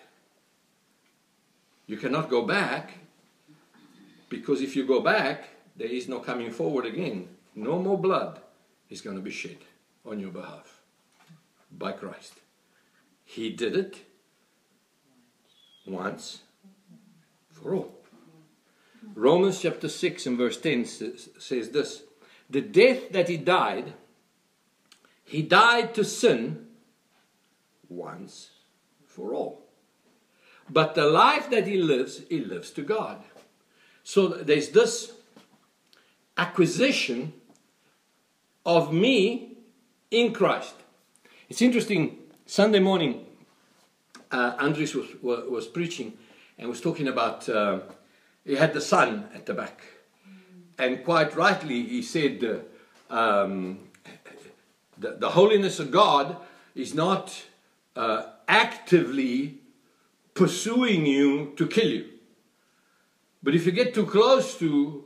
You 1.87 1.97
cannot 1.97 2.29
go 2.29 2.45
back 2.45 2.93
because 4.29 4.61
if 4.61 4.75
you 4.75 4.85
go 4.85 5.01
back, 5.01 5.49
there 5.75 5.87
is 5.87 6.07
no 6.07 6.19
coming 6.19 6.51
forward 6.51 6.85
again. 6.85 7.27
No 7.55 7.79
more 7.79 7.97
blood 7.97 8.39
is 8.89 9.01
going 9.01 9.15
to 9.15 9.21
be 9.21 9.31
shed 9.31 9.57
on 10.05 10.19
your 10.19 10.31
behalf 10.31 10.76
by 11.71 11.91
Christ. 11.91 12.33
He 13.23 13.49
did 13.49 13.75
it 13.75 13.97
once 15.85 16.41
for 17.51 17.75
all. 17.75 17.97
Romans 19.15 19.61
chapter 19.61 19.89
6 19.89 20.25
and 20.25 20.37
verse 20.37 20.57
10 20.57 20.85
says 20.85 21.69
this 21.69 22.03
The 22.49 22.61
death 22.61 23.11
that 23.11 23.29
he 23.29 23.37
died, 23.37 23.93
he 25.23 25.41
died 25.41 25.93
to 25.95 26.03
sin 26.03 26.67
once 27.89 28.51
for 29.05 29.33
all. 29.33 29.67
But 30.69 30.95
the 30.95 31.05
life 31.05 31.49
that 31.49 31.65
he 31.65 31.77
lives, 31.77 32.21
he 32.29 32.41
lives 32.41 32.71
to 32.71 32.81
God. 32.81 33.23
So 34.03 34.27
there's 34.27 34.69
this 34.69 35.13
acquisition 36.37 37.33
of 38.65 38.93
me 38.93 39.57
in 40.11 40.33
Christ. 40.33 40.75
It's 41.49 41.61
interesting, 41.61 42.17
Sunday 42.45 42.79
morning, 42.79 43.25
uh, 44.31 44.55
Andres 44.59 44.93
was, 44.93 45.07
was, 45.21 45.49
was, 45.49 45.65
preaching 45.65 46.11
and 46.57 46.67
was 46.67 46.81
talking 46.81 47.07
about, 47.07 47.47
uh, 47.47 47.79
he 48.43 48.55
had 48.55 48.73
the 48.73 48.81
sun 48.81 49.29
at 49.33 49.45
the 49.45 49.53
back. 49.53 49.79
And 50.77 51.05
quite 51.05 51.37
rightly, 51.37 51.83
he 51.83 52.01
said, 52.01 52.63
uh, 53.09 53.15
um, 53.15 53.79
the, 54.97 55.11
the, 55.11 55.29
holiness 55.29 55.79
of 55.79 55.89
God 55.89 56.35
is 56.75 56.93
not 56.93 57.45
uh, 57.95 58.23
actively 58.49 59.59
pursuing 60.33 61.05
you 61.05 61.53
to 61.55 61.65
kill 61.65 61.87
you. 61.87 62.09
But 63.41 63.55
if 63.55 63.65
you 63.65 63.71
get 63.71 63.93
too 63.93 64.05
close 64.05 64.59
to 64.59 65.05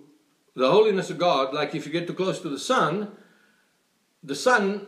the 0.55 0.71
holiness 0.71 1.11
of 1.11 1.19
God, 1.19 1.53
like 1.53 1.75
if 1.75 1.85
you 1.85 1.91
get 1.91 2.07
too 2.07 2.15
close 2.15 2.39
to 2.39 2.49
the 2.49 2.57
sun, 2.57 3.11
the 4.23 4.35
sun 4.35 4.87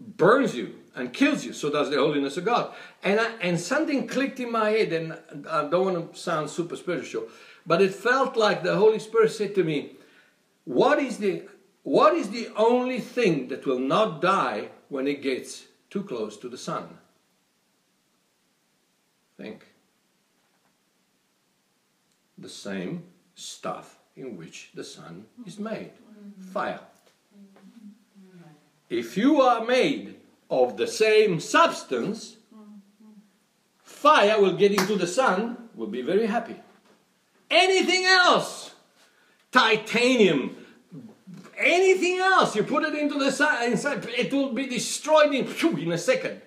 burns 0.00 0.54
you 0.54 0.74
and 0.96 1.12
kills 1.12 1.44
you. 1.44 1.52
So 1.52 1.70
does 1.70 1.90
the 1.90 1.96
holiness 1.96 2.36
of 2.36 2.44
God. 2.44 2.74
And, 3.02 3.20
I, 3.20 3.30
and 3.40 3.60
something 3.60 4.06
clicked 4.06 4.40
in 4.40 4.50
my 4.50 4.70
head, 4.70 4.92
and 4.92 5.18
I 5.48 5.68
don't 5.68 5.84
want 5.94 6.12
to 6.14 6.18
sound 6.18 6.50
super 6.50 6.76
spiritual, 6.76 7.28
but 7.66 7.82
it 7.82 7.94
felt 7.94 8.36
like 8.36 8.62
the 8.62 8.76
Holy 8.76 8.98
Spirit 8.98 9.30
said 9.30 9.54
to 9.54 9.64
me, 9.64 9.96
what 10.64 10.98
is 10.98 11.18
the, 11.18 11.44
what 11.82 12.14
is 12.14 12.30
the 12.30 12.48
only 12.56 13.00
thing 13.00 13.48
that 13.48 13.66
will 13.66 13.78
not 13.78 14.20
die 14.20 14.70
when 14.88 15.06
it 15.06 15.22
gets 15.22 15.66
too 15.88 16.02
close 16.02 16.36
to 16.38 16.48
the 16.48 16.58
sun? 16.58 16.98
Think. 19.36 19.66
The 22.38 22.48
same 22.48 23.04
stuff 23.34 23.98
in 24.16 24.36
which 24.36 24.70
the 24.74 24.84
sun 24.84 25.26
is 25.46 25.58
made. 25.58 25.92
Fire. 26.52 26.80
If 28.90 29.16
you 29.16 29.40
are 29.40 29.64
made 29.64 30.16
of 30.50 30.76
the 30.76 30.88
same 30.88 31.38
substance, 31.40 32.36
fire 33.82 34.40
will 34.40 34.54
get 34.54 34.72
into 34.72 34.96
the 34.96 35.06
sun, 35.06 35.68
will 35.74 35.86
be 35.86 36.02
very 36.02 36.26
happy. 36.26 36.56
anything 37.50 38.04
else, 38.04 38.74
titanium, 39.50 40.56
anything 41.58 42.18
else, 42.18 42.54
you 42.54 42.62
put 42.62 42.84
it 42.84 42.94
into 42.94 43.18
the 43.18 43.32
sun, 43.32 43.72
inside, 43.72 44.06
it 44.06 44.32
will 44.32 44.52
be 44.52 44.66
destroyed 44.66 45.34
in, 45.34 45.46
in 45.78 45.92
a 45.92 45.98
second. 45.98 46.40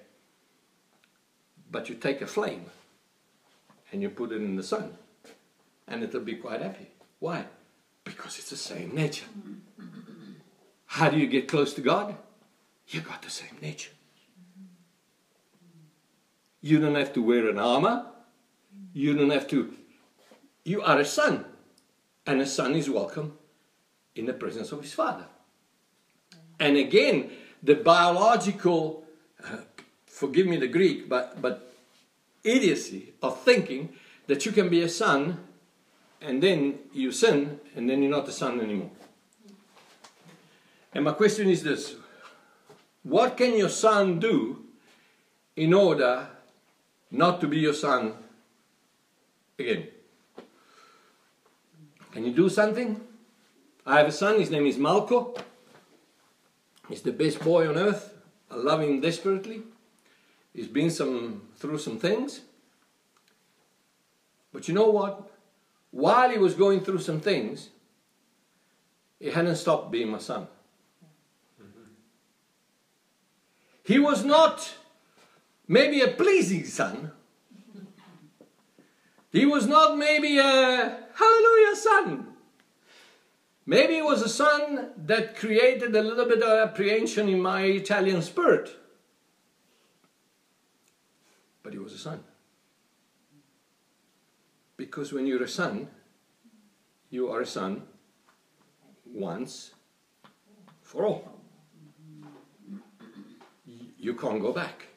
But 1.70 1.90
you 1.90 1.96
take 1.96 2.22
a 2.22 2.28
flame 2.28 2.66
and 3.92 4.02
you 4.02 4.10
put 4.10 4.32
it 4.32 4.42
in 4.42 4.56
the 4.56 4.64
sun, 4.64 4.98
and 5.88 6.04
it'll 6.04 6.22
be 6.22 6.36
quite 6.36 6.62
happy. 6.62 6.88
Why? 7.20 7.46
Because 8.04 8.38
it's 8.40 8.50
the 8.50 8.58
same 8.58 8.96
nature. 8.96 9.26
How 10.86 11.10
do 11.10 11.18
you 11.18 11.28
get 11.28 11.48
close 11.48 11.74
to 11.76 11.82
God? 11.82 12.16
You 12.94 13.02
got 13.02 13.24
the 13.24 13.30
same 13.32 13.58
nature. 13.60 13.90
You 16.62 16.80
don't 16.80 16.94
have 16.94 17.12
to 17.14 17.24
wear 17.24 17.50
an 17.50 17.58
armor. 17.58 18.06
You 18.94 19.16
don't 19.16 19.32
have 19.32 19.48
to. 19.48 19.74
You 20.64 20.84
are 20.84 21.00
a 21.00 21.06
son. 21.06 21.46
And 22.28 22.40
a 22.40 22.46
son 22.46 22.76
is 22.76 22.90
welcome 22.92 23.34
in 24.16 24.28
the 24.28 24.34
presence 24.34 24.72
of 24.72 24.82
his 24.84 24.94
father. 24.94 25.26
And 26.60 26.78
again, 26.78 27.32
the 27.64 27.74
biological, 27.74 29.04
uh, 29.44 29.58
forgive 30.06 30.46
me 30.46 30.58
the 30.58 30.68
Greek, 30.68 31.10
but, 31.10 31.42
but 31.42 31.74
idiocy 32.44 33.14
of 33.24 33.42
thinking 33.42 33.90
that 34.28 34.46
you 34.46 34.52
can 34.52 34.70
be 34.70 34.84
a 34.84 34.90
son 34.90 35.40
and 36.22 36.44
then 36.44 36.78
you 36.94 37.12
sin 37.12 37.60
and 37.76 37.90
then 37.90 38.04
you're 38.04 38.12
not 38.12 38.28
a 38.28 38.32
son 38.32 38.62
anymore. 38.62 38.92
And 40.94 41.04
my 41.04 41.14
question 41.14 41.50
is 41.50 41.64
this 41.64 41.96
What 43.04 43.36
can 43.38 43.58
your 43.58 43.70
son 43.70 44.20
do 44.20 44.64
in 45.56 45.74
order 45.74 46.28
not 47.12 47.42
to 47.42 47.48
be 47.48 47.60
your 47.60 47.74
son 47.74 48.14
again? 49.60 49.88
Can 52.12 52.26
you 52.26 52.32
do 52.32 52.50
something? 52.50 53.02
I 53.86 53.98
have 53.98 54.08
a 54.08 54.12
son, 54.12 54.40
his 54.40 54.50
name 54.50 54.66
is 54.66 54.78
Malco. 54.78 55.38
He's 56.88 57.02
the 57.02 57.12
best 57.12 57.40
boy 57.42 57.68
on 57.68 57.78
earth. 57.78 58.14
I 58.50 58.56
love 58.56 58.82
him 58.82 59.02
desperately. 59.02 59.64
He's 60.54 60.68
been 60.68 60.90
some, 60.90 61.42
through 61.58 61.80
some 61.80 62.00
things. 62.00 62.42
But 64.54 64.68
you 64.68 64.74
know 64.74 64.90
what? 64.90 65.32
While 65.92 66.30
he 66.30 66.38
was 66.38 66.54
going 66.54 66.82
through 66.82 67.00
some 67.00 67.20
things, 67.20 67.70
he 69.20 69.32
hadn't 69.32 69.56
stopped 69.56 69.92
being 69.92 70.10
my 70.10 70.20
son. 70.20 70.48
He 73.84 74.00
was 74.00 74.24
not 74.24 74.76
maybe 75.68 76.02
a 76.02 76.08
pleasing 76.08 76.66
son. 76.66 77.12
He 79.32 79.46
was 79.46 79.68
not 79.68 79.98
maybe 79.98 80.38
a 80.38 80.98
hallelujah 81.16 81.76
son. 81.76 82.28
Maybe 83.66 83.98
it 83.98 84.04
was 84.04 84.22
a 84.22 84.30
son 84.30 84.92
that 84.98 85.36
created 85.36 85.96
a 85.96 86.02
little 86.02 86.26
bit 86.26 86.44
of 86.44 86.70
apprehension 86.70 87.30
in 87.30 87.42
my 87.42 87.64
Italian 87.64 88.22
spirit. 88.22 88.76
But 91.62 91.74
he 91.74 91.80
was 91.80 91.94
a 91.94 91.98
son. 91.98 92.24
Because 94.76 95.14
when 95.14 95.26
you're 95.26 95.44
a 95.44 95.48
son, 95.48 95.88
you 97.10 97.30
are 97.30 97.42
a 97.42 97.46
son 97.46 97.84
once 99.06 99.72
for 100.82 101.06
all. 101.06 101.33
You 104.04 104.14
can't 104.14 104.42
go 104.42 104.52
back. 104.52 104.88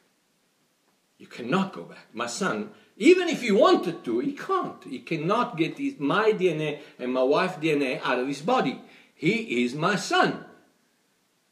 You 1.17 1.27
cannot 1.27 1.73
go 1.73 1.83
back. 1.83 2.07
My 2.13 2.27
son 2.27 2.71
even 2.97 3.29
if 3.29 3.41
he 3.41 3.51
wanted 3.51 4.03
to, 4.05 4.19
he 4.19 4.33
can't. 4.33 4.83
He 4.83 4.99
cannot 4.99 5.55
get 5.55 5.77
his, 5.77 5.99
my 5.99 6.31
DNA 6.31 6.79
and 6.97 7.13
my 7.13 7.21
wife's 7.21 7.57
DNA 7.57 8.01
out 8.03 8.19
of 8.19 8.27
his 8.27 8.41
body. 8.41 8.81
He 9.13 9.63
is 9.63 9.75
my 9.75 9.95
son. 9.95 10.45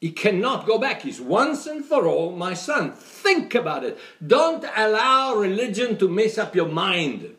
He 0.00 0.10
cannot 0.10 0.66
go 0.66 0.78
back. 0.78 1.02
He's 1.02 1.20
once 1.20 1.66
and 1.66 1.84
for 1.84 2.06
all 2.06 2.32
my 2.32 2.54
son. 2.54 2.92
Think 2.92 3.54
about 3.54 3.84
it. 3.84 3.96
Don't 4.24 4.64
allow 4.76 5.36
religion 5.36 5.96
to 5.98 6.08
mess 6.08 6.36
up 6.36 6.54
your 6.54 6.68
mind. 6.68 7.36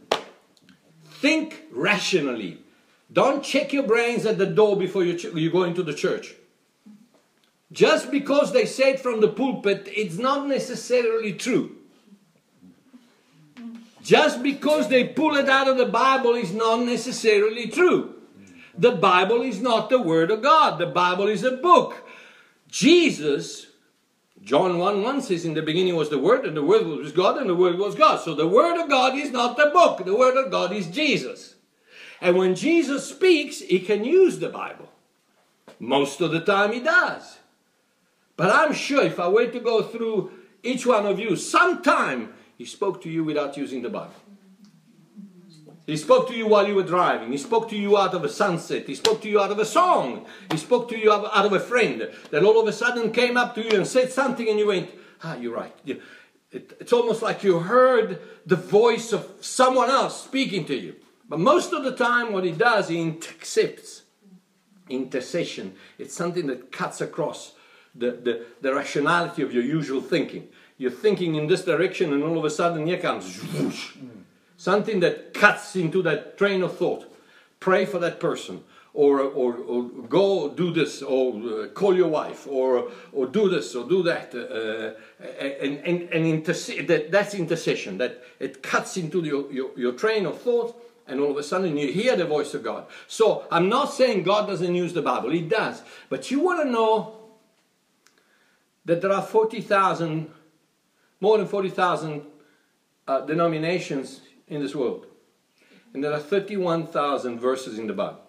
Think 1.05 1.63
rationally. 1.71 2.59
Don't 3.11 3.43
check 3.43 3.73
your 3.73 3.83
brains 3.83 4.25
at 4.25 4.37
the 4.37 4.45
door 4.45 4.77
before 4.77 5.03
you, 5.03 5.17
ch- 5.17 5.35
you 5.35 5.51
go 5.51 5.63
into 5.63 5.83
the 5.83 5.93
church. 5.93 6.33
Just 7.71 8.11
because 8.11 8.53
they 8.53 8.65
say 8.65 8.91
it 8.91 8.99
from 8.99 9.19
the 9.19 9.27
pulpit, 9.27 9.89
it's 9.93 10.17
not 10.17 10.47
necessarily 10.47 11.33
true. 11.33 11.75
Just 14.01 14.41
because 14.41 14.87
they 14.87 15.03
pull 15.03 15.35
it 15.35 15.49
out 15.49 15.67
of 15.67 15.77
the 15.77 15.85
Bible 15.85 16.35
is 16.35 16.53
not 16.53 16.79
necessarily 16.79 17.67
true. 17.67 18.15
The 18.77 18.91
Bible 18.91 19.41
is 19.41 19.59
not 19.59 19.89
the 19.89 20.01
Word 20.01 20.31
of 20.31 20.41
God, 20.41 20.77
the 20.77 20.85
Bible 20.85 21.27
is 21.27 21.43
a 21.43 21.51
book. 21.51 22.07
Jesus, 22.69 23.67
John 24.41 24.77
1 24.77 25.03
1 25.03 25.21
says, 25.23 25.43
In 25.43 25.55
the 25.55 25.61
beginning 25.61 25.95
was 25.95 26.09
the 26.09 26.19
Word, 26.19 26.45
and 26.45 26.55
the 26.55 26.63
Word 26.63 26.85
was 26.85 27.11
God, 27.11 27.37
and 27.37 27.49
the 27.49 27.55
Word 27.55 27.77
was 27.77 27.95
God. 27.95 28.21
So 28.21 28.33
the 28.33 28.47
Word 28.47 28.81
of 28.81 28.89
God 28.89 29.17
is 29.17 29.31
not 29.31 29.57
the 29.57 29.71
book, 29.73 30.05
the 30.05 30.15
Word 30.15 30.37
of 30.37 30.51
God 30.51 30.71
is 30.71 30.87
Jesus. 30.87 31.55
And 32.21 32.37
when 32.37 32.55
Jesus 32.55 33.09
speaks, 33.09 33.59
he 33.59 33.79
can 33.79 34.05
use 34.05 34.39
the 34.39 34.49
Bible. 34.49 34.89
Most 35.79 36.21
of 36.21 36.31
the 36.31 36.39
time 36.39 36.71
he 36.71 36.79
does. 36.79 37.36
But 38.37 38.51
I'm 38.51 38.71
sure 38.71 39.03
if 39.03 39.19
I 39.19 39.27
were 39.27 39.47
to 39.47 39.59
go 39.59 39.81
through 39.81 40.31
each 40.63 40.85
one 40.85 41.05
of 41.05 41.19
you, 41.19 41.35
sometime 41.35 42.33
he 42.57 42.65
spoke 42.65 43.01
to 43.01 43.09
you 43.09 43.23
without 43.23 43.57
using 43.57 43.81
the 43.81 43.89
Bible. 43.89 44.13
He 45.87 45.97
spoke 45.97 46.27
to 46.27 46.35
you 46.35 46.47
while 46.47 46.67
you 46.67 46.75
were 46.75 46.83
driving. 46.83 47.31
He 47.31 47.37
spoke 47.37 47.69
to 47.69 47.77
you 47.77 47.97
out 47.97 48.13
of 48.13 48.23
a 48.23 48.29
sunset. 48.29 48.85
He 48.85 48.93
spoke 48.93 49.21
to 49.21 49.29
you 49.29 49.39
out 49.39 49.51
of 49.51 49.59
a 49.59 49.65
song. 49.65 50.25
He 50.51 50.57
spoke 50.57 50.89
to 50.89 50.97
you 50.97 51.11
out 51.11 51.45
of 51.45 51.53
a 51.53 51.59
friend 51.59 52.09
that 52.29 52.43
all 52.43 52.59
of 52.59 52.67
a 52.67 52.73
sudden 52.73 53.11
came 53.11 53.37
up 53.37 53.55
to 53.55 53.63
you 53.63 53.71
and 53.71 53.87
said 53.87 54.11
something, 54.11 54.47
and 54.47 54.59
you 54.59 54.67
went, 54.67 54.89
Ah, 55.23 55.35
you're 55.37 55.55
right. 55.55 55.73
it's 56.51 56.93
almost 56.93 57.21
like 57.21 57.43
you 57.43 57.59
heard 57.59 58.19
the 58.45 58.55
voice 58.55 59.13
of 59.13 59.31
someone 59.39 59.89
else 59.89 60.23
speaking 60.23 60.65
to 60.65 60.75
you. 60.75 60.95
But 61.29 61.39
most 61.39 61.73
of 61.73 61.83
the 61.83 61.95
time, 61.95 62.33
what 62.33 62.43
he 62.43 62.51
does, 62.51 62.89
he 62.89 63.01
intercepts 63.01 64.03
intercession. 64.89 65.75
It's 65.97 66.13
something 66.13 66.47
that 66.47 66.71
cuts 66.71 67.01
across 67.01 67.53
the, 67.97 68.11
the, 68.11 68.45
the 68.61 68.73
rationality 68.73 69.41
of 69.41 69.53
your 69.53 69.63
usual 69.63 70.01
thinking 70.01 70.47
you're 70.77 70.91
thinking 70.91 71.35
in 71.35 71.47
this 71.47 71.65
direction, 71.65 72.13
and 72.13 72.23
all 72.23 72.37
of 72.37 72.45
a 72.45 72.49
sudden 72.49 72.85
here 72.85 72.99
comes 72.99 73.41
whoosh, 73.53 73.95
something 74.57 74.99
that 74.99 75.33
cuts 75.33 75.75
into 75.75 76.01
that 76.03 76.37
train 76.37 76.61
of 76.61 76.77
thought. 76.77 77.11
Pray 77.59 77.85
for 77.85 77.97
that 77.97 78.19
person, 78.19 78.63
or, 78.93 79.21
or, 79.21 79.55
or 79.55 79.83
go 79.83 80.49
do 80.49 80.71
this, 80.71 81.01
or 81.01 81.33
uh, 81.33 81.67
call 81.69 81.95
your 81.95 82.09
wife, 82.09 82.47
or, 82.47 82.91
or 83.11 83.25
do 83.25 83.49
this, 83.49 83.73
or 83.73 83.89
do 83.89 84.03
that. 84.03 84.35
Uh, 84.35 84.93
and 85.39 85.79
and, 85.79 86.01
and 86.11 86.45
interse- 86.45 86.85
that, 86.85 87.11
that's 87.11 87.33
intercession, 87.33 87.97
that 87.97 88.23
it 88.39 88.61
cuts 88.61 88.97
into 88.97 89.23
your, 89.23 89.51
your, 89.51 89.71
your 89.75 89.93
train 89.93 90.27
of 90.27 90.39
thought 90.39 90.83
and 91.09 91.21
all 91.21 91.31
of 91.31 91.37
a 91.37 91.43
sudden 91.43 91.77
you 91.77 91.89
hear 91.89 92.17
the 92.17 92.25
voice 92.25 92.53
of 92.53 92.61
God. 92.63 92.85
So 93.07 93.47
I'm 93.49 93.69
not 93.69 93.93
saying 93.93 94.23
God 94.23 94.45
doesn't 94.45 94.75
use 94.75 94.91
the 94.91 95.01
Bible, 95.01 95.29
He 95.31 95.41
does. 95.41 95.81
But 96.09 96.29
you 96.29 96.41
want 96.41 96.63
to 96.63 96.69
know 96.69 97.16
that 98.87 99.01
there 99.01 99.11
are 99.11 99.21
40,000 99.21 100.31
more 101.19 101.37
than 101.37 101.47
40,000 101.47 102.21
uh, 103.07 103.21
denominations 103.21 104.21
in 104.47 104.61
this 104.61 104.73
world. 104.73 105.05
And 105.93 106.03
there 106.03 106.13
are 106.13 106.19
31,000 106.19 107.39
verses 107.39 107.79
in 107.79 107.87
the 107.87 107.93
Bible. 107.93 108.21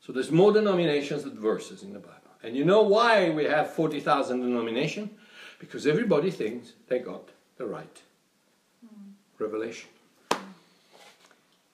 So 0.00 0.12
there's 0.12 0.30
more 0.30 0.52
denominations 0.52 1.24
than 1.24 1.38
verses 1.38 1.82
in 1.82 1.92
the 1.92 1.98
Bible. 1.98 2.16
And 2.42 2.56
you 2.56 2.64
know 2.64 2.82
why 2.82 3.30
we 3.30 3.44
have 3.44 3.72
40,000 3.72 4.40
denominations? 4.40 5.10
Because 5.58 5.86
everybody 5.86 6.30
thinks 6.30 6.72
they 6.88 7.00
got 7.00 7.28
the 7.56 7.66
right 7.66 8.02
revelation. 9.38 9.88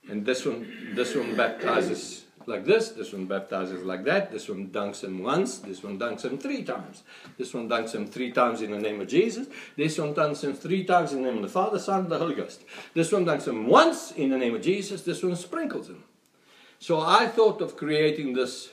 And 0.09 0.25
this 0.25 0.47
one, 0.47 0.93
this 0.95 1.15
one 1.15 1.37
baptizes 1.37 2.26
like 2.47 2.65
this, 2.65 2.91
this 2.91 3.13
one 3.13 3.27
baptizes 3.27 3.83
like 3.83 4.05
that, 4.05 4.31
this 4.31 4.49
one 4.49 4.69
dunks 4.69 5.03
him 5.03 5.23
once, 5.23 5.59
this 5.59 5.83
one 5.83 5.99
dunks 5.99 6.25
him 6.25 6.39
three 6.39 6.63
times. 6.63 7.03
This 7.37 7.53
one 7.53 7.69
dunks 7.69 7.95
him 7.95 8.07
three 8.07 8.31
times 8.31 8.63
in 8.63 8.71
the 8.71 8.79
name 8.79 9.01
of 9.01 9.09
Jesus, 9.09 9.49
this 9.77 9.99
one 9.99 10.15
dunks 10.15 10.45
him 10.45 10.55
three 10.55 10.85
times 10.85 11.13
in 11.13 11.23
the 11.23 11.29
name 11.29 11.39
of 11.39 11.43
the 11.43 11.49
Father, 11.49 11.79
Son, 11.79 12.01
and 12.01 12.11
the 12.11 12.19
Holy 12.19 12.35
Ghost. 12.35 12.63
This 12.95 13.13
one 13.13 13.25
dunks 13.25 13.49
him 13.49 13.67
once 13.67 14.13
in 14.13 14.31
the 14.31 14.39
name 14.39 14.55
of 14.55 14.63
Jesus, 14.63 15.03
this 15.03 15.23
one 15.23 15.37
sprinkles 15.37 15.89
him. 15.89 16.05
So 16.79 17.01
I 17.01 17.27
thought 17.27 17.61
of 17.61 17.77
creating 17.77 18.35
this, 18.35 18.71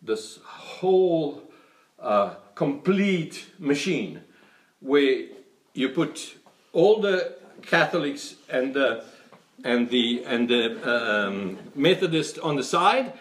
this 0.00 0.38
whole 0.44 1.42
uh, 1.98 2.34
complete 2.54 3.46
machine 3.58 4.22
where 4.80 5.26
you 5.74 5.88
put 5.90 6.36
all 6.72 7.00
the 7.00 7.36
Catholics 7.62 8.36
and 8.48 8.72
the 8.72 9.04
and 9.64 9.88
the 9.90 10.24
and 10.24 10.48
the 10.48 10.64
um, 10.84 11.58
Methodist 11.74 12.38
on 12.38 12.56
the 12.56 12.64
side, 12.64 13.12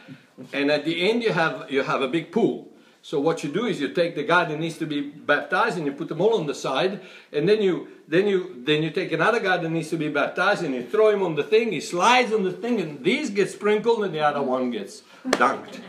and 0.53 0.71
at 0.71 0.85
the 0.85 1.09
end 1.09 1.23
you 1.23 1.33
have 1.33 1.71
you 1.71 1.83
have 1.83 2.01
a 2.01 2.07
big 2.07 2.31
pool. 2.31 2.71
So 3.01 3.19
what 3.19 3.43
you 3.43 3.51
do 3.51 3.67
is 3.67 3.79
you 3.79 3.89
take 3.89 4.15
the 4.15 4.23
guy 4.23 4.45
that 4.45 4.59
needs 4.59 4.79
to 4.79 4.87
be 4.87 4.99
baptized 4.99 5.77
and 5.77 5.85
you 5.85 5.91
put 5.91 6.07
them 6.07 6.21
all 6.21 6.39
on 6.39 6.47
the 6.47 6.55
side, 6.55 7.01
and 7.31 7.47
then 7.47 7.61
you 7.61 7.87
then 8.07 8.27
you 8.27 8.63
then 8.65 8.81
you 8.81 8.89
take 8.89 9.11
another 9.11 9.39
guy 9.39 9.57
that 9.57 9.69
needs 9.69 9.89
to 9.91 9.97
be 9.97 10.09
baptized 10.09 10.63
and 10.63 10.73
you 10.73 10.83
throw 10.83 11.09
him 11.09 11.21
on 11.21 11.35
the 11.35 11.43
thing. 11.43 11.71
He 11.71 11.81
slides 11.81 12.33
on 12.33 12.43
the 12.43 12.51
thing, 12.51 12.81
and 12.81 13.03
these 13.03 13.29
get 13.29 13.51
sprinkled, 13.51 14.03
and 14.03 14.13
the 14.13 14.21
other 14.21 14.41
one 14.41 14.71
gets 14.71 15.03
dunked. 15.27 15.79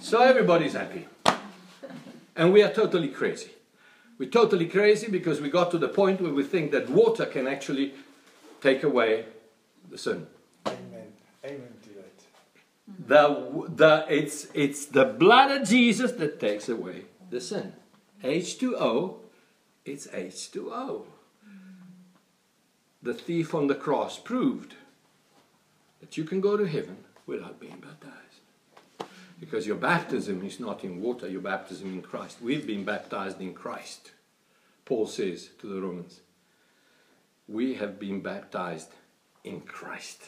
So 0.00 0.22
everybody's 0.22 0.72
happy, 0.72 1.06
and 2.34 2.54
we 2.54 2.62
are 2.62 2.72
totally 2.72 3.08
crazy. 3.08 3.50
We're 4.18 4.30
totally 4.30 4.66
crazy 4.66 5.10
because 5.10 5.42
we 5.42 5.50
got 5.50 5.70
to 5.72 5.78
the 5.78 5.88
point 5.88 6.22
where 6.22 6.32
we 6.32 6.42
think 6.42 6.70
that 6.70 6.88
water 6.88 7.26
can 7.26 7.46
actually 7.46 7.92
take 8.62 8.82
away 8.82 9.26
the 9.96 10.02
sin. 10.02 10.26
Amen. 10.66 11.12
Amen 11.42 11.74
to 11.82 11.88
that. 11.94 13.08
The, 13.08 13.68
the, 13.74 14.06
it's, 14.10 14.48
it's 14.52 14.86
the 14.86 15.06
blood 15.06 15.50
of 15.50 15.66
Jesus 15.66 16.12
that 16.12 16.38
takes 16.38 16.68
away 16.68 17.04
the 17.30 17.40
sin. 17.40 17.72
H2O, 18.22 19.16
it's 19.86 20.06
H2O. 20.08 21.04
The 23.02 23.14
thief 23.14 23.54
on 23.54 23.68
the 23.68 23.74
cross 23.74 24.18
proved 24.18 24.74
that 26.00 26.18
you 26.18 26.24
can 26.24 26.40
go 26.40 26.56
to 26.56 26.66
heaven 26.66 26.98
without 27.24 27.58
being 27.58 27.80
baptized. 27.80 28.12
Because 29.40 29.66
your 29.66 29.76
baptism 29.76 30.44
is 30.44 30.60
not 30.60 30.84
in 30.84 31.00
water, 31.00 31.28
your 31.28 31.40
baptism 31.40 31.92
in 31.92 32.02
Christ. 32.02 32.38
We've 32.42 32.66
been 32.66 32.84
baptized 32.84 33.40
in 33.40 33.54
Christ. 33.54 34.12
Paul 34.84 35.06
says 35.06 35.50
to 35.60 35.66
the 35.66 35.80
Romans, 35.80 36.20
We 37.48 37.74
have 37.74 37.98
been 37.98 38.20
baptized 38.20 38.88
in 39.46 39.60
Christ. 39.62 40.22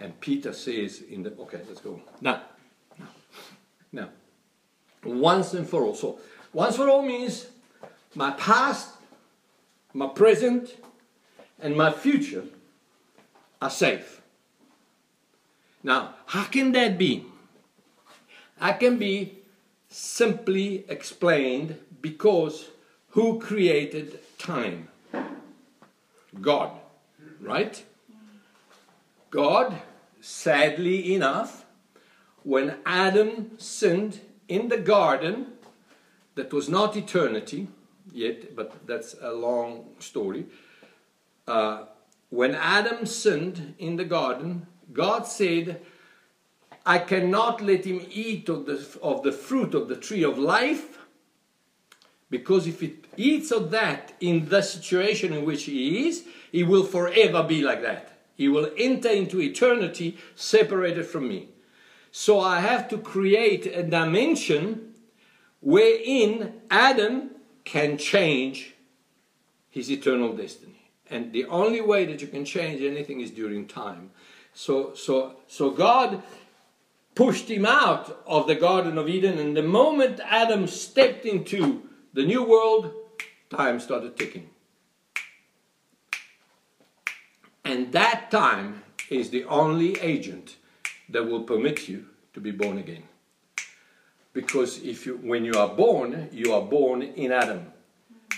And 0.00 0.18
Peter 0.20 0.52
says 0.52 1.02
in 1.02 1.22
the 1.22 1.32
okay, 1.40 1.60
let's 1.68 1.80
go. 1.80 2.00
Now, 2.20 2.42
now, 2.98 3.06
now. 3.92 4.08
Once 5.04 5.54
and 5.54 5.68
for 5.68 5.82
all. 5.82 5.94
So 5.94 6.18
once 6.52 6.76
for 6.76 6.88
all 6.88 7.02
means 7.02 7.46
my 8.14 8.32
past, 8.32 8.94
my 9.92 10.08
present, 10.08 10.76
and 11.60 11.76
my 11.76 11.92
future 11.92 12.44
are 13.60 13.70
safe. 13.70 14.22
Now, 15.82 16.14
how 16.26 16.44
can 16.44 16.72
that 16.72 16.98
be? 16.98 17.24
That 18.60 18.80
can 18.80 18.98
be 18.98 19.38
simply 19.88 20.84
explained 20.88 21.78
because 22.00 22.68
who 23.10 23.38
created 23.38 24.20
time? 24.38 24.88
God, 26.40 26.70
right? 27.40 27.82
God, 29.30 29.82
sadly 30.20 31.14
enough, 31.14 31.66
when 32.42 32.76
Adam 32.86 33.58
sinned 33.58 34.20
in 34.48 34.68
the 34.68 34.78
garden, 34.78 35.52
that 36.34 36.52
was 36.52 36.68
not 36.68 36.96
eternity 36.96 37.68
yet, 38.12 38.56
but 38.56 38.86
that's 38.86 39.14
a 39.20 39.32
long 39.32 39.86
story. 39.98 40.46
Uh, 41.46 41.84
when 42.30 42.54
Adam 42.54 43.04
sinned 43.06 43.74
in 43.78 43.96
the 43.96 44.04
garden, 44.04 44.66
God 44.92 45.26
said, 45.26 45.80
I 46.86 46.98
cannot 46.98 47.60
let 47.60 47.84
him 47.84 48.00
eat 48.10 48.48
of 48.48 48.64
the, 48.66 48.86
of 49.02 49.22
the 49.22 49.32
fruit 49.32 49.74
of 49.74 49.88
the 49.88 49.96
tree 49.96 50.22
of 50.22 50.38
life, 50.38 50.98
because 52.30 52.66
if 52.66 52.80
he 52.80 52.96
eats 53.16 53.50
of 53.50 53.70
that 53.72 54.14
in 54.20 54.48
the 54.48 54.62
situation 54.62 55.32
in 55.32 55.44
which 55.44 55.64
he 55.64 56.08
is, 56.08 56.24
he 56.52 56.62
will 56.62 56.84
forever 56.84 57.42
be 57.42 57.62
like 57.62 57.82
that. 57.82 58.17
He 58.38 58.48
will 58.48 58.70
enter 58.78 59.08
into 59.08 59.40
eternity 59.40 60.16
separated 60.36 61.06
from 61.06 61.28
me. 61.28 61.48
So 62.12 62.38
I 62.38 62.60
have 62.60 62.88
to 62.90 62.96
create 62.96 63.66
a 63.66 63.82
dimension 63.82 64.94
wherein 65.60 66.52
Adam 66.70 67.32
can 67.64 67.98
change 67.98 68.74
his 69.68 69.90
eternal 69.90 70.36
destiny. 70.36 70.92
And 71.10 71.32
the 71.32 71.46
only 71.46 71.80
way 71.80 72.04
that 72.06 72.22
you 72.22 72.28
can 72.28 72.44
change 72.44 72.80
anything 72.80 73.20
is 73.20 73.32
during 73.32 73.66
time. 73.66 74.10
So, 74.54 74.94
so, 74.94 75.34
so 75.48 75.70
God 75.70 76.22
pushed 77.16 77.50
him 77.50 77.66
out 77.66 78.22
of 78.24 78.46
the 78.46 78.54
Garden 78.54 78.98
of 78.98 79.08
Eden, 79.08 79.40
and 79.40 79.56
the 79.56 79.64
moment 79.64 80.20
Adam 80.24 80.68
stepped 80.68 81.26
into 81.26 81.82
the 82.12 82.24
new 82.24 82.44
world, 82.44 82.92
time 83.50 83.80
started 83.80 84.16
ticking. 84.16 84.50
And 87.68 87.92
that 87.92 88.30
time 88.30 88.82
is 89.10 89.28
the 89.28 89.44
only 89.44 90.00
agent 90.00 90.56
that 91.10 91.26
will 91.26 91.42
permit 91.42 91.86
you 91.86 92.06
to 92.32 92.40
be 92.40 92.50
born 92.50 92.78
again. 92.78 93.02
Because 94.32 94.82
if 94.82 95.04
you, 95.04 95.18
when 95.18 95.44
you 95.44 95.52
are 95.52 95.68
born, 95.68 96.30
you 96.32 96.54
are 96.54 96.62
born 96.62 97.02
in 97.02 97.30
Adam. 97.30 97.66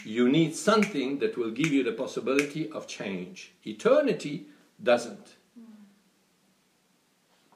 You 0.05 0.29
need 0.29 0.57
something 0.57 1.21
that 1.21 1.39
will 1.39 1.53
give 1.53 1.69
you 1.69 1.85
the 1.85 1.93
possibility 1.93 2.73
of 2.73 2.89
change. 2.89 3.53
Eternity 3.65 4.47
doesn't. 4.83 5.37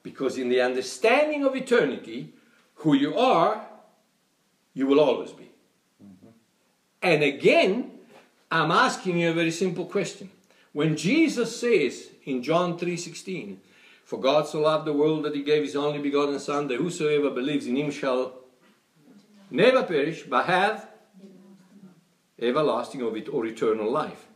Because 0.04 0.38
in 0.38 0.48
the 0.50 0.60
understanding 0.60 1.44
of 1.44 1.56
eternity, 1.56 2.34
who 2.74 2.94
you 2.94 3.16
are, 3.16 3.66
you 4.74 4.86
will 4.86 5.00
always 5.00 5.32
be. 5.32 5.50
Mm-hmm. 6.00 6.28
And 7.02 7.22
again, 7.24 7.90
I'm 8.48 8.70
asking 8.70 9.18
you 9.18 9.30
a 9.30 9.34
very 9.34 9.50
simple 9.50 9.86
question. 9.86 10.30
When 10.74 10.96
Jesus 10.96 11.58
says 11.58 12.10
in 12.24 12.42
John 12.42 12.76
3:16, 12.76 13.60
"For 14.04 14.18
God 14.18 14.48
so 14.48 14.60
loved 14.60 14.86
the 14.86 14.92
world 14.92 15.24
that 15.24 15.34
he 15.34 15.42
gave 15.42 15.62
his 15.62 15.76
only 15.76 16.00
begotten 16.00 16.38
son 16.40 16.66
that 16.66 16.78
whosoever 16.78 17.30
believes 17.30 17.68
in 17.68 17.76
him 17.76 17.92
shall 17.92 18.40
never 19.50 19.84
perish 19.84 20.24
but 20.24 20.46
have 20.46 20.90
everlasting 22.40 23.02
or 23.02 23.16
or 23.30 23.46
eternal 23.46 23.88
life." 23.88 24.26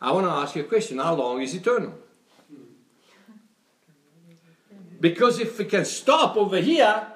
I 0.00 0.12
want 0.12 0.26
to 0.26 0.30
ask 0.30 0.54
you 0.54 0.62
a 0.62 0.68
question, 0.68 0.98
how 0.98 1.16
long 1.16 1.42
is 1.42 1.52
eternal? 1.52 1.94
Because 5.00 5.40
if 5.40 5.58
we 5.58 5.64
can 5.64 5.84
stop 5.84 6.36
over 6.36 6.60
here, 6.60 7.08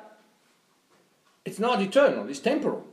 it's 1.44 1.60
not 1.60 1.80
eternal, 1.80 2.28
it's 2.28 2.40
temporal. 2.40 2.84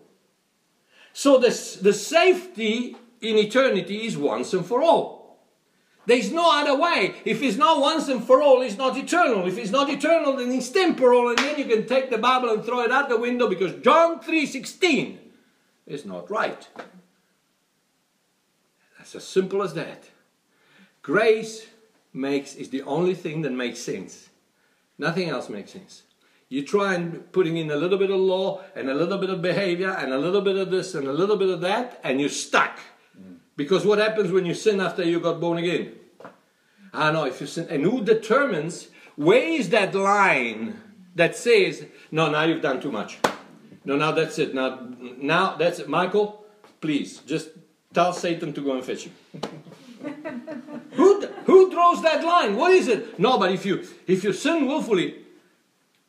So 1.13 1.39
the, 1.39 1.49
the 1.82 1.93
safety 1.93 2.95
in 3.21 3.38
eternity 3.38 4.06
is 4.06 4.15
once 4.15 4.54
and 4.54 4.63
for 4.63 4.84
all. 4.84 5.18
There's 6.05 6.31
no 6.31 6.49
other 6.51 6.79
way. 6.79 7.15
If 7.25 7.41
it's 7.41 7.57
not 7.57 7.79
once 7.79 8.07
and 8.07 8.23
for 8.23 8.41
all, 8.41 8.62
it's 8.62 8.77
not 8.77 8.97
eternal. 8.97 9.47
If 9.47 9.57
it's 9.57 9.71
not 9.71 9.89
eternal, 9.89 10.38
then 10.38 10.51
it's 10.51 10.69
temporal, 10.69 11.29
and 11.29 11.38
then 11.38 11.59
you 11.59 11.65
can 11.65 11.85
take 11.85 12.09
the 12.09 12.17
Bible 12.17 12.49
and 12.49 12.63
throw 12.63 12.81
it 12.81 12.91
out 12.91 13.09
the 13.09 13.17
window 13.17 13.47
because 13.47 13.81
John 13.83 14.19
3.16 14.19 15.17
is 15.85 16.05
not 16.05 16.29
right. 16.31 16.67
That's 18.97 19.15
as 19.15 19.23
simple 19.23 19.62
as 19.62 19.73
that. 19.75 20.09
Grace 21.01 21.67
makes 22.13 22.55
is 22.55 22.69
the 22.69 22.81
only 22.83 23.13
thing 23.13 23.41
that 23.43 23.51
makes 23.51 23.79
sense. 23.79 24.29
Nothing 24.97 25.29
else 25.29 25.49
makes 25.49 25.71
sense. 25.71 26.03
You 26.49 26.65
try 26.65 26.95
and 26.95 27.31
putting 27.31 27.57
in 27.57 27.69
a 27.69 27.75
little 27.75 27.97
bit 27.97 28.09
of 28.09 28.19
law 28.19 28.62
and 28.75 28.89
a 28.89 28.93
little 28.93 29.19
bit 29.19 29.29
of 29.29 29.41
behavior 29.41 29.91
and 29.91 30.12
a 30.12 30.17
little 30.17 30.41
bit 30.41 30.57
of 30.57 30.71
this 30.71 30.95
and 30.95 31.07
a 31.07 31.13
little 31.13 31.38
bit 31.38 31.49
of 31.49 31.62
that, 31.62 31.99
and 32.03 32.19
you're 32.19 32.29
stuck. 32.29 32.79
Because 33.59 33.85
what 33.85 33.99
happens 33.99 34.31
when 34.31 34.45
you 34.45 34.53
sin 34.53 34.79
after 34.79 35.03
you 35.03 35.19
got 35.19 35.41
born 35.41 35.57
again? 35.57 35.91
Ah, 36.93 37.09
I 37.09 37.11
know 37.11 37.25
if 37.25 37.41
you 37.41 37.45
sin, 37.45 37.67
and 37.69 37.83
who 37.83 38.01
determines 38.05 38.87
where 39.17 39.43
is 39.43 39.67
that 39.71 39.93
line 39.93 40.79
that 41.15 41.35
says, 41.35 41.85
no, 42.09 42.29
now 42.29 42.43
you've 42.43 42.61
done 42.61 42.79
too 42.79 42.89
much. 42.89 43.17
No, 43.83 43.97
now 43.97 44.13
that's 44.13 44.39
it. 44.39 44.55
Now, 44.55 44.87
now 45.17 45.57
that's 45.57 45.79
it. 45.79 45.89
Michael, 45.89 46.45
please 46.79 47.17
just 47.27 47.49
tell 47.93 48.13
Satan 48.13 48.53
to 48.53 48.61
go 48.61 48.75
and 48.75 48.85
fetch 48.85 49.07
you. 49.07 49.11
who 50.91 51.27
who 51.43 51.69
draws 51.69 52.01
that 52.03 52.23
line? 52.23 52.55
What 52.55 52.71
is 52.71 52.87
it? 52.87 53.19
No, 53.19 53.37
but 53.37 53.51
if 53.51 53.65
you 53.65 53.85
if 54.07 54.23
you 54.23 54.31
sin 54.31 54.67
willfully, 54.67 55.15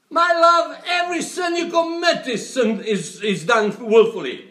my 0.09 0.33
love, 0.33 0.85
every 0.87 1.21
sin 1.21 1.57
you 1.57 1.69
commit 1.69 2.29
is 2.29 2.49
sin 2.49 2.81
is, 2.85 3.21
is 3.23 3.45
done 3.45 3.75
willfully. 3.81 4.49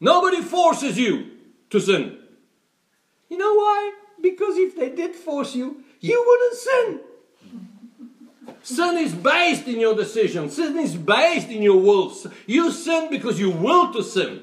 Nobody 0.00 0.40
forces 0.40 0.98
you 0.98 1.32
to 1.68 1.78
sin. 1.78 2.20
You 3.32 3.38
know 3.38 3.54
why? 3.54 3.92
Because 4.20 4.58
if 4.58 4.76
they 4.76 4.90
did 4.90 5.14
force 5.14 5.54
you, 5.54 5.82
you 6.00 6.22
wouldn't 6.28 6.54
sin. 6.68 7.00
Sin 8.62 8.98
is 8.98 9.14
based 9.14 9.66
in 9.66 9.80
your 9.80 9.94
decision. 9.96 10.50
Sin 10.50 10.78
is 10.78 10.94
based 10.96 11.48
in 11.48 11.62
your 11.62 11.80
will. 11.80 12.14
You 12.46 12.70
sin 12.70 13.08
because 13.10 13.40
you 13.40 13.48
will 13.48 13.90
to 13.94 14.02
sin. 14.02 14.42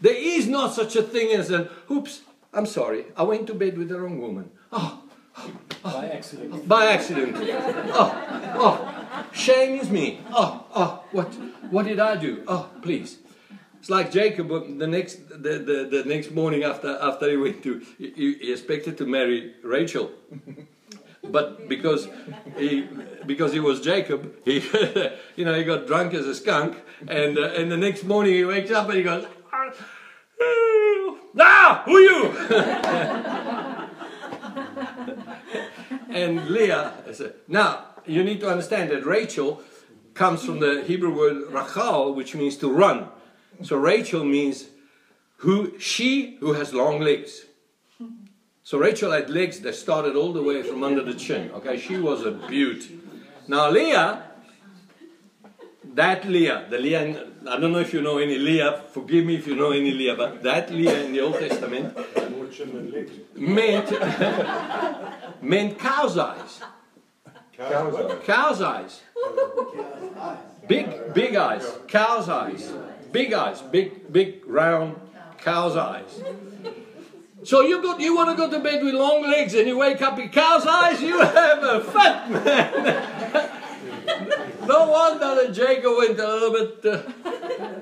There 0.00 0.14
is 0.14 0.46
not 0.46 0.72
such 0.72 0.94
a 0.94 1.02
thing 1.02 1.32
as 1.32 1.50
an 1.50 1.68
oops, 1.90 2.20
I'm 2.52 2.66
sorry, 2.66 3.06
I 3.16 3.24
went 3.24 3.48
to 3.48 3.54
bed 3.54 3.76
with 3.76 3.88
the 3.88 4.00
wrong 4.00 4.20
woman. 4.20 4.52
Oh, 4.70 5.02
oh 5.36 5.50
By 5.82 6.10
accident. 6.10 6.52
Oh, 6.54 6.58
by 6.58 6.86
accident. 6.92 7.34
Oh, 7.36 8.54
oh, 8.54 9.26
shame 9.32 9.80
is 9.80 9.90
me. 9.90 10.20
Oh, 10.30 10.64
oh, 10.76 11.02
what, 11.10 11.26
what 11.72 11.86
did 11.86 11.98
I 11.98 12.14
do? 12.14 12.44
Oh, 12.46 12.70
please. 12.82 13.18
It's 13.84 13.90
like 13.90 14.10
Jacob. 14.10 14.48
The 14.78 14.86
next, 14.86 15.28
the, 15.28 15.58
the, 15.58 15.86
the 15.92 16.04
next 16.06 16.30
morning 16.30 16.62
after 16.62 16.96
after 17.02 17.28
he 17.28 17.36
went 17.36 17.62
to, 17.64 17.82
he, 17.98 18.34
he 18.40 18.50
expected 18.50 18.96
to 18.96 19.04
marry 19.04 19.56
Rachel. 19.62 20.10
but 21.30 21.68
because 21.68 22.08
he 22.56 22.88
because 23.26 23.52
he 23.52 23.60
was 23.60 23.82
Jacob, 23.82 24.36
he 24.42 24.54
you 25.36 25.44
know 25.44 25.52
he 25.52 25.64
got 25.64 25.86
drunk 25.86 26.14
as 26.14 26.24
a 26.24 26.34
skunk, 26.34 26.78
and 27.08 27.36
uh, 27.36 27.58
and 27.58 27.70
the 27.70 27.76
next 27.76 28.04
morning 28.04 28.32
he 28.32 28.46
wakes 28.46 28.70
up 28.70 28.88
and 28.88 28.96
he 28.96 29.02
goes, 29.02 29.26
"Ah, 31.38 31.82
who 31.84 31.98
you?" 31.98 32.30
and 36.08 36.48
Leah 36.48 36.94
said, 37.12 37.34
"Now 37.48 37.84
you 38.06 38.24
need 38.24 38.40
to 38.40 38.48
understand 38.48 38.88
that 38.92 39.04
Rachel 39.04 39.62
comes 40.14 40.42
from 40.42 40.60
the 40.60 40.82
Hebrew 40.86 41.14
word 41.14 41.52
rachal, 41.52 42.14
which 42.14 42.34
means 42.34 42.56
to 42.56 42.72
run. 42.72 43.10
So 43.62 43.76
Rachel 43.76 44.24
means 44.24 44.66
who 45.38 45.78
she 45.78 46.36
who 46.40 46.52
has 46.54 46.72
long 46.72 47.00
legs." 47.00 47.46
So 48.62 48.78
Rachel 48.78 49.12
had 49.12 49.28
legs 49.28 49.60
that 49.60 49.74
started 49.74 50.16
all 50.16 50.32
the 50.32 50.42
way 50.42 50.62
from 50.62 50.82
under 50.82 51.02
the 51.02 51.12
chin. 51.12 51.50
Okay, 51.52 51.78
she 51.78 51.98
was 51.98 52.24
a 52.24 52.30
beaut. 52.30 52.90
Now 53.46 53.68
Leah, 53.68 54.22
that 55.92 56.24
Leah, 56.24 56.66
the 56.70 56.78
Leah, 56.78 57.04
in, 57.04 57.16
I 57.46 57.60
don't 57.60 57.72
know 57.72 57.80
if 57.80 57.92
you 57.92 58.00
know 58.00 58.16
any 58.16 58.38
Leah. 58.38 58.84
Forgive 58.90 59.26
me 59.26 59.36
if 59.36 59.46
you 59.46 59.54
know 59.54 59.72
any 59.72 59.90
Leah, 59.90 60.16
but 60.16 60.42
that 60.42 60.70
Leah 60.70 61.04
in 61.04 61.12
the 61.12 61.20
Old 61.20 61.34
Testament 61.34 61.94
meant 63.36 63.90
meant 65.42 65.78
cow's 65.78 66.16
eyes. 66.16 66.60
Cow's 68.24 68.62
eyes. 68.62 69.02
Big, 70.66 71.12
big 71.12 71.36
eyes. 71.36 71.70
Cow's 71.86 72.28
eyes. 72.28 72.72
Big 73.14 73.32
eyes. 73.32 73.62
Big, 73.62 74.12
big, 74.12 74.44
round 74.44 74.96
cow's 75.38 75.76
eyes. 75.76 76.20
So 77.44 77.60
you 77.60 77.80
go, 77.80 77.96
you 77.96 78.16
want 78.16 78.30
to 78.30 78.36
go 78.36 78.50
to 78.50 78.58
bed 78.58 78.82
with 78.82 78.92
long 78.92 79.22
legs 79.22 79.54
and 79.54 79.68
you 79.68 79.78
wake 79.78 80.02
up 80.02 80.16
with 80.16 80.32
cow's 80.32 80.66
eyes? 80.66 81.00
You 81.00 81.20
have 81.20 81.62
a 81.62 81.80
fat 81.84 82.28
man. 82.28 82.70
no 84.66 84.90
wonder 84.90 85.30
that 85.36 85.52
Jacob 85.54 85.92
went 85.96 86.18
a 86.18 86.26
little 86.26 86.50
bit 86.50 86.84
uh, 86.86 87.02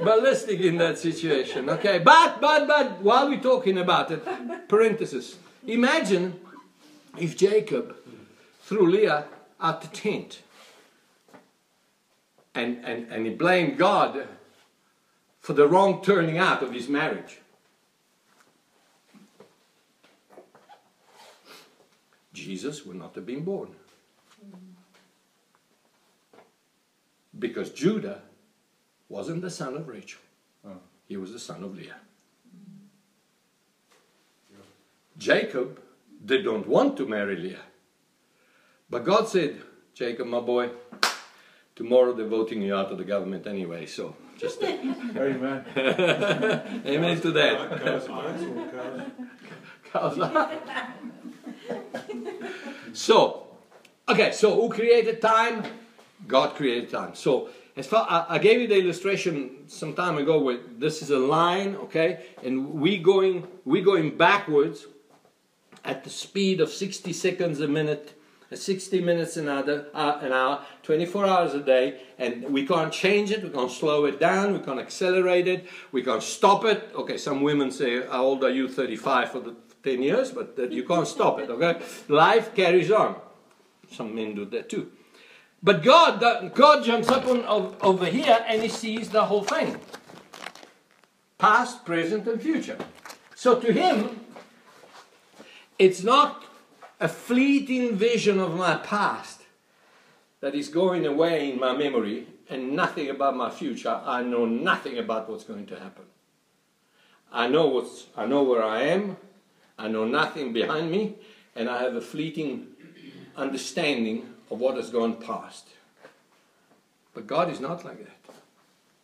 ballistic 0.04 0.60
in 0.60 0.76
that 0.76 0.98
situation. 0.98 1.70
Okay, 1.70 1.98
but 1.98 2.38
but 2.38 2.68
but 2.68 3.00
while 3.00 3.26
we're 3.26 3.40
talking 3.40 3.78
about 3.78 4.10
it, 4.10 4.22
parenthesis. 4.68 5.38
Imagine 5.66 6.38
if 7.16 7.38
Jacob 7.38 7.96
threw 8.64 8.86
Leah 8.90 9.24
out 9.58 9.80
the 9.80 9.88
tent 9.88 10.42
and, 12.54 12.84
and, 12.84 13.10
and 13.10 13.24
he 13.24 13.32
blamed 13.32 13.78
God 13.78 14.26
for 15.42 15.52
the 15.52 15.68
wrong 15.68 16.02
turning 16.02 16.38
out 16.38 16.62
of 16.62 16.72
his 16.72 16.88
marriage. 16.88 17.38
Jesus 22.32 22.86
would 22.86 22.96
not 22.96 23.14
have 23.14 23.26
been 23.26 23.44
born. 23.44 23.68
Because 27.38 27.70
Judah 27.70 28.22
wasn't 29.08 29.42
the 29.42 29.50
son 29.50 29.74
of 29.74 29.88
Rachel, 29.88 30.20
oh. 30.66 30.78
he 31.06 31.16
was 31.16 31.32
the 31.32 31.38
son 31.38 31.62
of 31.62 31.76
Leah. 31.76 31.96
Jacob 35.18 35.78
they 36.24 36.40
don't 36.40 36.66
want 36.66 36.96
to 36.96 37.06
marry 37.06 37.36
Leah. 37.36 37.66
But 38.88 39.04
God 39.04 39.28
said, 39.28 39.60
Jacob, 39.94 40.26
my 40.26 40.40
boy, 40.40 40.70
tomorrow 41.74 42.12
they're 42.12 42.26
voting 42.26 42.62
you 42.62 42.74
out 42.74 42.92
of 42.92 42.98
the 42.98 43.04
government 43.04 43.46
anyway, 43.46 43.86
so 43.86 44.14
just 44.42 44.62
Amen. 44.62 45.64
amen 46.86 47.20
to 47.20 47.30
that. 47.30 47.80
Cow's 47.80 48.08
cow's? 48.08 48.44
Cow's 49.92 50.18
so, 52.92 53.46
okay, 54.08 54.32
so 54.32 54.60
who 54.60 54.68
created 54.68 55.22
time? 55.22 55.62
God 56.26 56.56
created 56.56 56.90
time. 56.90 57.14
So, 57.14 57.50
as 57.76 57.86
far 57.86 58.04
I, 58.10 58.34
I 58.34 58.38
gave 58.38 58.60
you 58.60 58.66
the 58.66 58.78
illustration 58.78 59.68
some 59.68 59.94
time 59.94 60.18
ago 60.18 60.40
where 60.40 60.58
this 60.76 61.02
is 61.02 61.10
a 61.10 61.18
line, 61.18 61.76
okay, 61.76 62.24
and 62.42 62.74
we 62.74 62.98
going 62.98 63.46
we 63.64 63.80
going 63.80 64.16
backwards 64.16 64.86
at 65.84 66.02
the 66.04 66.10
speed 66.10 66.60
of 66.60 66.70
60 66.70 67.12
seconds 67.12 67.60
a 67.60 67.68
minute, 67.68 68.14
60 68.56 69.00
minutes 69.00 69.36
an 69.36 69.48
hour, 69.48 69.86
uh, 69.94 70.18
an 70.20 70.32
hour, 70.32 70.64
24 70.82 71.26
hours 71.26 71.54
a 71.54 71.60
day, 71.60 72.00
and 72.18 72.44
we 72.44 72.66
can't 72.66 72.92
change 72.92 73.30
it, 73.30 73.42
we 73.42 73.50
can't 73.50 73.70
slow 73.70 74.04
it 74.04 74.18
down, 74.20 74.52
we 74.52 74.58
can't 74.58 74.80
accelerate 74.80 75.48
it, 75.48 75.66
we 75.92 76.02
can't 76.02 76.22
stop 76.22 76.64
it. 76.64 76.90
Okay, 76.94 77.16
some 77.16 77.42
women 77.42 77.70
say, 77.70 78.06
How 78.06 78.24
old 78.24 78.44
are 78.44 78.50
you? 78.50 78.68
35 78.68 79.32
for 79.32 79.40
the 79.40 79.54
10 79.82 80.02
years, 80.02 80.30
but 80.30 80.54
uh, 80.58 80.62
you 80.68 80.84
can't 80.84 81.08
stop 81.08 81.40
it, 81.40 81.50
okay? 81.50 81.80
Life 82.08 82.54
carries 82.54 82.90
on. 82.90 83.16
Some 83.90 84.14
men 84.14 84.34
do 84.34 84.44
that 84.46 84.68
too. 84.68 84.92
But 85.62 85.82
God, 85.82 86.20
God 86.54 86.84
jumps 86.84 87.08
up 87.08 87.26
on, 87.26 87.44
ov- 87.44 87.76
over 87.82 88.06
here 88.06 88.44
and 88.48 88.62
he 88.62 88.68
sees 88.68 89.10
the 89.10 89.24
whole 89.24 89.44
thing 89.44 89.78
past, 91.38 91.84
present, 91.84 92.26
and 92.28 92.40
future. 92.40 92.78
So 93.34 93.58
to 93.58 93.72
him, 93.72 94.20
it's 95.76 96.04
not 96.04 96.41
a 97.02 97.08
fleeting 97.08 97.96
vision 97.96 98.38
of 98.38 98.54
my 98.54 98.76
past 98.76 99.40
that 100.40 100.54
is 100.54 100.68
going 100.68 101.04
away 101.04 101.50
in 101.50 101.58
my 101.58 101.76
memory 101.76 102.28
and 102.48 102.76
nothing 102.76 103.10
about 103.10 103.36
my 103.36 103.50
future. 103.50 104.00
I 104.04 104.22
know 104.22 104.46
nothing 104.46 104.98
about 104.98 105.28
what's 105.28 105.42
going 105.42 105.66
to 105.66 105.78
happen. 105.80 106.04
I 107.32 107.48
know 107.48 107.66
what's 107.66 108.06
I 108.16 108.26
know 108.26 108.44
where 108.44 108.62
I 108.62 108.82
am, 108.82 109.16
I 109.76 109.88
know 109.88 110.04
nothing 110.04 110.52
behind 110.52 110.92
me, 110.92 111.16
and 111.56 111.68
I 111.68 111.82
have 111.82 111.96
a 111.96 112.00
fleeting 112.00 112.68
understanding 113.36 114.28
of 114.48 114.60
what 114.60 114.76
has 114.76 114.90
gone 114.90 115.16
past. 115.16 115.66
But 117.14 117.26
God 117.26 117.50
is 117.50 117.58
not 117.58 117.84
like 117.84 117.98
that. 117.98 118.34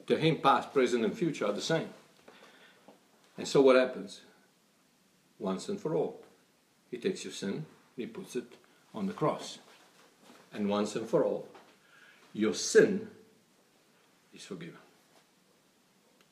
To 0.06 0.16
him 0.16 0.36
past, 0.36 0.72
present 0.72 1.04
and 1.04 1.18
future 1.18 1.46
are 1.46 1.52
the 1.52 1.60
same. 1.60 1.88
And 3.36 3.48
so 3.48 3.60
what 3.60 3.74
happens? 3.74 4.20
Once 5.40 5.68
and 5.68 5.80
for 5.80 5.96
all. 5.96 6.20
He 6.90 6.96
takes 6.96 7.24
your 7.24 7.32
sin, 7.32 7.66
he 7.98 8.06
puts 8.06 8.36
it 8.36 8.44
on 8.94 9.06
the 9.06 9.12
cross. 9.12 9.58
And 10.54 10.68
once 10.68 10.96
and 10.96 11.06
for 11.06 11.24
all, 11.24 11.46
your 12.32 12.54
sin 12.54 13.08
is 14.32 14.44
forgiven. 14.44 14.78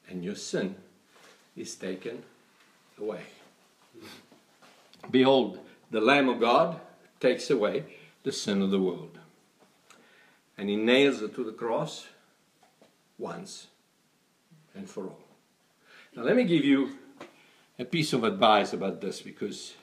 And 0.08 0.24
your 0.24 0.36
sin 0.36 0.76
is 1.56 1.74
taken 1.74 2.22
away. 2.98 3.22
Behold, 5.10 5.58
the 5.90 6.00
Lamb 6.00 6.28
of 6.28 6.40
God 6.40 6.80
takes 7.20 7.50
away 7.50 7.84
the 8.22 8.32
sin 8.32 8.62
of 8.62 8.70
the 8.70 8.80
world. 8.80 9.18
And 10.56 10.68
he 10.68 10.76
nails 10.76 11.20
it 11.20 11.34
to 11.34 11.44
the 11.44 11.52
cross 11.52 12.06
once 13.18 13.66
and 14.74 14.88
for 14.88 15.04
all. 15.04 15.20
Now, 16.14 16.22
let 16.22 16.36
me 16.36 16.44
give 16.44 16.64
you 16.64 16.96
a 17.78 17.84
piece 17.84 18.12
of 18.12 18.24
advice 18.24 18.72
about 18.72 19.00
this 19.00 19.20
because 19.20 19.74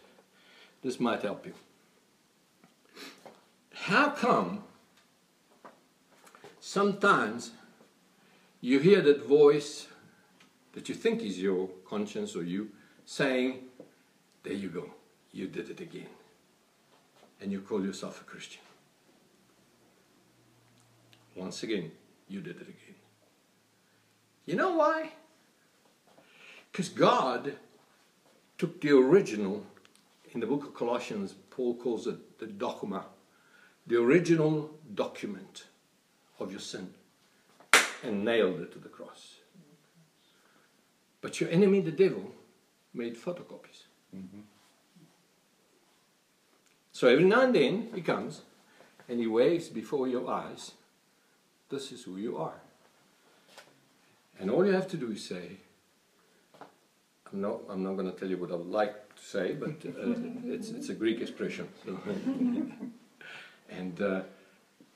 this 0.81 0.99
might 0.99 1.21
help 1.21 1.45
you. 1.45 1.53
How 3.88 4.11
come 4.11 4.63
sometimes 6.61 7.51
you 8.61 8.79
hear 8.79 9.01
that 9.01 9.25
voice 9.25 9.88
that 10.71 10.88
you 10.88 10.95
think 10.95 11.21
is 11.21 11.38
your 11.38 11.67
conscience 11.86 12.34
or 12.34 12.43
you 12.43 12.69
saying, 13.05 13.59
There 14.43 14.53
you 14.53 14.69
go, 14.69 14.89
you 15.34 15.47
did 15.47 15.69
it 15.69 15.81
again? 15.81 16.07
And 17.41 17.51
you 17.51 17.59
call 17.59 17.84
yourself 17.84 18.21
a 18.21 18.23
Christian. 18.23 18.61
Once 21.36 21.61
again, 21.63 21.91
you 22.29 22.39
did 22.39 22.55
it 22.55 22.69
again. 22.69 22.95
You 24.45 24.55
know 24.55 24.77
why? 24.77 25.11
Because 26.71 26.88
God 26.88 27.57
took 28.57 28.79
the 28.79 28.91
original, 28.91 29.65
in 30.31 30.39
the 30.39 30.47
book 30.47 30.63
of 30.63 30.73
Colossians, 30.73 31.36
Paul 31.49 31.75
calls 31.75 32.07
it 32.07 32.39
the 32.39 32.47
dogma, 32.47 33.07
the 33.88 33.97
original 33.97 34.71
document 34.93 35.65
of 36.39 36.51
your 36.51 36.59
sin, 36.59 36.93
and 38.03 38.23
nailed 38.23 38.59
it 38.59 38.71
to 38.73 38.79
the 38.79 38.89
cross. 38.89 39.36
But 41.21 41.39
your 41.39 41.49
enemy, 41.49 41.79
the 41.79 41.91
devil, 41.91 42.31
made 42.93 43.15
photocopies. 43.15 43.84
So 46.91 47.07
every 47.07 47.25
now 47.25 47.41
and 47.41 47.55
then 47.55 47.89
he 47.95 48.01
comes 48.01 48.41
and 49.09 49.19
he 49.19 49.27
waves 49.27 49.69
before 49.69 50.07
your 50.07 50.29
eyes, 50.29 50.71
This 51.69 51.91
is 51.91 52.03
who 52.03 52.17
you 52.17 52.38
are. 52.38 52.61
And 54.39 54.51
all 54.51 54.65
you 54.65 54.73
have 54.73 54.88
to 54.89 54.97
do 54.97 55.11
is 55.11 55.23
say, 55.25 55.57
I'm 57.31 57.41
not, 57.41 57.61
I'm 57.69 57.84
not 57.84 57.93
going 57.93 58.11
to 58.11 58.17
tell 58.17 58.29
you 58.29 58.38
what 58.38 58.51
I 58.51 58.55
would 58.55 58.67
like 58.67 59.15
to 59.15 59.23
say, 59.23 59.53
but 59.53 59.69
uh, 59.69 60.13
it's, 60.45 60.69
it's 60.69 60.89
a 60.89 60.93
Greek 60.93 61.19
expression. 61.21 61.67
So 61.84 61.99
and 63.78 64.01
uh, 64.01 64.21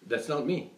that's 0.06 0.30
not 0.30 0.46
me. 0.46 0.72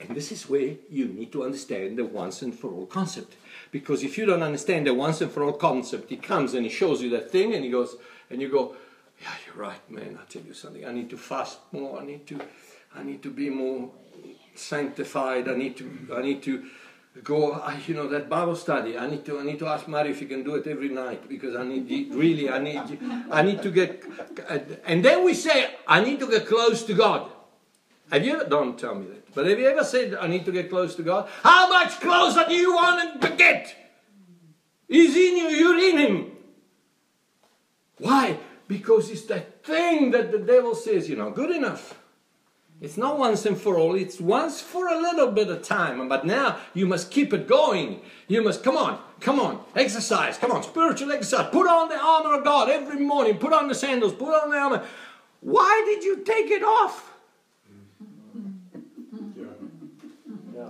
And 0.00 0.16
this 0.16 0.32
is 0.32 0.48
where 0.48 0.74
you 0.90 1.06
need 1.06 1.30
to 1.32 1.44
understand 1.44 1.96
the 1.96 2.04
once 2.04 2.42
and 2.42 2.54
for 2.54 2.72
all 2.72 2.86
concept. 2.86 3.36
Because 3.70 4.02
if 4.02 4.18
you 4.18 4.26
don't 4.26 4.42
understand 4.42 4.86
the 4.86 4.94
once 4.94 5.20
and 5.20 5.30
for 5.30 5.44
all 5.44 5.52
concept, 5.52 6.10
he 6.10 6.16
comes 6.16 6.54
and 6.54 6.64
he 6.64 6.70
shows 6.70 7.00
you 7.00 7.10
that 7.10 7.30
thing 7.30 7.54
and 7.54 7.64
he 7.64 7.70
goes, 7.70 7.96
and 8.28 8.40
you 8.40 8.48
go, 8.48 8.74
Yeah, 9.20 9.28
you're 9.46 9.62
right, 9.62 9.90
man. 9.90 10.18
I 10.20 10.24
tell 10.26 10.42
you 10.42 10.54
something. 10.54 10.84
I 10.84 10.92
need 10.92 11.08
to 11.10 11.16
fast 11.16 11.58
more. 11.70 12.00
I 12.00 12.04
need 12.04 12.26
to, 12.26 12.40
I 12.94 13.02
need 13.04 13.22
to 13.22 13.30
be 13.30 13.48
more 13.48 13.90
sanctified. 14.54 15.48
I 15.48 15.54
need 15.54 15.76
to, 15.76 15.90
I 16.14 16.22
need 16.22 16.42
to 16.42 16.64
go. 17.20 17.52
I, 17.52 17.78
you 17.86 17.94
know 17.94 18.08
that 18.08 18.28
Bible 18.28 18.56
study. 18.56 18.96
I 18.98 19.08
need 19.08 19.24
to, 19.26 19.38
I 19.38 19.42
need 19.44 19.58
to 19.58 19.68
ask 19.68 19.86
Mary 19.86 20.10
if 20.10 20.20
he 20.20 20.26
can 20.26 20.42
do 20.42 20.54
it 20.54 20.66
every 20.66 20.88
night 20.88 21.28
because 21.28 21.54
I 21.54 21.64
need 21.64 22.14
really. 22.14 22.48
I 22.50 22.58
need, 22.58 22.98
I 23.30 23.42
need 23.42 23.62
to 23.62 23.70
get. 23.70 24.02
And 24.86 25.04
then 25.04 25.24
we 25.24 25.34
say, 25.34 25.74
I 25.86 26.02
need 26.02 26.20
to 26.20 26.26
get 26.28 26.46
close 26.46 26.82
to 26.84 26.94
God. 26.94 27.30
Have 28.10 28.24
you 28.24 28.34
ever? 28.34 28.48
Don't 28.48 28.78
tell 28.78 28.94
me 28.94 29.06
that. 29.06 29.34
But 29.34 29.46
have 29.46 29.58
you 29.58 29.66
ever 29.66 29.84
said, 29.84 30.14
I 30.14 30.26
need 30.26 30.44
to 30.44 30.52
get 30.52 30.68
close 30.68 30.94
to 30.96 31.02
God? 31.02 31.28
How 31.42 31.68
much 31.68 32.00
closer 32.00 32.44
do 32.46 32.54
you 32.54 32.74
want 32.74 33.22
to 33.22 33.28
get? 33.30 33.74
He's 34.88 35.16
in 35.16 35.36
you. 35.36 35.48
You're 35.48 35.78
in 35.78 35.98
him. 35.98 36.32
Why? 37.98 38.38
Because 38.68 39.10
it's 39.10 39.24
that 39.26 39.64
thing 39.64 40.10
that 40.10 40.32
the 40.32 40.38
devil 40.38 40.74
says, 40.74 41.08
you 41.08 41.16
know, 41.16 41.30
good 41.30 41.50
enough. 41.50 41.98
It's 42.82 42.96
not 42.96 43.16
once 43.16 43.46
and 43.46 43.56
for 43.56 43.78
all, 43.78 43.94
it's 43.94 44.20
once 44.20 44.60
for 44.60 44.88
a 44.88 45.00
little 45.00 45.30
bit 45.30 45.48
of 45.48 45.62
time. 45.62 46.08
But 46.08 46.26
now 46.26 46.58
you 46.74 46.84
must 46.84 47.12
keep 47.12 47.32
it 47.32 47.46
going. 47.46 48.00
You 48.26 48.42
must, 48.42 48.64
come 48.64 48.76
on, 48.76 49.00
come 49.20 49.38
on, 49.38 49.60
exercise, 49.76 50.36
come 50.36 50.50
on, 50.50 50.64
spiritual 50.64 51.12
exercise. 51.12 51.48
Put 51.52 51.68
on 51.68 51.88
the 51.88 51.96
armor 51.96 52.38
of 52.38 52.44
God 52.44 52.68
every 52.68 52.98
morning, 52.98 53.38
put 53.38 53.52
on 53.52 53.68
the 53.68 53.74
sandals, 53.76 54.14
put 54.14 54.34
on 54.34 54.50
the 54.50 54.56
armor. 54.56 54.84
Why 55.42 55.82
did 55.86 56.02
you 56.02 56.24
take 56.24 56.50
it 56.50 56.64
off? 56.64 57.10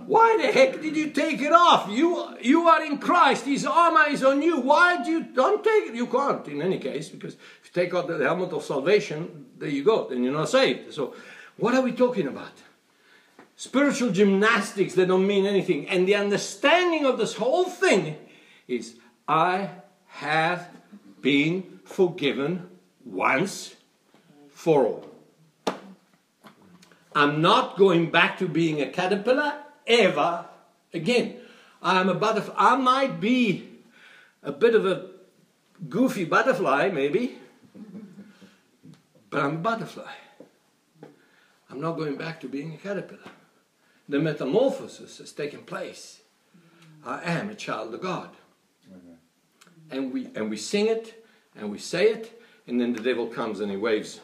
Why 0.07 0.37
the 0.39 0.53
heck 0.53 0.83
did 0.83 0.95
you 0.95 1.11
take 1.11 1.41
it 1.41 1.53
off? 1.53 1.89
You 1.89 2.37
you 2.43 2.69
are 2.69 2.85
in 2.85 2.99
Christ. 2.99 3.47
His 3.47 3.65
armor 3.65 4.11
is 4.11 4.23
on 4.23 4.43
you. 4.43 4.61
Why 4.61 5.03
do 5.03 5.11
you 5.11 5.23
don't 5.23 5.65
take 5.65 5.85
it? 5.89 5.95
You 5.95 6.07
can't 6.07 6.47
in 6.49 6.61
any 6.61 6.79
case 6.79 7.09
because 7.09 7.35
if 7.35 7.71
you 7.75 7.83
take 7.83 7.95
out 7.95 8.09
the 8.09 8.19
helmet 8.19 8.53
of 8.53 8.65
salvation, 8.65 9.47
there 9.59 9.71
you 9.71 9.85
go. 9.85 10.09
Then 10.09 10.23
you're 10.23 10.33
not 10.33 10.51
saved. 10.51 10.93
So 10.93 11.15
what 11.63 11.75
are 11.75 11.81
we 11.81 11.93
talking 11.93 12.27
about? 12.27 12.61
Spiritual 13.55 14.11
gymnastics 14.11 14.95
that 14.95 15.07
don't 15.07 15.29
mean 15.29 15.47
anything. 15.47 15.89
And 15.89 16.09
the 16.09 16.17
understanding 16.17 17.07
of 17.07 17.19
this 17.19 17.37
whole 17.37 17.67
thing 17.67 18.17
is 18.67 18.97
I 19.29 19.71
have 20.09 20.69
been 21.21 21.79
forgiven 21.85 22.69
once 23.05 23.77
for 24.51 24.87
all. 24.87 25.09
I'm 27.15 27.41
not 27.41 27.79
going 27.79 28.11
back 28.11 28.39
to 28.39 28.49
being 28.49 28.81
a 28.81 28.89
caterpillar 28.89 29.55
ever 29.87 30.47
again. 30.93 31.37
I'm 31.81 32.09
a 32.09 32.15
butterfly. 32.15 32.55
I 32.59 32.75
might 32.75 33.21
be 33.21 33.69
a 34.43 34.51
bit 34.51 34.75
of 34.75 34.85
a 34.85 35.11
goofy 35.89 36.25
butterfly, 36.25 36.91
maybe, 36.93 37.39
but 39.31 39.45
I'm 39.45 39.55
a 39.55 39.59
butterfly. 39.59 40.11
I'm 41.73 41.81
not 41.81 41.97
going 41.97 42.17
back 42.17 42.39
to 42.43 42.49
being 42.49 42.75
a 42.75 42.77
caterpillar. 42.77 43.31
The 44.07 44.19
metamorphosis 44.19 45.17
has 45.19 45.33
taken 45.33 45.61
place. 45.61 46.21
I 47.05 47.23
am 47.23 47.49
a 47.49 47.55
child 47.55 47.95
of 47.95 48.03
God. 48.03 48.29
And 49.91 50.13
we, 50.13 50.29
and 50.35 50.51
we 50.51 50.59
sing 50.59 50.89
it, 50.89 51.25
and 51.57 51.71
we 51.71 51.79
say 51.79 52.11
it, 52.11 52.39
and 52.67 52.79
then 52.79 52.93
the 52.93 53.01
devil 53.01 53.27
comes 53.27 53.61
and 53.61 53.71
he 53.71 53.79
waves 53.79 54.21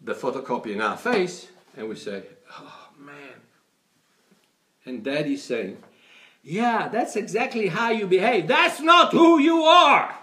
the 0.00 0.14
photocopy 0.14 0.72
in 0.72 0.80
our 0.80 0.96
face, 0.96 1.48
and 1.76 1.88
we 1.88 1.94
say, 1.94 2.24
Oh 2.58 2.88
man. 2.98 3.40
And 4.84 5.04
daddy's 5.04 5.44
saying, 5.44 5.78
Yeah, 6.42 6.88
that's 6.88 7.14
exactly 7.14 7.68
how 7.68 7.90
you 7.90 8.08
behave. 8.08 8.48
That's 8.48 8.80
not 8.80 9.12
who 9.12 9.38
you 9.38 9.62
are. 9.62 10.16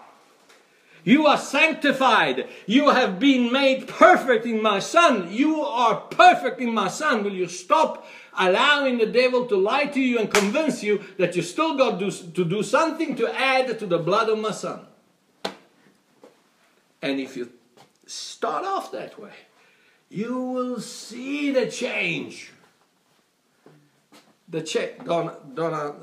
You 1.08 1.26
are 1.26 1.38
sanctified. 1.38 2.50
You 2.66 2.90
have 2.90 3.18
been 3.18 3.50
made 3.50 3.88
perfect 3.88 4.46
in 4.46 4.62
my 4.62 4.80
Son. 4.80 5.32
You 5.32 5.62
are 5.62 6.02
perfect 6.02 6.60
in 6.60 6.74
my 6.74 6.90
Son. 6.90 7.24
Will 7.24 7.32
you 7.32 7.48
stop 7.48 8.06
allowing 8.38 8.98
the 8.98 9.06
devil 9.06 9.46
to 9.46 9.56
lie 9.56 9.86
to 9.86 10.02
you 10.02 10.20
and 10.20 10.30
convince 10.30 10.84
you 10.84 11.02
that 11.18 11.34
you 11.34 11.44
still 11.44 11.78
got 11.78 11.98
to, 12.02 12.12
do 12.44 12.62
something 12.62 13.16
to 13.16 13.34
add 13.34 13.80
to 13.80 13.86
the 13.86 14.00
blood 14.00 14.28
of 14.28 14.40
my 14.40 14.52
Son? 14.52 14.82
And 17.02 17.22
if 17.22 17.38
you 17.38 17.54
start 18.06 18.66
off 18.66 18.92
that 18.92 19.18
way, 19.18 19.32
you 20.10 20.38
will 20.38 20.82
see 20.82 21.52
the 21.52 21.72
change. 21.72 22.52
The 24.50 24.62
change. 24.62 25.06
Don't 25.06 25.30
uh, 25.58 25.94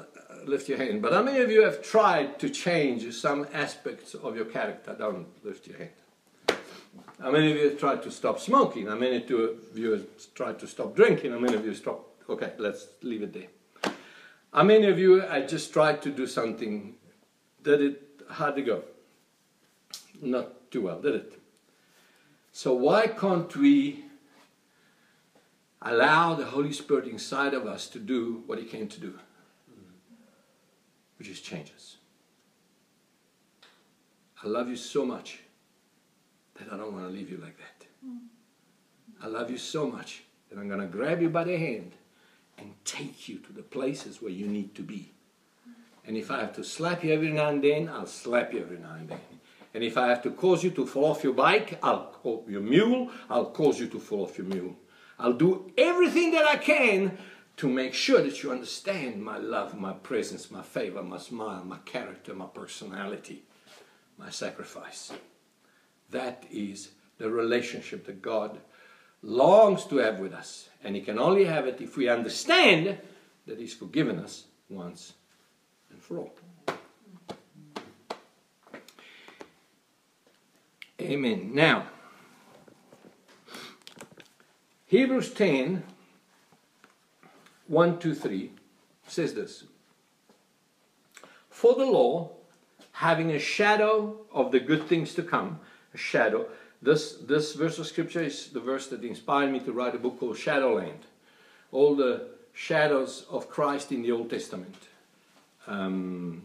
lift 0.47 0.68
your 0.68 0.78
hand. 0.78 1.03
But 1.03 1.12
how 1.12 1.22
many 1.22 1.40
of 1.40 1.51
you 1.51 1.62
have 1.62 1.82
tried 1.82 2.38
to 2.40 2.49
change 2.51 3.12
some 3.14 3.47
aspects 3.53 4.14
of 4.14 4.36
your 4.36 4.45
character? 4.47 4.95
Don't 4.99 5.26
lift 5.45 5.66
your 5.66 5.78
hand. 5.78 5.90
How 7.20 7.30
many 7.30 7.53
of 7.53 7.57
you 7.57 7.68
have 7.70 7.78
tried 7.78 8.03
to 8.03 8.11
stop 8.11 8.40
smoking? 8.40 8.86
How 8.86 8.97
many 8.97 9.16
of 9.16 9.30
you 9.30 9.90
have 9.92 10.07
tried 10.34 10.59
to 10.59 10.66
stop 10.66 10.95
drinking? 10.95 11.32
How 11.32 11.38
many 11.38 11.55
of 11.55 11.64
you 11.64 11.74
stop? 11.74 12.07
Okay, 12.28 12.53
let's 12.59 12.86
leave 13.03 13.22
it 13.22 13.32
there. 13.32 13.95
How 14.53 14.62
many 14.62 14.86
of 14.86 14.99
you 14.99 15.26
I 15.26 15.40
just 15.42 15.72
tried 15.72 16.03
to 16.03 16.11
do 16.11 16.26
something 16.26 16.95
that 17.62 17.80
it 17.80 18.01
had 18.30 18.57
to 18.57 18.62
go? 18.62 18.82
Not 20.22 20.70
too 20.70 20.82
well, 20.82 21.01
did 21.01 21.14
it? 21.14 21.32
So 22.53 22.72
why 22.72 23.09
can't 23.09 23.55
we 23.57 24.05
allow 25.82 26.34
the 26.34 26.45
Holy 26.45 26.72
Spirit 26.72 27.09
inside 27.09 27.53
of 27.53 27.66
us 27.66 27.88
to 27.88 27.99
do 27.99 28.42
what 28.47 28.59
He 28.59 28.64
came 28.64 28.88
to 28.88 29.01
do? 29.01 29.18
Which 31.18 31.28
is 31.28 31.40
change 31.40 31.72
us. 31.74 31.96
I 34.42 34.48
love 34.48 34.68
you 34.68 34.76
so 34.76 35.06
much 35.06 35.40
that 36.56 36.72
I 36.72 36.76
don't 36.76 36.92
want 36.92 37.06
to 37.06 37.10
leave 37.10 37.30
you 37.30 37.38
like 37.38 37.56
that. 37.58 37.86
I 39.22 39.26
love 39.26 39.50
you 39.50 39.58
so 39.58 39.86
much 39.86 40.24
that 40.50 40.58
I'm 40.58 40.68
going 40.68 40.80
to 40.80 40.86
grab 40.86 41.22
you 41.22 41.30
by 41.30 41.44
the 41.44 41.56
hand 41.56 41.92
and 42.58 42.74
take 42.84 43.28
you 43.28 43.38
to 43.38 43.52
the 43.52 43.62
places 43.62 44.20
where 44.20 44.30
you 44.30 44.46
need 44.46 44.74
to 44.74 44.82
be. 44.82 45.12
And 46.06 46.16
if 46.16 46.30
I 46.30 46.40
have 46.40 46.54
to 46.56 46.64
slap 46.64 47.02
you 47.02 47.12
every 47.12 47.30
now 47.30 47.48
and 47.48 47.64
then, 47.64 47.88
I'll 47.88 48.06
slap 48.06 48.52
you 48.52 48.60
every 48.60 48.78
now 48.78 48.94
and 48.94 49.08
then. 49.08 49.20
And 49.72 49.82
if 49.82 49.96
I 49.96 50.08
have 50.08 50.22
to 50.22 50.30
cause 50.30 50.62
you 50.62 50.70
to 50.72 50.86
fall 50.86 51.06
off 51.06 51.24
your 51.24 51.32
bike, 51.32 51.78
I'll 51.82 52.14
or 52.22 52.42
your 52.46 52.60
mule, 52.60 53.10
I'll 53.28 53.46
cause 53.46 53.80
you 53.80 53.88
to 53.88 53.98
fall 53.98 54.24
off 54.24 54.38
your 54.38 54.46
mule. 54.46 54.76
I'll 55.18 55.32
do 55.32 55.72
everything 55.76 56.32
that 56.32 56.44
I 56.44 56.56
can 56.56 57.18
to 57.57 57.68
make 57.68 57.94
sure 57.94 58.20
that 58.20 58.42
you 58.42 58.50
understand 58.50 59.22
my 59.22 59.38
love, 59.38 59.78
my 59.78 59.92
presence, 59.92 60.50
my 60.50 60.62
favor, 60.62 61.02
my 61.02 61.18
smile, 61.18 61.62
my 61.64 61.78
character, 61.84 62.34
my 62.34 62.46
personality, 62.46 63.44
my 64.18 64.30
sacrifice. 64.30 65.12
That 66.11 66.44
is 66.50 66.90
the 67.18 67.30
relationship 67.30 68.07
that 68.07 68.22
God 68.22 68.59
longs 69.22 69.84
to 69.86 69.96
have 69.98 70.18
with 70.18 70.32
us. 70.32 70.68
And 70.82 70.94
He 70.94 71.00
can 71.00 71.18
only 71.18 71.44
have 71.44 71.66
it 71.66 71.80
if 71.80 71.96
we 71.96 72.09
understand 72.09 72.98
that 73.46 73.59
He's 73.59 73.74
forgiven 73.74 74.18
us 74.18 74.44
once 74.68 75.14
and 75.90 76.02
for 76.02 76.18
all. 76.18 76.34
Amen. 81.00 81.50
Now, 81.55 81.86
Hebrews 84.86 85.30
10 85.34 85.82
1 87.66 87.98
2 87.98 88.14
3 88.14 88.50
says 89.06 89.34
this 89.34 89.64
For 91.50 91.74
the 91.74 91.84
law, 91.84 92.30
having 92.92 93.30
a 93.30 93.38
shadow 93.38 94.16
of 94.32 94.52
the 94.52 94.60
good 94.60 94.86
things 94.86 95.14
to 95.14 95.22
come, 95.22 95.60
a 95.92 95.98
shadow, 95.98 96.46
this, 96.82 97.14
this 97.14 97.54
verse 97.54 97.78
of 97.78 97.86
scripture 97.86 98.22
is 98.22 98.48
the 98.48 98.60
verse 98.60 98.88
that 98.88 99.02
inspired 99.02 99.50
me 99.50 99.60
to 99.60 99.72
write 99.72 99.94
a 99.94 99.98
book 99.98 100.20
called 100.20 100.36
Shadowland. 100.36 101.06
All 101.72 101.96
the 101.96 102.28
shadows 102.52 103.26
of 103.30 103.48
Christ 103.48 103.90
in 103.90 104.02
the 104.02 104.12
Old 104.12 104.28
Testament, 104.28 104.76
um, 105.66 106.42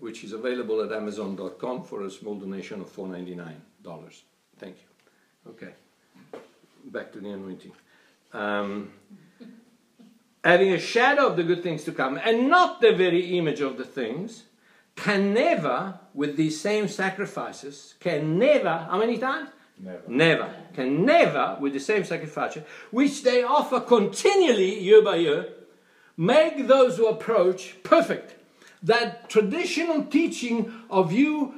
which 0.00 0.22
is 0.22 0.32
available 0.32 0.82
at 0.82 0.92
Amazon.com 0.92 1.84
for 1.84 2.02
a 2.02 2.10
small 2.10 2.34
donation 2.34 2.80
of 2.80 2.94
$4.99. 2.94 3.54
Thank 4.58 4.76
you. 4.76 5.50
Okay, 5.50 5.72
back 6.86 7.12
to 7.12 7.20
the 7.20 7.30
anointing. 7.30 7.72
Um, 8.32 8.92
having 10.44 10.72
a 10.72 10.78
shadow 10.78 11.26
of 11.26 11.36
the 11.36 11.42
good 11.42 11.62
things 11.62 11.84
to 11.84 11.92
come 11.92 12.20
and 12.22 12.48
not 12.48 12.80
the 12.80 12.92
very 12.92 13.38
image 13.38 13.60
of 13.60 13.78
the 13.78 13.84
things 13.84 14.44
can 14.94 15.34
never, 15.34 15.98
with 16.12 16.36
these 16.36 16.60
same 16.60 16.86
sacrifices, 16.86 17.94
can 17.98 18.38
never, 18.38 18.86
how 18.90 18.98
many 18.98 19.18
times? 19.18 19.48
Never. 19.78 20.02
Never. 20.06 20.54
Can 20.74 21.04
never, 21.04 21.56
with 21.60 21.72
the 21.72 21.80
same 21.80 22.04
sacrifice, 22.04 22.58
which 22.92 23.24
they 23.24 23.42
offer 23.42 23.80
continually, 23.80 24.78
year 24.78 25.02
by 25.02 25.16
year, 25.16 25.48
make 26.16 26.68
those 26.68 26.96
who 26.96 27.08
approach 27.08 27.82
perfect. 27.82 28.36
That 28.84 29.28
traditional 29.28 30.04
teaching 30.04 30.72
of 30.90 31.10
you 31.10 31.54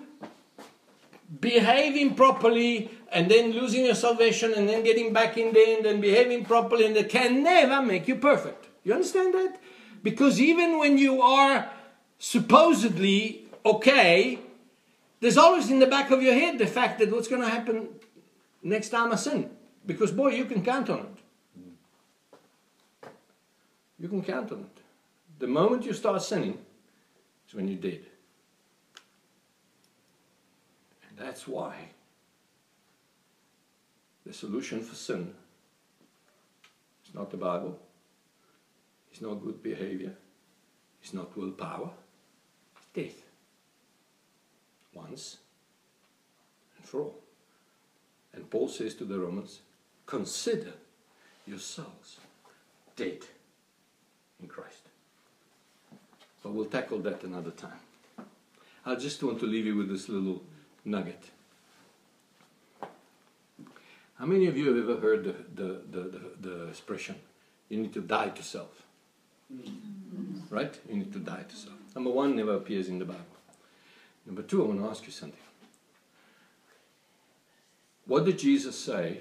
behaving 1.41 2.15
properly 2.15 2.91
and 3.13 3.31
then 3.31 3.51
losing 3.51 3.85
your 3.85 3.97
salvation 3.97 4.55
and 4.55 4.69
then 4.69 4.85
getting 4.85 5.13
back 5.13 5.37
in 5.37 5.53
there 5.53 5.77
and 5.77 5.85
then 5.85 6.01
behaving 6.01 6.45
properly 6.45 6.87
and 6.87 6.97
that 6.97 7.11
can 7.11 7.43
never 7.43 7.83
make 7.83 8.09
you 8.09 8.15
perfect. 8.17 8.66
You 8.87 8.93
understand 8.93 9.35
that? 9.35 9.59
Because 10.05 10.41
even 10.41 10.79
when 10.79 10.97
you 10.97 11.21
are 11.21 11.69
supposedly 12.21 13.49
okay, 13.65 14.39
there's 15.19 15.37
always 15.37 15.73
in 15.73 15.81
the 15.81 15.89
back 15.89 16.13
of 16.13 16.23
your 16.23 16.35
head 16.35 16.57
the 16.57 16.69
fact 16.69 17.01
that 17.01 17.11
what's 17.11 17.27
going 17.27 17.43
to 17.43 17.49
happen 17.49 17.89
next 18.63 18.91
time 18.91 19.13
I 19.13 19.17
sin. 19.17 19.51
Because, 19.85 20.13
boy, 20.13 20.29
you 20.29 20.45
can 20.45 20.65
count 20.65 20.89
on 20.89 21.01
it. 21.01 23.11
You 23.99 24.09
can 24.09 24.23
count 24.23 24.53
on 24.53 24.61
it. 24.61 24.83
The 25.41 25.49
moment 25.49 25.85
you 25.85 25.93
start 25.93 26.23
sinning 26.23 26.57
is 27.49 27.55
when 27.57 27.67
you're 27.67 27.81
dead. 27.81 28.07
And 31.09 31.19
that's 31.19 31.49
why 31.49 31.89
the 34.25 34.33
solution 34.33 34.81
for 34.81 34.95
sin 34.95 35.35
is 37.05 37.15
not 37.17 37.33
the 37.33 37.37
Bible, 37.37 37.81
it's 39.17 39.23
not 39.23 39.43
good 39.43 39.63
behavior, 39.63 40.13
it's 41.03 41.15
not 41.15 41.35
willpower, 41.39 41.89
it's 42.77 42.87
death. 42.93 43.23
Once 44.93 45.39
and 46.77 46.87
for 46.87 47.01
all. 47.01 47.19
And 48.35 48.51
Paul 48.51 48.69
says 48.69 48.95
to 48.97 49.07
the 49.07 49.19
Romans, 49.19 49.61
consider 50.05 50.75
yourselves 51.47 52.19
dead 52.95 53.21
in 54.43 54.49
Christ. 54.49 54.83
But 56.43 56.53
we'll 56.53 56.67
tackle 56.67 56.99
that 56.99 57.25
another 57.25 57.53
time. 57.53 57.81
I 58.85 58.97
just 58.97 59.23
want 59.23 59.41
to 59.41 59.47
leave 59.47 59.65
you 59.65 59.77
with 59.77 59.89
this 59.89 60.11
little 60.11 60.43
nugget. 60.85 61.25
How 64.19 64.27
many 64.27 64.47
of 64.47 64.59
you 64.59 64.75
have 64.75 64.91
ever 64.91 65.01
heard 65.01 65.25
the, 65.25 65.63
the, 65.63 65.81
the, 65.91 66.01
the, 66.01 66.49
the 66.49 66.69
expression, 66.69 67.15
you 67.71 67.79
need 67.79 67.95
to 67.95 68.03
die 68.03 68.29
to 68.29 68.43
self? 68.43 68.86
Mm-hmm. 69.53 70.55
Right? 70.55 70.79
You 70.89 70.97
need 70.97 71.13
to 71.13 71.19
die 71.19 71.45
to 71.49 71.57
self. 71.57 71.75
Number 71.95 72.11
one 72.11 72.37
never 72.37 72.55
appears 72.55 72.89
in 72.89 72.99
the 72.99 73.05
Bible. 73.05 73.25
Number 74.27 74.43
two, 74.43 74.63
I 74.63 74.67
want 74.67 74.81
to 74.81 74.89
ask 74.89 75.07
you 75.07 75.13
something. 75.13 75.39
What 78.07 78.25
did 78.25 78.39
Jesus 78.39 78.79
say 78.79 79.21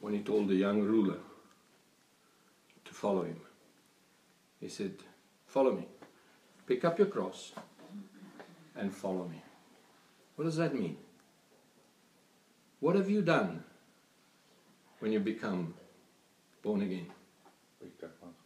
when 0.00 0.14
he 0.14 0.20
told 0.20 0.48
the 0.48 0.54
young 0.54 0.82
ruler 0.82 1.18
to 2.84 2.94
follow 2.94 3.22
him? 3.22 3.40
He 4.60 4.68
said, 4.68 4.92
Follow 5.46 5.72
me. 5.72 5.86
Pick 6.66 6.84
up 6.84 6.98
your 6.98 7.08
cross 7.08 7.52
and 8.76 8.94
follow 8.94 9.26
me. 9.26 9.42
What 10.36 10.44
does 10.44 10.56
that 10.56 10.74
mean? 10.74 10.96
What 12.78 12.94
have 12.96 13.10
you 13.10 13.20
done 13.20 13.64
when 15.00 15.12
you 15.12 15.20
become 15.20 15.74
born 16.62 16.82
again? 16.82 17.06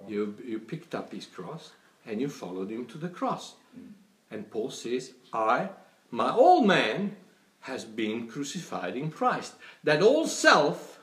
You, 0.06 0.36
you 0.44 0.58
picked 0.58 0.94
up 0.94 1.12
his 1.12 1.26
cross 1.26 1.72
and 2.06 2.20
you 2.20 2.28
followed 2.28 2.70
him 2.70 2.86
to 2.86 2.98
the 2.98 3.08
cross. 3.08 3.54
And 4.30 4.50
Paul 4.50 4.70
says, 4.70 5.12
I, 5.32 5.70
my 6.10 6.32
old 6.32 6.66
man, 6.66 7.16
has 7.60 7.84
been 7.84 8.28
crucified 8.28 8.94
in 8.94 9.10
Christ. 9.10 9.54
That 9.84 10.02
old 10.02 10.28
self 10.28 10.98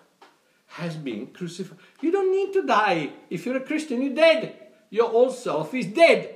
has 0.67 0.95
been 0.95 1.27
crucified. 1.27 1.79
You 2.01 2.11
don't 2.11 2.31
need 2.31 2.53
to 2.53 2.61
die. 2.65 3.13
If 3.31 3.45
you're 3.45 3.57
a 3.57 3.61
Christian, 3.61 4.01
you're 4.01 4.13
dead. 4.13 4.55
Your 4.91 5.11
old 5.11 5.33
self 5.33 5.73
is 5.73 5.87
dead. 5.87 6.35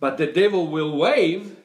But 0.00 0.18
the 0.18 0.26
devil 0.26 0.66
will 0.66 0.96
wave 0.96 1.56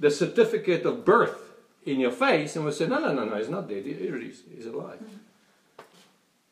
the 0.00 0.10
certificate 0.10 0.84
of 0.84 1.04
birth 1.04 1.38
in 1.86 2.00
your 2.00 2.10
face 2.10 2.56
and 2.56 2.64
will 2.64 2.72
say, 2.72 2.88
No, 2.88 2.98
no, 2.98 3.14
no, 3.14 3.24
no, 3.24 3.36
he's 3.36 3.48
not 3.48 3.68
dead. 3.68 3.84
He 3.84 3.92
is. 3.92 4.42
He's 4.54 4.66
alive. 4.66 4.98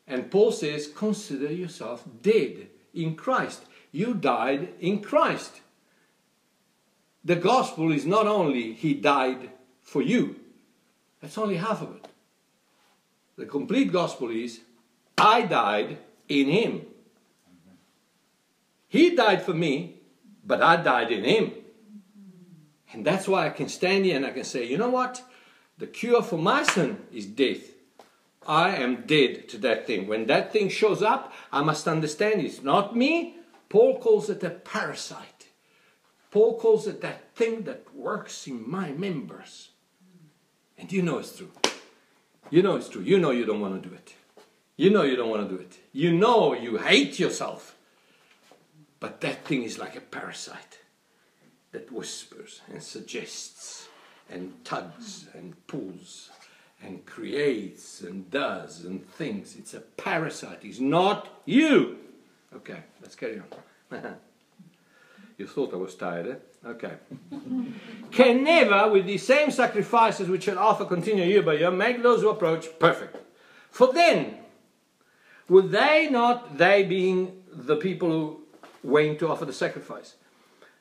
And 0.07 0.31
Paul 0.31 0.51
says, 0.51 0.87
Consider 0.87 1.51
yourself 1.51 2.03
dead 2.21 2.67
in 2.93 3.15
Christ. 3.15 3.63
You 3.91 4.13
died 4.13 4.69
in 4.79 5.01
Christ. 5.01 5.61
The 7.23 7.35
gospel 7.35 7.91
is 7.91 8.05
not 8.05 8.25
only 8.27 8.73
he 8.73 8.93
died 8.93 9.49
for 9.81 10.01
you, 10.01 10.37
that's 11.21 11.37
only 11.37 11.57
half 11.57 11.81
of 11.81 11.95
it. 11.95 12.07
The 13.37 13.45
complete 13.45 13.91
gospel 13.91 14.29
is 14.29 14.61
I 15.17 15.41
died 15.41 15.97
in 16.29 16.47
him. 16.47 16.85
He 18.87 19.15
died 19.15 19.41
for 19.41 19.53
me, 19.53 19.95
but 20.45 20.61
I 20.61 20.77
died 20.77 21.11
in 21.11 21.23
him. 21.23 21.51
And 22.93 23.05
that's 23.05 23.27
why 23.27 23.45
I 23.45 23.49
can 23.49 23.67
stand 23.67 24.05
here 24.05 24.15
and 24.15 24.25
I 24.25 24.31
can 24.31 24.45
say, 24.45 24.65
you 24.65 24.77
know 24.77 24.89
what? 24.89 25.21
The 25.77 25.87
cure 25.87 26.23
for 26.23 26.37
my 26.37 26.63
sin 26.63 26.99
is 27.11 27.25
death. 27.25 27.76
I 28.47 28.77
am 28.77 29.05
dead 29.05 29.49
to 29.49 29.57
that 29.59 29.85
thing. 29.85 30.07
When 30.07 30.25
that 30.27 30.53
thing 30.53 30.69
shows 30.69 31.03
up, 31.03 31.33
I 31.51 31.61
must 31.61 31.87
understand 31.87 32.41
it's 32.41 32.63
not 32.63 32.95
me. 32.95 33.35
Paul 33.67 33.99
calls 33.99 34.29
it 34.29 34.41
a 34.43 34.49
parasite. 34.49 35.47
Paul 36.31 36.57
calls 36.57 36.87
it 36.87 37.01
that 37.01 37.35
thing 37.35 37.63
that 37.63 37.93
works 37.93 38.47
in 38.47 38.69
my 38.69 38.91
members. 38.91 39.71
And 40.77 40.91
you 40.91 41.01
know 41.01 41.17
it's 41.17 41.35
true. 41.35 41.51
You 42.49 42.61
know 42.63 42.77
it's 42.77 42.87
true. 42.87 43.01
You 43.01 43.19
know 43.19 43.31
you 43.31 43.45
don't 43.45 43.59
want 43.59 43.81
to 43.81 43.89
do 43.89 43.93
it. 43.93 44.13
You 44.77 44.91
know 44.91 45.01
you 45.01 45.17
don't 45.17 45.29
want 45.29 45.49
to 45.49 45.55
do 45.55 45.61
it. 45.61 45.77
You 45.91 46.13
know 46.13 46.53
you 46.53 46.77
hate 46.77 47.19
yourself. 47.19 47.75
But 48.99 49.21
that 49.21 49.45
thing 49.45 49.63
is 49.63 49.77
like 49.77 49.95
a 49.95 50.01
parasite 50.01 50.79
that 51.71 51.91
whispers 51.91 52.61
and 52.71 52.81
suggests 52.81 53.87
and 54.29 54.63
tugs 54.63 55.27
and 55.33 55.55
pulls 55.67 56.29
and 56.81 57.05
creates 57.05 58.01
and 58.01 58.29
does 58.29 58.85
and 58.85 59.07
thinks. 59.13 59.55
It's 59.55 59.73
a 59.73 59.81
parasite. 59.81 60.59
It's 60.63 60.79
not 60.79 61.41
you. 61.45 61.97
Okay, 62.55 62.79
let's 63.01 63.15
carry 63.15 63.41
on. 63.91 64.15
you 65.37 65.47
thought 65.47 65.73
I 65.73 65.77
was 65.77 65.95
tired, 65.95 66.27
eh? 66.27 66.69
Okay. 66.69 66.93
Can 68.11 68.43
never, 68.43 68.89
with 68.89 69.05
the 69.05 69.17
same 69.17 69.51
sacrifices 69.51 70.29
which 70.29 70.43
shall 70.43 70.59
offer 70.59 70.85
continue 70.85 71.23
year 71.23 71.41
by 71.41 71.53
year, 71.53 71.71
make 71.71 72.01
those 72.01 72.21
who 72.21 72.29
approach 72.29 72.67
perfect. 72.79 73.17
For 73.69 73.93
then, 73.93 74.37
would 75.49 75.71
they 75.71 76.09
not, 76.09 76.57
they 76.57 76.83
being 76.83 77.43
the 77.51 77.75
people 77.75 78.09
who 78.09 78.41
went 78.83 79.19
to 79.19 79.29
offer 79.29 79.45
the 79.45 79.53
sacrifice, 79.53 80.15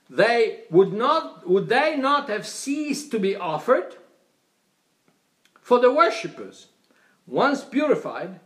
they 0.08 0.62
would 0.70 0.92
not, 0.92 1.48
would 1.48 1.68
they 1.68 1.96
not 1.96 2.28
have 2.28 2.46
ceased 2.46 3.10
to 3.10 3.18
be 3.18 3.36
offered? 3.36 3.96
For 5.66 5.80
the 5.80 5.90
worshippers, 5.90 6.68
once 7.26 7.64
purified, 7.64 8.38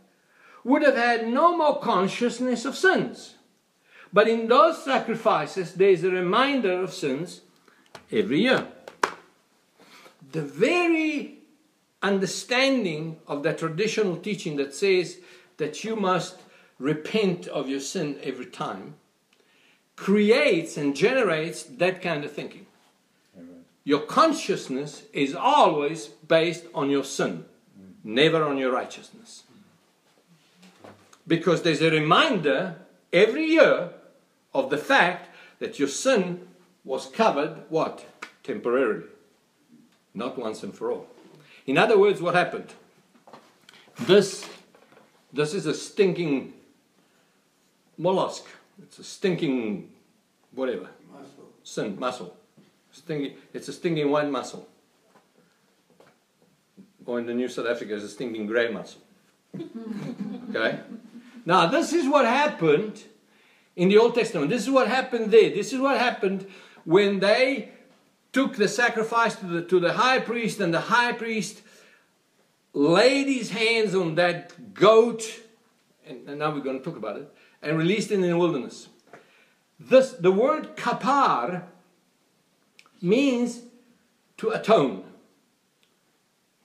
would 0.63 0.81
have 0.81 0.95
had 0.95 1.27
no 1.27 1.55
more 1.55 1.79
consciousness 1.79 2.65
of 2.65 2.75
sins. 2.75 3.35
But 4.11 4.27
in 4.27 4.47
those 4.47 4.83
sacrifices, 4.83 5.75
there 5.75 5.91
is 5.91 6.03
a 6.03 6.09
reminder 6.09 6.81
of 6.81 6.91
sins 6.91 7.41
every 8.11 8.39
year. 8.39 8.65
The 10.31 10.41
very 10.41 11.37
understanding 12.01 13.17
of 13.27 13.43
the 13.43 13.53
traditional 13.53 14.17
teaching 14.17 14.55
that 14.55 14.73
says 14.73 15.19
that 15.57 15.83
you 15.83 15.95
must 15.95 16.39
repent 16.79 17.45
of 17.45 17.69
your 17.69 17.81
sin 17.81 18.17
every 18.23 18.47
time 18.47 18.95
creates 19.95 20.75
and 20.75 20.95
generates 20.95 21.61
that 21.61 22.01
kind 22.01 22.25
of 22.25 22.31
thinking. 22.31 22.65
Your 23.83 24.01
consciousness 24.01 25.03
is 25.13 25.35
always 25.35 26.07
based 26.07 26.65
on 26.73 26.89
your 26.89 27.03
sin, 27.03 27.45
never 28.03 28.43
on 28.43 28.57
your 28.57 28.71
righteousness. 28.71 29.43
Because 31.27 31.61
there's 31.61 31.81
a 31.81 31.89
reminder 31.89 32.75
every 33.11 33.45
year 33.45 33.91
of 34.53 34.69
the 34.69 34.77
fact 34.77 35.29
that 35.59 35.79
your 35.79 35.87
sin 35.87 36.47
was 36.83 37.07
covered 37.07 37.63
what? 37.69 38.05
Temporarily. 38.43 39.05
Not 40.13 40.37
once 40.37 40.63
and 40.63 40.73
for 40.73 40.91
all. 40.91 41.07
In 41.65 41.77
other 41.77 41.97
words, 41.97 42.21
what 42.21 42.35
happened? 42.35 42.73
This, 44.01 44.47
this 45.31 45.53
is 45.53 45.65
a 45.65 45.73
stinking 45.73 46.53
mollusk 47.97 48.45
it's 48.83 48.99
a 48.99 49.03
stinking, 49.03 49.89
whatever. 50.53 50.89
Mussel. 51.11 51.45
Sin, 51.63 51.99
mussel. 51.99 52.35
Stinking, 52.91 53.37
it's 53.53 53.67
a 53.67 53.73
stinking 53.73 54.09
white 54.09 54.29
mussel. 54.29 54.67
Or 57.05 57.19
in 57.19 57.25
the 57.25 57.33
New 57.33 57.47
South 57.47 57.67
Africa, 57.67 57.95
it's 57.95 58.03
a 58.03 58.09
stinking 58.09 58.47
grey 58.47 58.71
mussel. 58.71 59.01
okay? 60.49 60.79
Now, 61.45 61.67
this 61.67 61.93
is 61.93 62.07
what 62.07 62.25
happened 62.25 63.03
in 63.75 63.89
the 63.89 63.97
Old 63.97 64.15
Testament. 64.15 64.49
This 64.49 64.63
is 64.63 64.69
what 64.69 64.87
happened 64.87 65.31
there. 65.31 65.49
This 65.49 65.73
is 65.73 65.79
what 65.79 65.97
happened 65.97 66.45
when 66.85 67.19
they 67.19 67.69
took 68.33 68.55
the 68.55 68.67
sacrifice 68.67 69.35
to 69.35 69.45
the, 69.45 69.61
to 69.63 69.79
the 69.79 69.93
high 69.93 70.19
priest, 70.19 70.59
and 70.59 70.73
the 70.73 70.81
high 70.81 71.11
priest 71.13 71.61
laid 72.73 73.27
his 73.27 73.51
hands 73.51 73.93
on 73.95 74.15
that 74.15 74.73
goat, 74.73 75.41
and, 76.05 76.27
and 76.27 76.39
now 76.39 76.53
we're 76.53 76.61
going 76.61 76.77
to 76.77 76.83
talk 76.83 76.95
about 76.95 77.17
it, 77.17 77.33
and 77.61 77.77
released 77.77 78.11
it 78.11 78.15
in 78.15 78.21
the 78.21 78.37
wilderness. 78.37 78.87
This, 79.79 80.11
the 80.11 80.31
word 80.31 80.77
kapar 80.77 81.63
means 83.01 83.61
to 84.37 84.49
atone, 84.49 85.03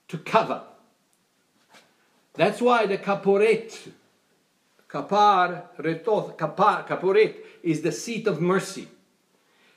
to 0.07 0.17
cover. 0.17 0.61
That's 2.33 2.61
why 2.61 2.85
the 2.85 2.97
kaporet, 2.97 3.91
kapar, 4.87 5.63
retoth, 5.79 6.37
kapar, 6.37 6.87
kaporet 6.87 7.35
is 7.63 7.81
the 7.81 7.91
seat 7.91 8.27
of 8.27 8.41
mercy, 8.41 8.87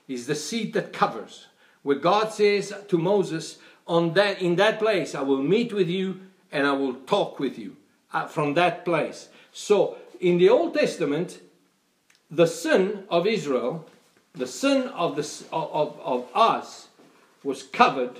is 0.07 0.27
the 0.27 0.35
seat 0.35 0.73
that 0.73 0.93
covers. 0.93 1.47
where 1.83 1.97
God 1.97 2.31
says 2.31 2.73
to 2.87 2.97
Moses, 2.97 3.57
on 3.87 4.13
that, 4.13 4.41
in 4.41 4.55
that 4.57 4.79
place, 4.79 5.15
I 5.15 5.21
will 5.21 5.41
meet 5.41 5.73
with 5.73 5.89
you 5.89 6.21
and 6.51 6.67
I 6.67 6.73
will 6.73 6.93
talk 6.93 7.39
with 7.39 7.57
you 7.57 7.77
uh, 8.13 8.27
from 8.27 8.53
that 8.53 8.85
place. 8.85 9.29
So, 9.51 9.97
in 10.19 10.37
the 10.37 10.49
Old 10.49 10.75
Testament, 10.75 11.39
the 12.29 12.45
sin 12.45 13.05
of 13.09 13.25
Israel, 13.25 13.89
the 14.33 14.47
sin 14.47 14.87
of, 14.89 15.15
the, 15.15 15.45
of, 15.51 15.99
of 15.99 16.27
us, 16.33 16.87
was 17.43 17.63
covered 17.63 18.19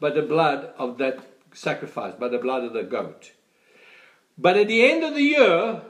by 0.00 0.10
the 0.10 0.22
blood 0.22 0.70
of 0.78 0.98
that 0.98 1.20
sacrifice, 1.52 2.14
by 2.14 2.28
the 2.28 2.38
blood 2.38 2.64
of 2.64 2.72
the 2.72 2.82
goat. 2.82 3.32
But 4.36 4.56
at 4.56 4.68
the 4.68 4.90
end 4.90 5.04
of 5.04 5.14
the 5.14 5.22
year, 5.22 5.82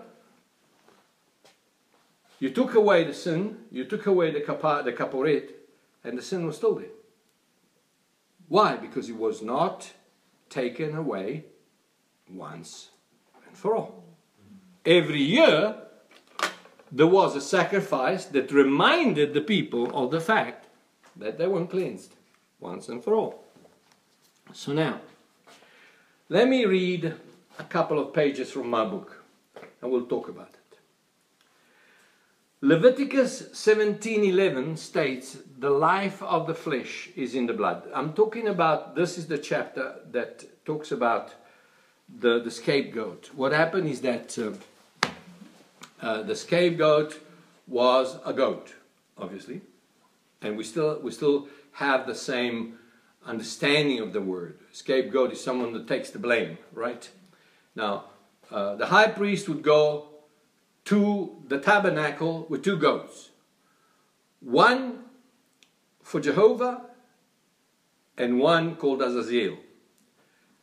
you 2.38 2.50
took 2.50 2.74
away 2.74 3.04
the 3.04 3.14
sin, 3.14 3.58
you 3.70 3.84
took 3.84 4.06
away 4.06 4.32
the, 4.32 4.40
kapa, 4.40 4.82
the 4.84 4.92
kaporet, 4.92 5.50
and 6.04 6.18
the 6.18 6.22
sin 6.22 6.46
was 6.46 6.56
still 6.56 6.74
there. 6.74 6.88
Why? 8.48 8.76
Because 8.76 9.08
it 9.08 9.16
was 9.16 9.42
not 9.42 9.92
taken 10.50 10.94
away 10.94 11.44
once 12.28 12.90
and 13.46 13.56
for 13.56 13.76
all. 13.76 14.04
Every 14.84 15.22
year, 15.22 15.76
there 16.92 17.06
was 17.06 17.34
a 17.34 17.40
sacrifice 17.40 18.26
that 18.26 18.52
reminded 18.52 19.32
the 19.32 19.40
people 19.40 19.90
of 19.96 20.10
the 20.10 20.20
fact 20.20 20.66
that 21.16 21.38
they 21.38 21.46
weren't 21.46 21.70
cleansed 21.70 22.14
once 22.60 22.88
and 22.88 23.02
for 23.02 23.14
all. 23.14 23.44
So 24.52 24.72
now, 24.72 25.00
let 26.28 26.48
me 26.48 26.66
read 26.66 27.14
a 27.58 27.64
couple 27.64 27.98
of 27.98 28.12
pages 28.12 28.52
from 28.52 28.68
my 28.68 28.84
book 28.84 29.24
and 29.80 29.90
we'll 29.90 30.06
talk 30.06 30.28
about 30.28 30.50
it. 30.50 30.78
Leviticus 32.60 33.50
17:11 33.52 34.76
states 34.76 35.38
the 35.58 35.70
life 35.70 36.22
of 36.22 36.46
the 36.46 36.54
flesh 36.54 37.08
is 37.16 37.34
in 37.34 37.46
the 37.46 37.52
blood. 37.52 37.90
I'm 37.94 38.12
talking 38.12 38.46
about 38.48 38.94
this 38.94 39.18
is 39.18 39.26
the 39.26 39.38
chapter 39.38 39.96
that 40.12 40.64
talks 40.64 40.92
about 40.92 41.34
the, 42.08 42.40
the 42.40 42.50
scapegoat. 42.50 43.30
What 43.34 43.52
happened 43.52 43.88
is 43.88 44.00
that 44.02 44.38
uh, 44.38 44.52
uh, 46.02 46.22
the 46.22 46.36
scapegoat 46.36 47.18
was 47.66 48.18
a 48.26 48.32
goat, 48.32 48.74
obviously, 49.16 49.62
and 50.42 50.56
we 50.56 50.64
still 50.64 51.00
we 51.00 51.12
still 51.12 51.48
have 51.72 52.06
the 52.06 52.14
same 52.14 52.78
understanding 53.24 54.00
of 54.00 54.12
the 54.12 54.20
word. 54.20 54.58
Scapegoat 54.72 55.32
is 55.32 55.42
someone 55.42 55.72
that 55.72 55.86
takes 55.86 56.10
the 56.10 56.18
blame, 56.18 56.58
right? 56.72 57.08
Now, 57.74 58.04
uh, 58.50 58.74
the 58.74 58.86
high 58.86 59.08
priest 59.08 59.48
would 59.48 59.62
go 59.62 60.08
to 60.86 61.42
the 61.46 61.58
tabernacle 61.58 62.46
with 62.48 62.64
two 62.64 62.76
goats 62.76 63.30
one 64.40 65.04
for 66.02 66.20
Jehovah 66.20 66.82
and 68.18 68.40
one 68.40 68.74
called 68.74 69.00
Azazel. 69.00 69.56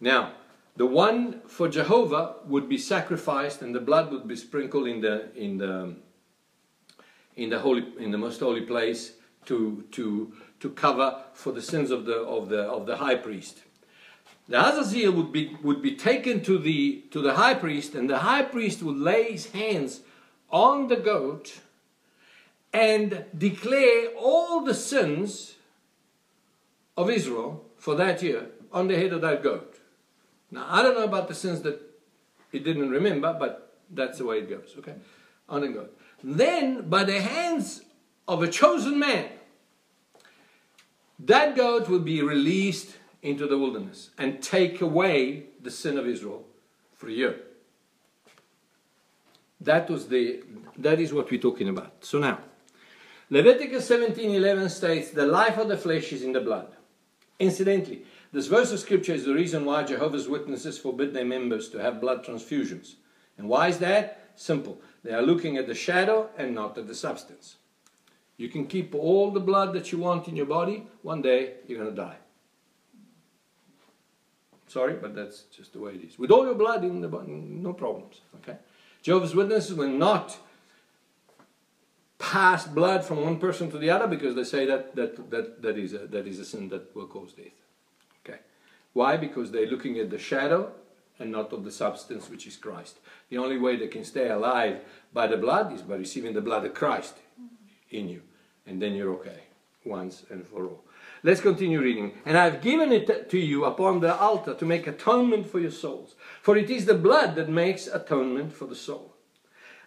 Now, 0.02 0.34
the 0.80 0.86
one 0.86 1.42
for 1.46 1.68
Jehovah 1.68 2.36
would 2.46 2.70
be 2.70 2.78
sacrificed 2.78 3.62
and 3.62 3.76
the 3.76 3.82
blood 3.82 4.14
would 4.14 4.26
be 4.30 4.38
sprinkled 4.38 4.88
in 4.88 5.02
the 5.02 5.30
in 5.36 5.58
the 5.58 5.96
in 7.36 7.50
the 7.50 7.60
holy 7.60 7.84
in 8.00 8.12
the 8.12 8.18
most 8.18 8.40
holy 8.40 8.62
place 8.62 9.12
to 9.48 9.84
to 9.92 10.32
to 10.62 10.70
cover 10.70 11.22
for 11.34 11.52
the 11.52 11.62
sins 11.62 11.92
of 11.92 12.06
the 12.06 12.16
of 12.16 12.48
the 12.48 12.62
of 12.62 12.86
the 12.86 12.96
high 12.96 13.16
priest. 13.16 13.64
The 14.48 14.58
Azazel 14.58 15.12
would 15.12 15.34
be 15.34 15.58
would 15.62 15.82
be 15.82 15.98
taken 15.98 16.42
to 16.44 16.58
the 16.58 17.04
to 17.12 17.22
the 17.22 17.34
high 17.34 17.56
priest, 17.56 17.94
and 17.94 18.10
the 18.10 18.20
high 18.20 18.44
priest 18.44 18.82
would 18.82 18.98
lay 18.98 19.34
his 19.34 19.52
hands 19.52 20.00
on 20.50 20.88
the 20.88 20.96
goat 20.96 21.60
and 22.72 23.26
declare 23.38 24.12
all 24.18 24.62
the 24.62 24.74
sins 24.74 25.56
of 26.96 27.10
Israel 27.10 27.66
for 27.76 27.96
that 27.96 28.24
year 28.24 28.52
on 28.72 28.88
the 28.88 28.96
head 28.96 29.12
of 29.12 29.20
that 29.20 29.44
goat. 29.44 29.69
Now, 30.52 30.66
I 30.68 30.82
don't 30.82 30.96
know 30.96 31.04
about 31.04 31.28
the 31.28 31.36
sins 31.36 31.62
that 31.62 31.82
he 32.52 32.60
didn't 32.60 32.90
remember, 32.90 33.36
but 33.38 33.78
that's 33.90 34.18
the 34.18 34.26
way 34.26 34.40
it 34.40 34.50
goes, 34.50 34.76
okay? 34.80 34.96
On 35.48 35.72
goat. 35.74 35.98
Then, 36.24 36.90
by 36.90 37.04
the 37.04 37.22
hands 37.22 37.84
of 38.28 38.44
a 38.44 38.48
chosen 38.48 39.00
man, 39.00 39.30
that 41.20 41.56
goat 41.56 41.90
will 41.90 42.00
be 42.00 42.22
released 42.22 42.96
into 43.22 43.48
the 43.48 43.58
wilderness 43.58 44.12
and 44.18 44.42
take 44.42 44.82
away 44.82 45.46
the 45.62 45.72
sin 45.72 45.98
of 45.98 46.08
Israel 46.08 46.46
for 46.96 47.08
a 47.10 47.12
year. 47.12 47.42
That 49.62 49.90
was 49.90 50.08
the 50.08 50.42
that 50.78 51.00
is 51.00 51.14
what 51.14 51.30
we're 51.30 51.42
talking 51.42 51.68
about. 51.68 52.06
So 52.06 52.20
now, 52.20 52.40
Leviticus 53.30 53.86
17:11 53.86 54.70
states, 54.70 55.12
"The 55.12 55.26
life 55.26 55.58
of 55.58 55.68
the 55.68 55.78
flesh 55.78 56.14
is 56.14 56.24
in 56.24 56.32
the 56.32 56.40
blood." 56.40 56.74
Incidentally, 57.40 58.06
this 58.32 58.48
verse 58.48 58.72
of 58.72 58.80
scripture 58.80 59.14
is 59.14 59.26
the 59.26 59.34
reason 59.34 59.66
why 59.66 59.84
Jehovah's 59.84 60.28
Witnesses 60.28 60.78
forbid 60.78 61.14
their 61.14 61.26
members 61.26 61.70
to 61.70 61.80
have 61.80 62.02
blood 62.02 62.24
transfusions. 62.24 62.96
And 63.38 63.50
why 63.50 63.70
is 63.70 63.80
that? 63.80 64.32
Simple. 64.36 64.80
They 65.04 65.14
are 65.14 65.22
looking 65.22 65.58
at 65.58 65.68
the 65.68 65.76
shadow 65.76 66.30
and 66.38 66.54
not 66.54 66.78
at 66.78 66.88
the 66.88 66.96
substance. 66.96 67.56
You 68.38 68.50
can 68.50 68.68
keep 68.68 68.94
all 68.96 69.32
the 69.32 69.40
blood 69.40 69.74
that 69.74 69.92
you 69.92 69.98
want 69.98 70.28
in 70.28 70.36
your 70.36 70.46
body, 70.46 70.88
one 71.02 71.22
day 71.22 71.56
you're 71.68 71.80
going 71.80 71.94
to 71.94 72.02
die. 72.02 72.18
Sorry, 74.68 74.94
but 74.94 75.16
that's 75.16 75.42
just 75.56 75.74
the 75.74 75.80
way 75.80 75.94
it 75.94 76.08
is. 76.08 76.20
With 76.20 76.30
all 76.30 76.46
your 76.46 76.54
blood 76.54 76.84
in 76.84 77.02
the 77.02 77.08
body, 77.08 77.32
no 77.32 77.74
problems. 77.74 78.22
Okay? 78.36 78.58
Jehovah's 79.02 79.34
Witnesses 79.34 79.74
will 79.74 79.90
not 79.90 80.38
pass 82.20 82.68
blood 82.68 83.04
from 83.04 83.24
one 83.24 83.40
person 83.40 83.72
to 83.72 83.80
the 83.80 83.90
other 83.90 84.06
because 84.06 84.36
they 84.36 84.44
say 84.44 84.66
that 84.68 84.96
that, 84.96 85.32
that, 85.32 85.62
that, 85.62 85.78
is, 85.78 85.94
a, 85.94 86.00
that 86.08 86.28
is 86.28 86.38
a 86.40 86.46
sin 86.46 86.70
that 86.70 86.96
will 86.96 87.08
cause 87.08 87.34
death. 87.34 87.48
Why? 89.00 89.16
Because 89.16 89.52
they're 89.52 89.66
looking 89.66 89.98
at 89.98 90.10
the 90.10 90.20
shadow 90.20 90.74
and 91.20 91.32
not 91.32 91.54
of 91.54 91.64
the 91.64 91.72
substance 91.72 92.30
which 92.30 92.46
is 92.46 92.58
Christ. 92.58 93.00
The 93.30 93.38
only 93.38 93.58
way 93.58 93.78
they 93.78 93.88
can 93.88 94.04
stay 94.04 94.28
alive 94.28 94.82
by 95.14 95.26
the 95.28 95.38
blood 95.38 95.72
is 95.72 95.82
by 95.82 95.96
receiving 95.96 96.34
the 96.34 96.42
blood 96.42 96.66
of 96.66 96.74
Christ 96.74 97.14
in 97.90 98.10
you. 98.10 98.24
And 98.68 98.82
then 98.82 98.96
you're 98.96 99.14
okay 99.14 99.44
once 99.86 100.26
and 100.30 100.46
for 100.46 100.66
all. 100.66 100.84
Let's 101.24 101.40
continue 101.40 101.80
reading. 101.80 102.12
And 102.26 102.38
I've 102.38 102.62
given 102.62 102.92
it 102.92 103.30
to 103.30 103.40
you 103.40 103.64
upon 103.64 104.02
the 104.02 104.14
altar 104.14 104.54
to 104.54 104.66
make 104.66 104.86
atonement 104.86 105.50
for 105.50 105.62
your 105.62 105.72
souls. 105.72 106.16
For 106.42 106.58
it 106.58 106.70
is 106.70 106.86
the 106.86 106.94
blood 106.94 107.36
that 107.36 107.48
makes 107.48 107.88
atonement 107.88 108.52
for 108.52 108.66
the 108.66 108.76
soul. 108.76 109.16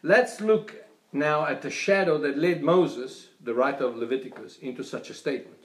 Let's 0.02 0.40
look 0.40 0.74
now 1.12 1.44
at 1.44 1.60
the 1.60 1.70
shadow 1.70 2.16
that 2.16 2.38
led 2.38 2.62
Moses, 2.62 3.28
the 3.44 3.52
writer 3.52 3.84
of 3.84 3.96
Leviticus, 3.96 4.56
into 4.56 4.82
such 4.82 5.10
a 5.10 5.14
statement. 5.14 5.61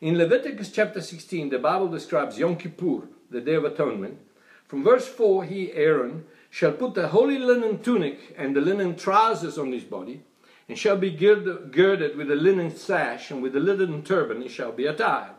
In 0.00 0.16
Leviticus 0.16 0.70
chapter 0.72 1.02
16, 1.02 1.50
the 1.50 1.58
Bible 1.58 1.88
describes 1.88 2.38
Yom 2.38 2.56
Kippur, 2.56 3.02
the 3.30 3.42
Day 3.42 3.52
of 3.52 3.64
Atonement. 3.64 4.18
From 4.66 4.82
verse 4.82 5.06
4, 5.06 5.44
he, 5.44 5.72
Aaron, 5.72 6.24
shall 6.48 6.72
put 6.72 6.94
the 6.94 7.08
holy 7.08 7.38
linen 7.38 7.82
tunic 7.82 8.34
and 8.38 8.56
the 8.56 8.62
linen 8.62 8.96
trousers 8.96 9.58
on 9.58 9.72
his 9.72 9.84
body, 9.84 10.22
and 10.70 10.78
shall 10.78 10.96
be 10.96 11.10
girded 11.10 12.16
with 12.16 12.30
a 12.30 12.34
linen 12.34 12.74
sash, 12.74 13.30
and 13.30 13.42
with 13.42 13.54
a 13.54 13.60
linen 13.60 14.02
turban 14.02 14.40
he 14.40 14.48
shall 14.48 14.72
be 14.72 14.86
attired. 14.86 15.34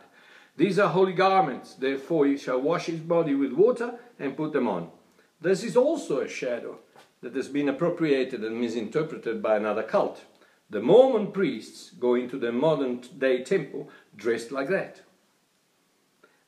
These 0.56 0.78
are 0.78 0.90
holy 0.90 1.14
garments, 1.14 1.74
therefore 1.74 2.26
he 2.26 2.36
shall 2.36 2.60
wash 2.60 2.86
his 2.86 3.00
body 3.00 3.34
with 3.34 3.52
water 3.52 3.98
and 4.20 4.36
put 4.36 4.52
them 4.52 4.68
on. 4.68 4.92
This 5.40 5.64
is 5.64 5.76
also 5.76 6.20
a 6.20 6.28
shadow 6.28 6.78
that 7.20 7.34
has 7.34 7.48
been 7.48 7.68
appropriated 7.68 8.44
and 8.44 8.60
misinterpreted 8.60 9.42
by 9.42 9.56
another 9.56 9.82
cult. 9.82 10.22
The 10.70 10.80
Mormon 10.80 11.32
priests 11.32 11.90
go 11.90 12.14
into 12.14 12.38
the 12.38 12.50
modern 12.50 13.02
day 13.18 13.44
temple 13.44 13.90
dressed 14.16 14.52
like 14.52 14.68
that. 14.68 15.00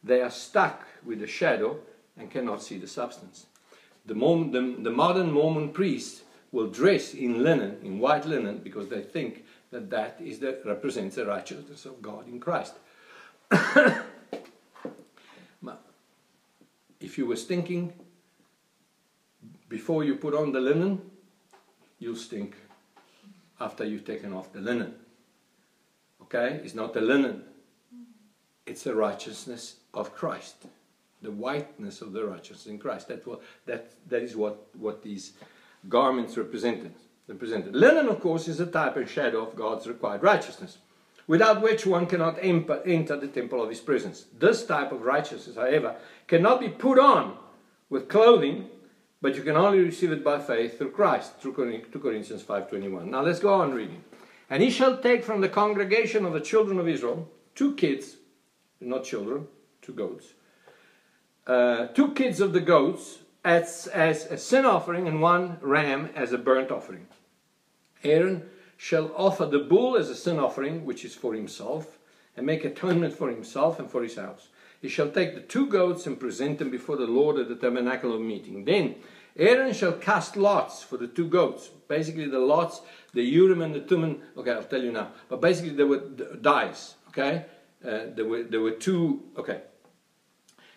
They 0.02 0.20
are 0.20 0.30
stuck 0.30 0.86
with 1.04 1.20
the 1.20 1.26
shadow 1.26 1.78
and 2.16 2.30
cannot 2.30 2.62
see 2.62 2.78
the 2.78 2.86
substance. 2.86 3.46
The, 4.06 4.14
Mormon, 4.14 4.50
the, 4.52 4.82
the 4.82 4.90
modern 4.90 5.32
Mormon 5.32 5.70
priests 5.70 6.22
will 6.52 6.68
dress 6.68 7.14
in 7.14 7.42
linen, 7.42 7.78
in 7.82 7.98
white 7.98 8.26
linen, 8.26 8.58
because 8.58 8.88
they 8.88 9.02
think 9.02 9.44
that 9.70 9.90
that 9.90 10.20
is 10.22 10.38
the, 10.38 10.60
represents 10.64 11.16
the 11.16 11.26
righteousness 11.26 11.84
of 11.84 12.00
God 12.00 12.28
in 12.28 12.38
Christ. 12.38 12.74
if 17.00 17.18
you 17.18 17.26
were 17.26 17.36
stinking 17.36 17.92
before 19.68 20.04
you 20.04 20.16
put 20.16 20.34
on 20.34 20.52
the 20.52 20.60
linen, 20.60 21.00
you'll 21.98 22.16
stink 22.16 22.56
after 23.60 23.84
you've 23.84 24.04
taken 24.04 24.32
off 24.32 24.52
the 24.52 24.60
linen. 24.60 24.94
Okay? 26.22 26.60
It's 26.64 26.74
not 26.74 26.94
the 26.94 27.00
linen, 27.00 27.42
it's 28.66 28.84
the 28.84 28.94
righteousness 28.94 29.76
of 29.92 30.14
Christ. 30.14 30.66
The 31.22 31.30
whiteness 31.30 32.02
of 32.02 32.12
the 32.12 32.24
righteousness 32.24 32.66
in 32.66 32.78
Christ. 32.78 33.08
That, 33.08 33.26
will, 33.26 33.40
that, 33.66 33.92
that 34.08 34.22
is 34.22 34.36
what, 34.36 34.66
what 34.78 35.02
these 35.02 35.32
garments 35.88 36.36
represented. 36.36 36.94
represented. 37.28 37.74
Linen, 37.74 38.08
of 38.08 38.20
course, 38.20 38.48
is 38.48 38.60
a 38.60 38.66
type 38.66 38.96
and 38.96 39.08
shadow 39.08 39.42
of 39.46 39.56
God's 39.56 39.86
required 39.86 40.22
righteousness, 40.22 40.78
without 41.26 41.62
which 41.62 41.86
one 41.86 42.06
cannot 42.06 42.38
enter 42.42 43.16
the 43.16 43.28
temple 43.28 43.62
of 43.62 43.70
his 43.70 43.80
presence. 43.80 44.26
This 44.38 44.66
type 44.66 44.92
of 44.92 45.02
righteousness, 45.02 45.56
however, 45.56 45.96
cannot 46.26 46.60
be 46.60 46.68
put 46.68 46.98
on 46.98 47.36
with 47.90 48.08
clothing, 48.08 48.68
but 49.22 49.36
you 49.36 49.42
can 49.42 49.56
only 49.56 49.80
receive 49.80 50.12
it 50.12 50.24
by 50.24 50.38
faith 50.38 50.76
through 50.76 50.90
Christ, 50.90 51.38
through 51.38 51.54
2 51.54 51.98
Corinthians 51.98 52.42
5.21. 52.42 53.06
Now 53.06 53.22
let's 53.22 53.40
go 53.40 53.54
on 53.54 53.72
reading. 53.72 54.04
And 54.50 54.62
he 54.62 54.70
shall 54.70 54.98
take 54.98 55.24
from 55.24 55.40
the 55.40 55.48
congregation 55.48 56.26
of 56.26 56.34
the 56.34 56.40
children 56.40 56.78
of 56.78 56.88
Israel 56.88 57.30
two 57.54 57.74
kids 57.76 58.16
not 58.80 59.04
children, 59.04 59.46
two 59.82 59.92
goats. 59.92 60.34
Uh, 61.46 61.86
two 61.88 62.12
kids 62.12 62.40
of 62.40 62.52
the 62.52 62.60
goats 62.60 63.18
as, 63.44 63.86
as 63.88 64.26
a 64.26 64.38
sin 64.38 64.64
offering 64.64 65.06
and 65.06 65.20
one 65.20 65.58
ram 65.60 66.10
as 66.14 66.32
a 66.32 66.38
burnt 66.38 66.70
offering. 66.70 67.06
Aaron 68.02 68.48
shall 68.76 69.12
offer 69.16 69.46
the 69.46 69.58
bull 69.58 69.96
as 69.96 70.08
a 70.08 70.16
sin 70.16 70.38
offering, 70.38 70.84
which 70.84 71.04
is 71.04 71.14
for 71.14 71.34
himself, 71.34 71.98
and 72.36 72.46
make 72.46 72.64
atonement 72.64 73.14
for 73.14 73.30
himself 73.30 73.78
and 73.78 73.90
for 73.90 74.02
his 74.02 74.16
house. 74.16 74.48
He 74.80 74.88
shall 74.88 75.10
take 75.10 75.34
the 75.34 75.40
two 75.40 75.66
goats 75.66 76.06
and 76.06 76.20
present 76.20 76.58
them 76.58 76.70
before 76.70 76.96
the 76.96 77.06
Lord 77.06 77.38
at 77.38 77.48
the 77.48 77.56
tabernacle 77.56 78.14
of 78.14 78.20
meeting. 78.20 78.64
Then 78.64 78.96
Aaron 79.36 79.72
shall 79.72 79.92
cast 79.92 80.36
lots 80.36 80.82
for 80.82 80.96
the 80.96 81.06
two 81.06 81.26
goats. 81.26 81.68
Basically, 81.88 82.26
the 82.26 82.38
lots, 82.38 82.82
the 83.12 83.22
Urim 83.22 83.62
and 83.62 83.74
the 83.74 83.80
Thummim. 83.80 84.20
Okay, 84.36 84.50
I'll 84.50 84.64
tell 84.64 84.82
you 84.82 84.92
now. 84.92 85.12
But 85.28 85.40
basically, 85.40 85.70
they 85.70 85.84
were 85.84 85.98
dice. 85.98 86.94
Okay, 87.08 87.46
uh, 87.84 88.06
there 88.14 88.24
were 88.24 88.42
there 88.42 88.60
were 88.60 88.72
two. 88.72 89.22
Okay. 89.36 89.62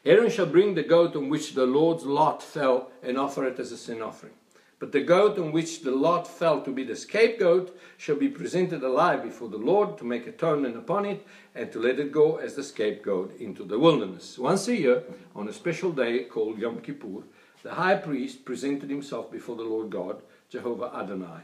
Aaron 0.05 0.30
shall 0.30 0.45
bring 0.45 0.76
the 0.76 0.84
goat 0.84 1.16
on 1.16 1.28
which 1.28 1.53
the 1.53 1.66
Lord's 1.66 2.05
lot 2.05 2.41
fell 2.41 2.91
and 3.03 3.18
offer 3.18 3.45
it 3.45 3.60
as 3.60 3.72
a 3.72 3.78
sin 3.78 4.01
offering. 4.01 4.34
But 4.80 4.91
the 4.91 5.01
goat 5.01 5.39
on 5.39 5.51
which 5.51 5.82
the 5.82 5.91
lot 5.91 6.28
fell 6.28 6.62
to 6.62 6.72
be 6.72 6.84
the 6.84 6.95
scapegoat 6.95 7.76
shall 7.97 8.16
be 8.16 8.30
presented 8.30 8.84
alive 8.84 9.24
before 9.24 9.49
the 9.49 9.58
Lord 9.58 9.97
to 9.97 10.05
make 10.05 10.28
atonement 10.28 10.78
upon 10.78 11.05
it 11.05 11.26
and 11.55 11.72
to 11.72 11.80
let 11.80 11.99
it 11.99 12.12
go 12.12 12.38
as 12.38 12.53
the 12.53 12.64
scapegoat 12.64 13.36
into 13.39 13.64
the 13.64 13.80
wilderness. 13.80 14.38
Once 14.38 14.68
a 14.68 14.78
year, 14.78 15.03
on 15.36 15.47
a 15.47 15.53
special 15.53 15.91
day 15.91 16.26
called 16.26 16.60
Yom 16.60 16.80
Kippur, 16.82 17.24
the 17.64 17.74
high 17.74 17.95
priest 17.95 18.45
presented 18.45 18.89
himself 18.89 19.32
before 19.32 19.55
the 19.55 19.64
Lord 19.64 19.89
God, 19.89 20.22
Jehovah 20.49 20.91
Adonai. 20.95 21.41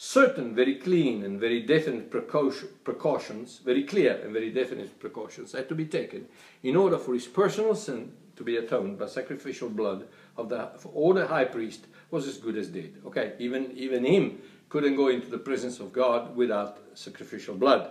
Certain 0.00 0.54
very 0.54 0.76
clean 0.76 1.24
and 1.24 1.40
very 1.40 1.60
definite 1.60 2.08
precautions, 2.08 3.58
very 3.64 3.82
clear 3.82 4.20
and 4.22 4.32
very 4.32 4.48
definite 4.48 4.96
precautions 5.00 5.50
had 5.50 5.68
to 5.68 5.74
be 5.74 5.86
taken 5.86 6.24
in 6.62 6.76
order 6.76 6.96
for 6.96 7.14
his 7.14 7.26
personal 7.26 7.74
sin 7.74 8.12
to 8.36 8.44
be 8.44 8.58
atoned 8.58 8.96
by 8.96 9.06
sacrificial 9.06 9.68
blood 9.68 10.06
of 10.36 10.48
the, 10.50 10.70
or 10.94 11.14
the 11.14 11.26
high 11.26 11.44
priest 11.44 11.88
was 12.12 12.28
as 12.28 12.38
good 12.38 12.56
as 12.56 12.68
dead. 12.68 12.94
Okay, 13.06 13.32
even, 13.40 13.72
even 13.72 14.04
him 14.04 14.40
couldn't 14.68 14.94
go 14.94 15.08
into 15.08 15.26
the 15.26 15.36
presence 15.36 15.80
of 15.80 15.92
God 15.92 16.36
without 16.36 16.78
sacrificial 16.94 17.56
blood. 17.56 17.90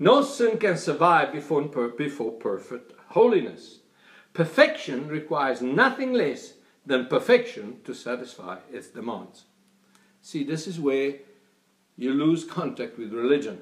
No 0.00 0.22
sin 0.22 0.58
can 0.58 0.76
survive 0.76 1.32
before, 1.32 1.62
before 1.96 2.32
perfect 2.32 2.92
holiness. 3.10 3.78
Perfection 4.32 5.06
requires 5.06 5.62
nothing 5.62 6.12
less 6.12 6.54
than 6.84 7.06
perfection 7.06 7.78
to 7.84 7.94
satisfy 7.94 8.58
its 8.72 8.88
demands. 8.88 9.44
See, 10.24 10.42
this 10.42 10.66
is 10.66 10.80
where 10.80 11.16
you 11.98 12.14
lose 12.14 12.44
contact 12.44 12.98
with 12.98 13.12
religion. 13.12 13.60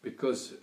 Because 0.00 0.54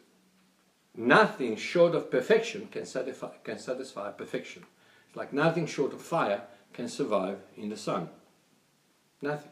nothing 0.97 1.55
short 1.55 1.93
of 1.93 2.09
perfection 2.09 2.67
can 2.71 2.87
satisfy, 2.87 3.29
can 3.43 3.59
satisfy 3.59 4.09
perfection. 4.09 4.65
It's 5.07 5.15
like 5.15 5.31
nothing 5.31 5.67
short 5.67 5.93
of 5.93 6.01
fire 6.01 6.41
can 6.73 6.89
survive 6.89 7.37
in 7.55 7.69
the 7.69 7.77
sun. 7.77 8.09
Nothing. 9.21 9.51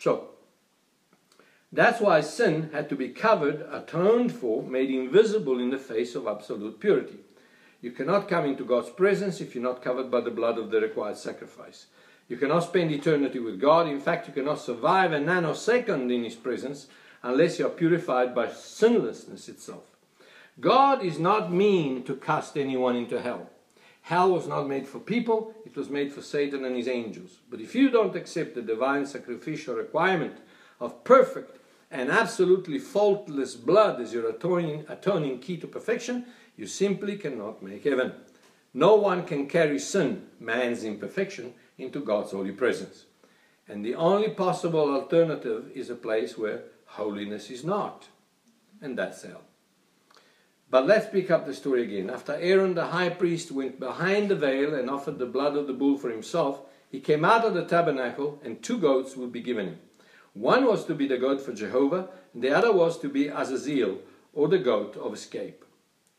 So, 0.00 0.30
that's 1.70 2.00
why 2.00 2.22
sin 2.22 2.70
had 2.72 2.88
to 2.88 2.96
be 2.96 3.10
covered, 3.10 3.68
atoned 3.70 4.32
for, 4.32 4.64
made 4.64 4.90
invisible 4.90 5.60
in 5.60 5.70
the 5.70 5.78
face 5.78 6.16
of 6.16 6.26
absolute 6.26 6.80
purity. 6.80 7.20
You 7.80 7.92
cannot 7.92 8.26
come 8.26 8.46
into 8.46 8.64
God's 8.64 8.90
presence 8.90 9.40
if 9.40 9.54
you're 9.54 9.62
not 9.62 9.80
covered 9.80 10.10
by 10.10 10.22
the 10.22 10.32
blood 10.32 10.58
of 10.58 10.72
the 10.72 10.80
required 10.80 11.18
sacrifice. 11.18 11.86
You 12.28 12.36
cannot 12.36 12.64
spend 12.64 12.92
eternity 12.92 13.38
with 13.38 13.60
God. 13.60 13.88
In 13.88 14.00
fact, 14.00 14.28
you 14.28 14.34
cannot 14.34 14.60
survive 14.60 15.12
a 15.12 15.18
nanosecond 15.18 16.14
in 16.14 16.24
His 16.24 16.34
presence 16.34 16.86
unless 17.22 17.58
you 17.58 17.66
are 17.66 17.70
purified 17.70 18.34
by 18.34 18.48
sinlessness 18.48 19.48
itself. 19.48 19.84
God 20.60 21.04
is 21.04 21.18
not 21.18 21.52
mean 21.52 22.02
to 22.04 22.16
cast 22.16 22.56
anyone 22.56 22.96
into 22.96 23.20
hell. 23.20 23.48
Hell 24.02 24.32
was 24.32 24.48
not 24.48 24.66
made 24.66 24.88
for 24.88 24.98
people, 24.98 25.54
it 25.66 25.76
was 25.76 25.90
made 25.90 26.12
for 26.12 26.22
Satan 26.22 26.64
and 26.64 26.74
his 26.74 26.88
angels. 26.88 27.38
But 27.50 27.60
if 27.60 27.74
you 27.74 27.90
don't 27.90 28.16
accept 28.16 28.54
the 28.54 28.62
divine 28.62 29.04
sacrificial 29.04 29.74
requirement 29.74 30.38
of 30.80 31.04
perfect 31.04 31.58
and 31.90 32.10
absolutely 32.10 32.78
faultless 32.78 33.54
blood 33.54 34.00
as 34.00 34.14
your 34.14 34.28
atoning, 34.30 34.86
atoning 34.88 35.40
key 35.40 35.58
to 35.58 35.66
perfection, 35.66 36.24
you 36.56 36.66
simply 36.66 37.16
cannot 37.16 37.62
make 37.62 37.84
heaven. 37.84 38.12
No 38.72 38.96
one 38.96 39.24
can 39.24 39.46
carry 39.46 39.78
sin, 39.78 40.26
man's 40.40 40.84
imperfection, 40.84 41.52
into 41.78 42.00
God's 42.00 42.32
holy 42.32 42.52
presence. 42.52 43.04
And 43.68 43.84
the 43.84 43.94
only 43.94 44.30
possible 44.30 44.90
alternative 44.90 45.70
is 45.74 45.90
a 45.90 45.94
place 45.94 46.36
where 46.36 46.64
holiness 46.86 47.50
is 47.50 47.64
not. 47.64 48.08
And 48.80 48.98
that's 48.98 49.22
hell. 49.22 49.42
But 50.70 50.86
let's 50.86 51.10
pick 51.10 51.30
up 51.30 51.46
the 51.46 51.54
story 51.54 51.82
again. 51.84 52.10
After 52.10 52.34
Aaron 52.34 52.74
the 52.74 52.86
high 52.86 53.08
priest 53.08 53.50
went 53.50 53.80
behind 53.80 54.28
the 54.28 54.36
veil 54.36 54.74
and 54.74 54.90
offered 54.90 55.18
the 55.18 55.26
blood 55.26 55.56
of 55.56 55.66
the 55.66 55.72
bull 55.72 55.96
for 55.96 56.10
himself, 56.10 56.60
he 56.90 57.00
came 57.00 57.24
out 57.24 57.44
of 57.44 57.54
the 57.54 57.64
tabernacle, 57.64 58.40
and 58.42 58.62
two 58.62 58.78
goats 58.78 59.16
would 59.16 59.32
be 59.32 59.40
given 59.40 59.66
him. 59.66 59.78
One 60.34 60.66
was 60.66 60.84
to 60.86 60.94
be 60.94 61.06
the 61.06 61.18
goat 61.18 61.40
for 61.40 61.52
Jehovah, 61.52 62.08
and 62.32 62.42
the 62.42 62.50
other 62.50 62.72
was 62.72 62.98
to 63.00 63.08
be 63.08 63.28
Azazel, 63.28 63.98
or 64.32 64.48
the 64.48 64.58
goat 64.58 64.96
of 64.96 65.12
escape. 65.12 65.64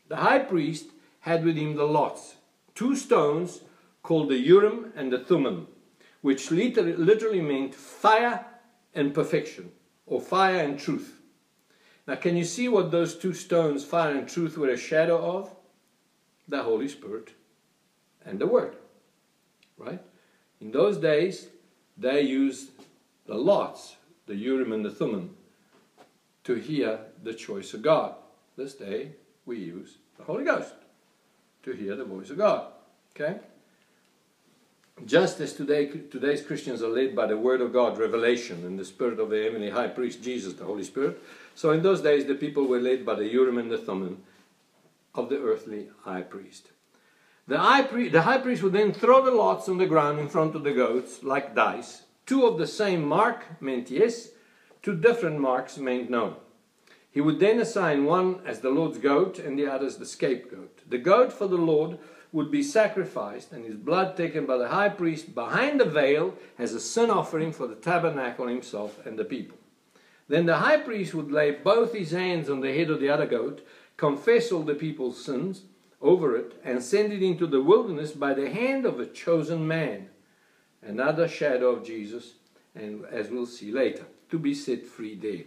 The 0.08 0.16
high 0.16 0.40
priest 0.40 0.86
had 1.20 1.44
with 1.44 1.56
him 1.56 1.76
the 1.76 1.84
lots, 1.84 2.36
two 2.74 2.96
stones 2.96 3.60
called 4.02 4.28
the 4.28 4.38
Urim 4.38 4.92
and 4.96 5.12
the 5.12 5.18
Thummim, 5.18 5.68
which 6.20 6.50
literally 6.50 6.94
literally 6.94 7.40
meant 7.40 7.74
fire 7.74 8.46
and 8.94 9.14
perfection, 9.14 9.72
or 10.06 10.20
fire 10.20 10.58
and 10.58 10.78
truth. 10.78 11.20
Now, 12.06 12.16
can 12.16 12.36
you 12.36 12.44
see 12.44 12.68
what 12.68 12.90
those 12.90 13.16
two 13.16 13.34
stones, 13.34 13.84
fire 13.84 14.16
and 14.16 14.28
truth, 14.28 14.58
were 14.58 14.70
a 14.70 14.76
shadow 14.76 15.18
of? 15.38 15.54
The 16.48 16.62
Holy 16.62 16.88
Spirit 16.88 17.30
and 18.24 18.38
the 18.38 18.46
Word. 18.46 18.74
Right? 19.78 20.00
In 20.60 20.72
those 20.72 20.96
days, 20.96 21.48
they 21.96 22.22
used 22.22 22.70
the 23.26 23.36
lots, 23.36 23.96
the 24.26 24.34
Urim 24.34 24.72
and 24.72 24.84
the 24.84 24.90
Thummim, 24.90 25.36
to 26.44 26.54
hear 26.54 26.98
the 27.22 27.34
choice 27.34 27.74
of 27.74 27.82
God. 27.82 28.14
This 28.56 28.74
day, 28.74 29.12
we 29.46 29.58
use 29.58 29.98
the 30.18 30.24
Holy 30.24 30.44
Ghost 30.44 30.74
to 31.62 31.72
hear 31.72 31.94
the 31.96 32.04
voice 32.04 32.30
of 32.30 32.38
God. 32.38 32.72
Okay? 33.14 33.38
Just 35.06 35.40
as 35.40 35.54
today, 35.54 35.86
today's 35.86 36.42
Christians 36.42 36.82
are 36.82 36.88
led 36.88 37.16
by 37.16 37.26
the 37.26 37.36
Word 37.36 37.60
of 37.60 37.72
God, 37.72 37.98
revelation, 37.98 38.64
and 38.66 38.78
the 38.78 38.84
Spirit 38.84 39.18
of 39.18 39.30
the 39.30 39.42
heavenly 39.42 39.70
high 39.70 39.88
priest, 39.88 40.22
Jesus, 40.22 40.52
the 40.54 40.64
Holy 40.64 40.84
Spirit, 40.84 41.22
so 41.54 41.70
in 41.70 41.82
those 41.82 42.02
days 42.02 42.26
the 42.26 42.34
people 42.34 42.66
were 42.66 42.80
led 42.80 43.06
by 43.06 43.14
the 43.14 43.26
Urim 43.26 43.58
and 43.58 43.70
the 43.70 43.78
Thummim 43.78 44.22
of 45.14 45.28
the 45.28 45.40
earthly 45.40 45.88
high 46.02 46.20
priest. 46.20 46.68
The 47.48 47.58
high, 47.58 47.82
priest, 47.82 48.12
the 48.12 48.22
high 48.22 48.38
priest 48.38 48.62
would 48.62 48.74
then 48.74 48.92
throw 48.92 49.24
the 49.24 49.30
lots 49.30 49.68
on 49.68 49.78
the 49.78 49.86
ground 49.86 50.20
in 50.20 50.28
front 50.28 50.54
of 50.54 50.64
the 50.64 50.72
goats 50.72 51.22
like 51.22 51.54
dice. 51.54 52.02
Two 52.26 52.46
of 52.46 52.58
the 52.58 52.66
same 52.66 53.02
mark 53.02 53.60
meant 53.60 53.90
yes, 53.90 54.28
two 54.82 54.94
different 54.94 55.40
marks 55.40 55.78
meant 55.78 56.10
no. 56.10 56.36
He 57.10 57.20
would 57.20 57.40
then 57.40 57.58
assign 57.58 58.04
one 58.04 58.40
as 58.46 58.60
the 58.60 58.70
Lord's 58.70 58.98
goat 58.98 59.38
and 59.38 59.58
the 59.58 59.66
other 59.66 59.86
as 59.86 59.96
the 59.96 60.06
scapegoat. 60.06 60.88
The 60.88 60.98
goat 60.98 61.32
for 61.32 61.48
the 61.48 61.56
Lord 61.56 61.98
would 62.32 62.50
be 62.50 62.62
sacrificed 62.62 63.52
and 63.52 63.64
his 63.64 63.76
blood 63.76 64.16
taken 64.16 64.46
by 64.46 64.56
the 64.56 64.68
high 64.68 64.88
priest 64.88 65.34
behind 65.34 65.80
the 65.80 65.84
veil 65.84 66.34
as 66.58 66.72
a 66.72 66.80
sin 66.80 67.10
offering 67.10 67.52
for 67.52 67.66
the 67.66 67.74
tabernacle 67.74 68.46
himself 68.46 69.04
and 69.04 69.18
the 69.18 69.24
people. 69.24 69.58
Then 70.28 70.46
the 70.46 70.58
high 70.58 70.76
priest 70.76 71.12
would 71.14 71.32
lay 71.32 71.50
both 71.50 71.92
his 71.92 72.12
hands 72.12 72.48
on 72.48 72.60
the 72.60 72.72
head 72.72 72.88
of 72.88 73.00
the 73.00 73.08
other 73.08 73.26
goat, 73.26 73.66
confess 73.96 74.52
all 74.52 74.62
the 74.62 74.74
people's 74.74 75.22
sins 75.22 75.62
over 76.00 76.36
it, 76.36 76.54
and 76.64 76.82
send 76.82 77.12
it 77.12 77.22
into 77.22 77.46
the 77.46 77.62
wilderness 77.62 78.12
by 78.12 78.32
the 78.32 78.48
hand 78.48 78.86
of 78.86 79.00
a 79.00 79.06
chosen 79.06 79.66
man. 79.66 80.08
Another 80.82 81.26
shadow 81.26 81.70
of 81.70 81.84
Jesus, 81.84 82.34
and 82.74 83.04
as 83.06 83.28
we'll 83.28 83.44
see 83.44 83.72
later, 83.72 84.04
to 84.30 84.38
be 84.38 84.54
set 84.54 84.86
free 84.86 85.16
there. 85.16 85.44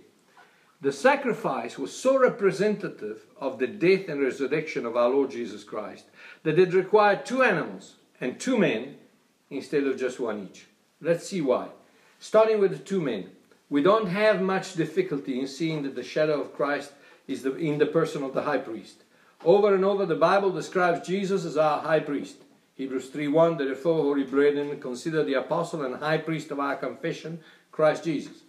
The 0.83 0.91
sacrifice 0.91 1.79
was 1.79 1.95
so 1.95 2.19
representative 2.19 3.25
of 3.39 3.57
the 3.57 3.67
death 3.67 4.09
and 4.09 4.21
resurrection 4.21 4.85
of 4.85 4.97
our 4.97 5.07
Lord 5.07 5.31
Jesus 5.31 5.63
Christ 5.63 6.03
that 6.43 6.59
it 6.59 6.73
required 6.73 7.25
two 7.25 7.41
animals 7.41 7.95
and 8.19 8.37
two 8.37 8.57
men 8.57 8.97
instead 9.49 9.85
of 9.85 9.97
just 9.97 10.19
one 10.19 10.49
each. 10.49 10.65
Let's 10.99 11.25
see 11.25 11.39
why. 11.39 11.69
Starting 12.19 12.59
with 12.59 12.71
the 12.71 12.79
two 12.79 12.99
men, 12.99 13.29
we 13.69 13.81
don't 13.81 14.07
have 14.07 14.41
much 14.41 14.73
difficulty 14.73 15.39
in 15.39 15.47
seeing 15.47 15.83
that 15.83 15.95
the 15.95 16.03
shadow 16.03 16.41
of 16.41 16.53
Christ 16.53 16.91
is 17.29 17.43
the, 17.43 17.55
in 17.55 17.77
the 17.77 17.85
person 17.85 18.21
of 18.21 18.33
the 18.33 18.43
high 18.43 18.57
priest. 18.57 19.03
Over 19.45 19.73
and 19.73 19.85
over, 19.85 20.05
the 20.05 20.15
Bible 20.15 20.51
describes 20.51 21.07
Jesus 21.07 21.45
as 21.45 21.55
our 21.55 21.79
high 21.79 22.01
priest. 22.01 22.43
Hebrews 22.75 23.09
3:1, 23.09 23.57
therefore, 23.57 24.03
holy 24.03 24.25
brethren, 24.25 24.77
consider 24.81 25.23
the 25.23 25.35
apostle 25.35 25.83
and 25.83 25.95
high 25.95 26.17
priest 26.17 26.51
of 26.51 26.59
our 26.59 26.75
confession, 26.75 27.39
Christ 27.71 28.03
Jesus. 28.03 28.41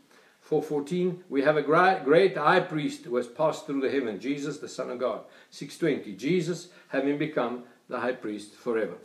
4.14, 0.49 1.21
we 1.31 1.43
have 1.43 1.57
a 1.57 1.63
great 1.63 2.37
high 2.37 2.61
priest 2.61 3.05
who 3.05 3.17
has 3.17 3.27
passed 3.27 3.67
through 3.67 3.81
the 3.81 3.91
heaven, 3.91 4.21
Jesus, 4.21 4.59
the 4.59 4.69
Son 4.69 4.91
of 4.91 4.99
God. 4.99 5.21
6.20, 5.53 6.17
Jesus 6.17 6.69
having 6.89 7.17
become 7.17 7.65
the 7.89 8.01
high 8.01 8.13
priest 8.13 8.55
forever. 8.55 8.97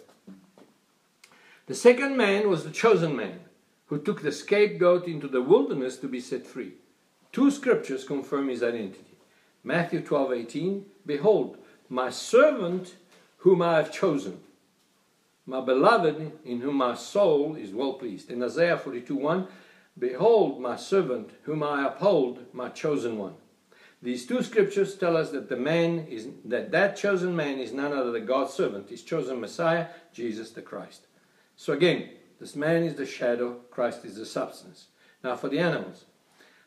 The 1.67 1.75
second 1.75 2.17
man 2.17 2.49
was 2.49 2.63
the 2.63 2.71
chosen 2.71 3.15
man, 3.15 3.39
who 3.87 3.99
took 3.99 4.21
the 4.21 4.31
scapegoat 4.31 5.07
into 5.07 5.27
the 5.27 5.41
wilderness 5.41 5.97
to 5.97 6.07
be 6.07 6.19
set 6.19 6.45
free. 6.45 6.73
Two 7.31 7.51
scriptures 7.51 8.03
confirm 8.03 8.49
his 8.49 8.63
identity. 8.63 9.17
Matthew 9.63 10.01
12 10.01 10.33
18, 10.33 10.85
Behold, 11.05 11.57
my 11.89 12.09
servant 12.09 12.95
whom 13.37 13.61
I 13.61 13.77
have 13.77 13.91
chosen, 13.91 14.39
my 15.45 15.61
beloved 15.61 16.31
in 16.45 16.61
whom 16.61 16.75
my 16.75 16.95
soul 16.95 17.55
is 17.55 17.71
well 17.71 17.93
pleased. 17.93 18.29
In 18.29 18.43
Isaiah 18.43 18.77
42 18.77 19.15
1, 19.15 19.47
Behold, 19.99 20.61
my 20.61 20.77
servant 20.77 21.31
whom 21.43 21.61
I 21.61 21.85
uphold, 21.85 22.45
my 22.53 22.69
chosen 22.69 23.17
one. 23.17 23.35
These 24.01 24.25
two 24.25 24.41
scriptures 24.43 24.95
tell 24.95 25.17
us 25.17 25.31
that 25.31 25.49
the 25.49 25.57
man 25.57 26.07
is 26.07 26.27
that 26.45 26.71
that 26.71 26.95
chosen 26.95 27.35
man 27.35 27.59
is 27.59 27.73
none 27.73 27.91
other 27.91 28.11
than 28.11 28.25
God's 28.25 28.53
servant, 28.53 28.89
his 28.89 29.03
chosen 29.03 29.41
Messiah, 29.41 29.87
Jesus 30.13 30.51
the 30.51 30.61
Christ. 30.61 31.07
So 31.57 31.73
again, 31.73 32.09
this 32.39 32.55
man 32.55 32.83
is 32.83 32.95
the 32.95 33.05
shadow, 33.05 33.59
Christ 33.69 34.05
is 34.05 34.15
the 34.15 34.25
substance. 34.25 34.87
Now 35.21 35.35
for 35.35 35.49
the 35.49 35.59
animals. 35.59 36.05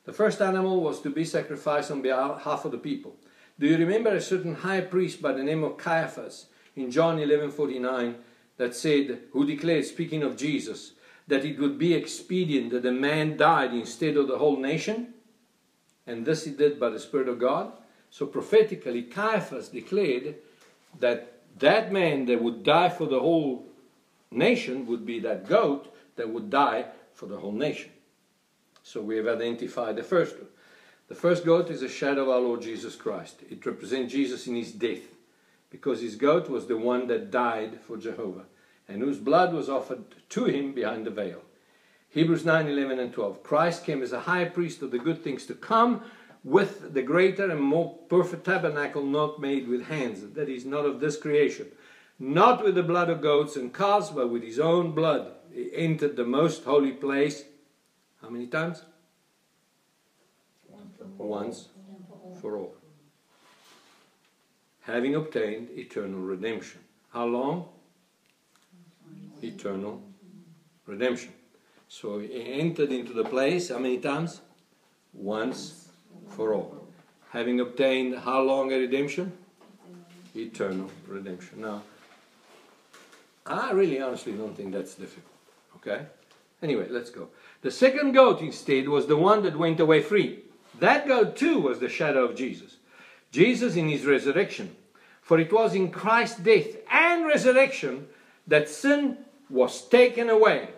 The 0.04 0.12
first 0.12 0.42
animal 0.42 0.82
was 0.82 1.00
to 1.00 1.10
be 1.10 1.24
sacrificed 1.24 1.90
on 1.90 2.02
behalf 2.02 2.64
of 2.64 2.72
the 2.72 2.78
people. 2.78 3.16
Do 3.58 3.66
you 3.66 3.78
remember 3.78 4.10
a 4.10 4.20
certain 4.20 4.56
high 4.56 4.82
priest 4.82 5.22
by 5.22 5.32
the 5.32 5.44
name 5.44 5.64
of 5.64 5.78
Caiaphas 5.78 6.46
in 6.76 6.90
John 6.90 7.18
11:49 7.18 8.16
that 8.58 8.74
said, 8.74 9.20
who 9.30 9.46
declared, 9.46 9.86
speaking 9.86 10.22
of 10.22 10.36
Jesus, 10.36 10.92
that 11.28 11.44
it 11.44 11.58
would 11.58 11.78
be 11.78 11.94
expedient 11.94 12.70
that 12.70 12.86
a 12.86 12.92
man 12.92 13.36
died 13.36 13.72
instead 13.72 14.16
of 14.16 14.28
the 14.28 14.38
whole 14.38 14.56
nation? 14.56 15.14
And 16.06 16.26
this 16.26 16.44
he 16.44 16.50
did 16.50 16.80
by 16.80 16.90
the 16.90 16.98
Spirit 16.98 17.28
of 17.28 17.38
God. 17.38 17.72
So 18.10 18.26
prophetically, 18.26 19.02
Caiaphas 19.02 19.68
declared 19.68 20.34
that 21.00 21.40
that 21.58 21.92
man 21.92 22.26
that 22.26 22.42
would 22.42 22.62
die 22.62 22.88
for 22.88 23.06
the 23.06 23.20
whole 23.20 23.66
nation 24.30 24.86
would 24.86 25.06
be 25.06 25.20
that 25.20 25.48
goat 25.48 25.94
that 26.16 26.28
would 26.28 26.50
die 26.50 26.86
for 27.14 27.26
the 27.26 27.38
whole 27.38 27.52
nation. 27.52 27.90
So 28.82 29.00
we 29.00 29.16
have 29.16 29.28
identified 29.28 29.96
the 29.96 30.02
first 30.02 30.36
one. 30.36 30.48
The 31.08 31.14
first 31.14 31.44
goat 31.44 31.70
is 31.70 31.82
a 31.82 31.88
shadow 31.88 32.22
of 32.22 32.28
our 32.30 32.40
Lord 32.40 32.62
Jesus 32.62 32.96
Christ. 32.96 33.42
It 33.50 33.64
represents 33.64 34.12
Jesus 34.12 34.46
in 34.46 34.56
his 34.56 34.72
death, 34.72 35.02
because 35.70 36.00
his 36.00 36.16
goat 36.16 36.48
was 36.48 36.66
the 36.66 36.76
one 36.76 37.06
that 37.08 37.30
died 37.30 37.80
for 37.86 37.96
Jehovah, 37.96 38.44
and 38.92 39.02
whose 39.02 39.18
blood 39.18 39.54
was 39.54 39.68
offered 39.68 40.04
to 40.28 40.44
him 40.44 40.72
behind 40.72 41.06
the 41.06 41.10
veil. 41.10 41.42
Hebrews 42.10 42.44
9 42.44 42.68
11 42.68 42.98
and 42.98 43.12
12. 43.12 43.42
Christ 43.42 43.84
came 43.84 44.02
as 44.02 44.12
a 44.12 44.20
high 44.20 44.44
priest 44.44 44.82
of 44.82 44.90
the 44.90 44.98
good 44.98 45.24
things 45.24 45.46
to 45.46 45.54
come 45.54 46.02
with 46.44 46.92
the 46.92 47.02
greater 47.02 47.50
and 47.50 47.60
more 47.60 47.96
perfect 48.08 48.44
tabernacle 48.44 49.04
not 49.04 49.40
made 49.40 49.66
with 49.66 49.86
hands, 49.86 50.20
that 50.34 50.48
is, 50.48 50.66
not 50.66 50.84
of 50.84 51.00
this 51.00 51.16
creation. 51.16 51.68
Not 52.18 52.62
with 52.62 52.74
the 52.74 52.82
blood 52.82 53.08
of 53.08 53.22
goats 53.22 53.56
and 53.56 53.72
calves, 53.72 54.10
but 54.10 54.28
with 54.28 54.42
his 54.42 54.58
own 54.58 54.92
blood. 54.92 55.32
He 55.52 55.70
entered 55.74 56.16
the 56.16 56.24
most 56.24 56.64
holy 56.64 56.92
place. 56.92 57.44
How 58.20 58.28
many 58.28 58.46
times? 58.46 58.82
Once 61.16 61.68
for 62.40 62.56
all. 62.56 62.74
Having 64.82 65.14
obtained 65.14 65.68
eternal 65.70 66.20
redemption. 66.20 66.80
How 67.12 67.26
long? 67.26 67.68
Eternal 69.42 70.02
redemption. 70.86 71.32
So 71.88 72.18
he 72.20 72.52
entered 72.52 72.90
into 72.92 73.12
the 73.12 73.24
place 73.24 73.68
how 73.68 73.78
many 73.78 73.98
times? 73.98 74.40
Once 75.12 75.88
for 76.30 76.54
all. 76.54 76.88
Having 77.30 77.60
obtained 77.60 78.18
how 78.18 78.42
long 78.42 78.72
a 78.72 78.78
redemption? 78.78 79.32
Eternal 80.34 80.90
redemption. 81.06 81.60
Now, 81.60 81.82
I 83.44 83.72
really 83.72 84.00
honestly 84.00 84.32
don't 84.32 84.56
think 84.56 84.72
that's 84.72 84.94
difficult. 84.94 85.34
Okay? 85.76 86.06
Anyway, 86.62 86.86
let's 86.88 87.10
go. 87.10 87.28
The 87.62 87.70
second 87.70 88.12
goat 88.12 88.40
instead 88.40 88.88
was 88.88 89.06
the 89.06 89.16
one 89.16 89.42
that 89.42 89.58
went 89.58 89.80
away 89.80 90.00
free. 90.00 90.44
That 90.78 91.06
goat 91.06 91.36
too 91.36 91.58
was 91.58 91.78
the 91.78 91.88
shadow 91.88 92.24
of 92.24 92.36
Jesus. 92.36 92.76
Jesus 93.30 93.76
in 93.76 93.88
his 93.88 94.06
resurrection. 94.06 94.76
For 95.20 95.38
it 95.38 95.52
was 95.52 95.74
in 95.74 95.90
Christ's 95.90 96.40
death 96.40 96.76
and 96.90 97.26
resurrection 97.26 98.08
that 98.46 98.68
sin 98.68 99.18
was 99.52 99.86
taken 99.88 100.30
away 100.30 100.68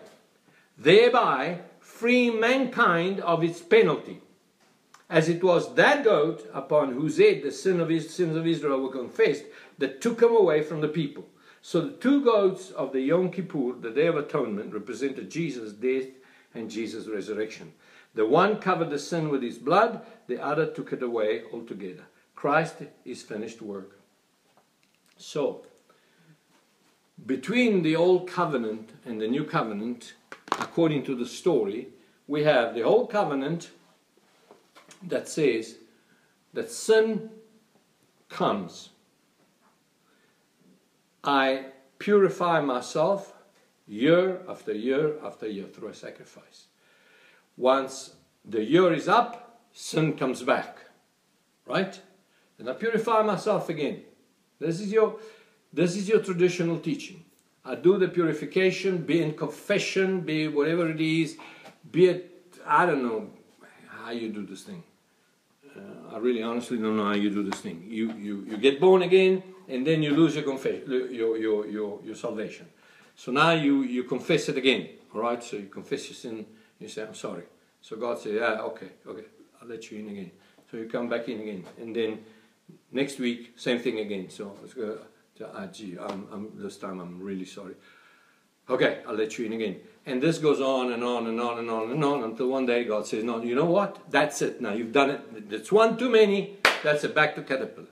thereby 0.77 1.59
freeing 1.79 2.39
mankind 2.39 3.21
of 3.21 3.43
its 3.43 3.61
penalty. 3.61 4.21
As 5.09 5.29
it 5.29 5.43
was 5.43 5.73
that 5.75 6.03
goat 6.03 6.49
upon 6.53 6.93
whose 6.93 7.17
head 7.17 7.43
the 7.43 7.51
sin 7.51 7.79
of 7.79 7.89
his, 7.89 8.13
sins 8.13 8.35
of 8.35 8.47
Israel 8.47 8.81
were 8.81 8.89
confessed 8.89 9.43
that 9.77 10.01
took 10.01 10.21
him 10.21 10.35
away 10.35 10.61
from 10.61 10.81
the 10.81 10.87
people. 10.87 11.25
So 11.61 11.81
the 11.81 11.93
two 11.93 12.23
goats 12.23 12.71
of 12.71 12.91
the 12.91 13.01
Yom 13.01 13.31
Kippur, 13.31 13.73
the 13.79 13.91
Day 13.91 14.07
of 14.07 14.17
Atonement, 14.17 14.73
represented 14.73 15.31
Jesus' 15.31 15.73
death 15.73 16.07
and 16.53 16.69
Jesus' 16.69 17.07
resurrection. 17.07 17.71
The 18.13 18.25
one 18.25 18.57
covered 18.57 18.89
the 18.89 18.99
sin 18.99 19.29
with 19.29 19.41
his 19.41 19.57
blood, 19.57 20.01
the 20.27 20.43
other 20.43 20.65
took 20.65 20.93
it 20.93 21.03
away 21.03 21.43
altogether. 21.51 22.05
Christ 22.35 22.75
is 23.03 23.23
finished 23.23 23.61
work. 23.61 23.99
So, 25.17 25.65
between 27.23 27.83
the 27.83 27.95
old 27.95 28.29
covenant 28.29 28.91
and 29.05 29.21
the 29.21 29.27
new 29.27 29.43
covenant, 29.43 30.13
according 30.51 31.03
to 31.03 31.15
the 31.15 31.25
story, 31.25 31.89
we 32.27 32.43
have 32.43 32.73
the 32.73 32.81
old 32.81 33.09
covenant 33.09 33.69
that 35.03 35.27
says 35.27 35.77
that 36.53 36.71
sin 36.71 37.29
comes. 38.29 38.89
I 41.23 41.67
purify 41.99 42.61
myself 42.61 43.33
year 43.87 44.41
after 44.47 44.73
year 44.73 45.15
after 45.23 45.47
year 45.47 45.65
through 45.65 45.89
a 45.89 45.93
sacrifice. 45.93 46.65
Once 47.57 48.15
the 48.43 48.63
year 48.63 48.93
is 48.93 49.07
up, 49.07 49.61
sin 49.73 50.13
comes 50.13 50.43
back. 50.43 50.77
Right? 51.65 51.99
And 52.59 52.69
I 52.69 52.73
purify 52.73 53.21
myself 53.21 53.69
again. 53.69 54.01
This 54.59 54.79
is 54.79 54.91
your 54.91 55.17
this 55.75 55.97
is 55.97 56.07
your 56.07 56.21
traditional 56.21 56.79
teaching. 56.79 57.25
I 57.65 57.75
do 57.75 57.97
the 57.97 58.07
purification, 58.07 58.99
be 58.99 59.21
in 59.21 59.33
confession, 59.33 60.21
be 60.21 60.47
whatever 60.47 60.89
it 60.89 61.01
is, 61.01 61.37
be 61.91 62.05
it, 62.05 62.55
I 62.65 62.85
don't 62.85 63.03
know 63.03 63.29
how 63.89 64.11
you 64.11 64.29
do 64.29 64.45
this 64.45 64.63
thing. 64.63 64.83
Uh, 65.75 66.15
I 66.15 66.19
really 66.19 66.41
honestly 66.41 66.77
don't 66.77 66.95
know 66.95 67.05
how 67.05 67.15
you 67.15 67.29
do 67.29 67.43
this 67.43 67.59
thing. 67.59 67.85
You, 67.87 68.13
you, 68.13 68.45
you 68.47 68.57
get 68.57 68.79
born 68.79 69.01
again 69.01 69.43
and 69.67 69.85
then 69.85 70.01
you 70.01 70.15
lose 70.15 70.35
your, 70.35 70.45
confession, 70.45 70.83
your, 70.89 71.37
your, 71.37 71.67
your, 71.67 71.99
your 72.03 72.15
salvation. 72.15 72.67
So 73.17 73.33
now 73.33 73.51
you, 73.51 73.83
you 73.83 74.05
confess 74.05 74.47
it 74.47 74.57
again, 74.57 74.87
all 75.13 75.21
right? 75.21 75.43
So 75.43 75.57
you 75.57 75.65
confess 75.65 76.07
your 76.07 76.15
sin, 76.15 76.45
you 76.79 76.87
say, 76.87 77.03
I'm 77.03 77.15
sorry. 77.15 77.43
So 77.81 77.97
God 77.97 78.19
says, 78.19 78.33
yeah, 78.35 78.61
okay, 78.61 78.89
okay, 79.05 79.25
I'll 79.61 79.67
let 79.67 79.91
you 79.91 79.99
in 79.99 80.09
again. 80.09 80.31
So 80.71 80.77
you 80.77 80.87
come 80.87 81.09
back 81.09 81.27
in 81.27 81.41
again. 81.41 81.65
And 81.81 81.93
then 81.93 82.19
next 82.93 83.19
week, 83.19 83.53
same 83.57 83.79
thing 83.79 83.99
again. 83.99 84.29
So 84.29 84.55
it's 84.63 84.73
good 84.73 84.99
ah, 85.43 85.67
gee, 85.67 85.97
I'm, 85.99 86.27
I'm, 86.31 86.51
this 86.55 86.77
time 86.77 86.99
I'm 86.99 87.21
really 87.21 87.45
sorry. 87.45 87.75
Okay, 88.69 89.01
I'll 89.07 89.15
let 89.15 89.37
you 89.37 89.45
in 89.45 89.53
again. 89.53 89.79
And 90.05 90.21
this 90.21 90.37
goes 90.37 90.59
on 90.59 90.91
and 90.91 91.03
on 91.03 91.27
and 91.27 91.39
on 91.39 91.59
and 91.59 91.69
on 91.69 91.91
and 91.91 92.03
on 92.03 92.23
until 92.23 92.47
one 92.47 92.65
day 92.65 92.83
God 92.83 93.05
says, 93.05 93.23
No, 93.23 93.41
you 93.41 93.55
know 93.55 93.65
what? 93.65 93.99
That's 94.09 94.41
it 94.41 94.61
now. 94.61 94.73
You've 94.73 94.91
done 94.91 95.09
it. 95.11 95.49
That's 95.49 95.71
one 95.71 95.97
too 95.97 96.09
many. 96.09 96.57
That's 96.83 97.03
it. 97.03 97.13
Back 97.13 97.35
to 97.35 97.43
caterpillar. 97.43 97.87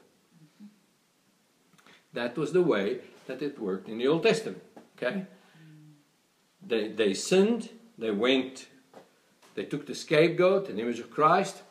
That 2.13 2.37
was 2.37 2.53
the 2.53 2.61
way 2.61 2.99
that 3.27 3.41
it 3.41 3.59
worked 3.59 3.89
in 3.89 3.97
the 3.97 4.07
Old 4.07 4.23
Testament. 4.23 4.61
Okay? 4.97 5.25
They, 6.65 6.89
they 6.89 7.13
sinned. 7.13 7.69
They 7.97 8.11
went, 8.11 8.67
they 9.55 9.65
took 9.65 9.85
the 9.85 9.95
scapegoat, 9.95 10.69
an 10.69 10.79
image 10.79 10.99
of 10.99 11.11
Christ, 11.11 11.61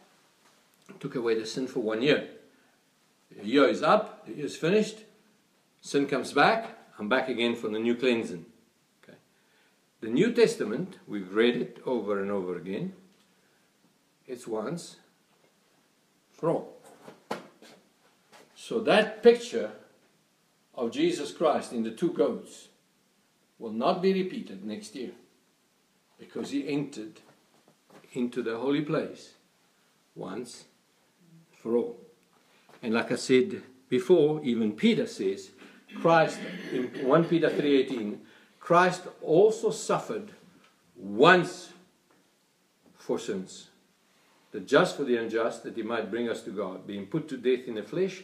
took 1.00 1.14
away 1.16 1.38
the 1.38 1.46
sin 1.46 1.66
for 1.66 1.80
one 1.80 2.02
year. 2.02 2.28
The 3.36 3.46
year 3.46 3.68
is 3.68 3.82
up, 3.82 4.26
the 4.26 4.34
year 4.34 4.46
is 4.46 4.56
finished. 4.56 4.98
Sin 5.84 6.06
comes 6.06 6.32
back, 6.32 6.78
I'm 6.96 7.08
back 7.08 7.28
again 7.28 7.56
for 7.56 7.68
the 7.68 7.78
new 7.80 7.96
cleansing. 7.96 8.46
Okay. 9.02 9.18
The 10.00 10.08
New 10.08 10.32
Testament, 10.32 10.98
we've 11.08 11.34
read 11.34 11.56
it 11.56 11.82
over 11.84 12.22
and 12.22 12.30
over 12.30 12.56
again. 12.56 12.92
It's 14.28 14.46
once 14.46 14.96
for 16.30 16.50
all. 16.50 16.76
So 18.54 18.78
that 18.80 19.24
picture 19.24 19.72
of 20.76 20.92
Jesus 20.92 21.32
Christ 21.32 21.72
in 21.72 21.82
the 21.82 21.90
two 21.90 22.12
goats 22.12 22.68
will 23.58 23.72
not 23.72 24.00
be 24.00 24.12
repeated 24.12 24.64
next 24.64 24.94
year 24.94 25.10
because 26.16 26.50
he 26.50 26.68
entered 26.68 27.20
into 28.12 28.40
the 28.40 28.56
holy 28.56 28.82
place 28.82 29.34
once 30.14 30.64
for 31.60 31.76
all. 31.76 32.00
And 32.80 32.94
like 32.94 33.10
I 33.10 33.16
said 33.16 33.62
before, 33.88 34.40
even 34.44 34.72
Peter 34.72 35.08
says, 35.08 35.50
Christ, 36.00 36.38
in 36.72 36.84
1 37.06 37.24
Peter 37.24 37.50
3.18, 37.50 38.18
Christ 38.60 39.02
also 39.20 39.70
suffered 39.70 40.30
once 40.96 41.72
for 42.96 43.18
sins, 43.18 43.68
the 44.52 44.60
just 44.60 44.96
for 44.96 45.04
the 45.04 45.16
unjust, 45.16 45.64
that 45.64 45.76
he 45.76 45.82
might 45.82 46.10
bring 46.10 46.28
us 46.28 46.42
to 46.42 46.50
God, 46.50 46.86
being 46.86 47.06
put 47.06 47.28
to 47.28 47.36
death 47.36 47.66
in 47.66 47.74
the 47.74 47.82
flesh, 47.82 48.22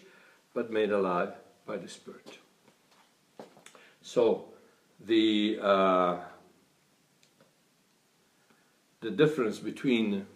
but 0.55 0.71
made 0.71 0.93
alive 0.93 1.35
by 1.67 1.77
the 1.77 1.89
Spirit. 1.89 2.39
So, 4.03 4.47
the, 5.05 5.59
uh, 5.61 6.17
the 9.01 9.11
difference 9.11 9.59
between 9.59 10.27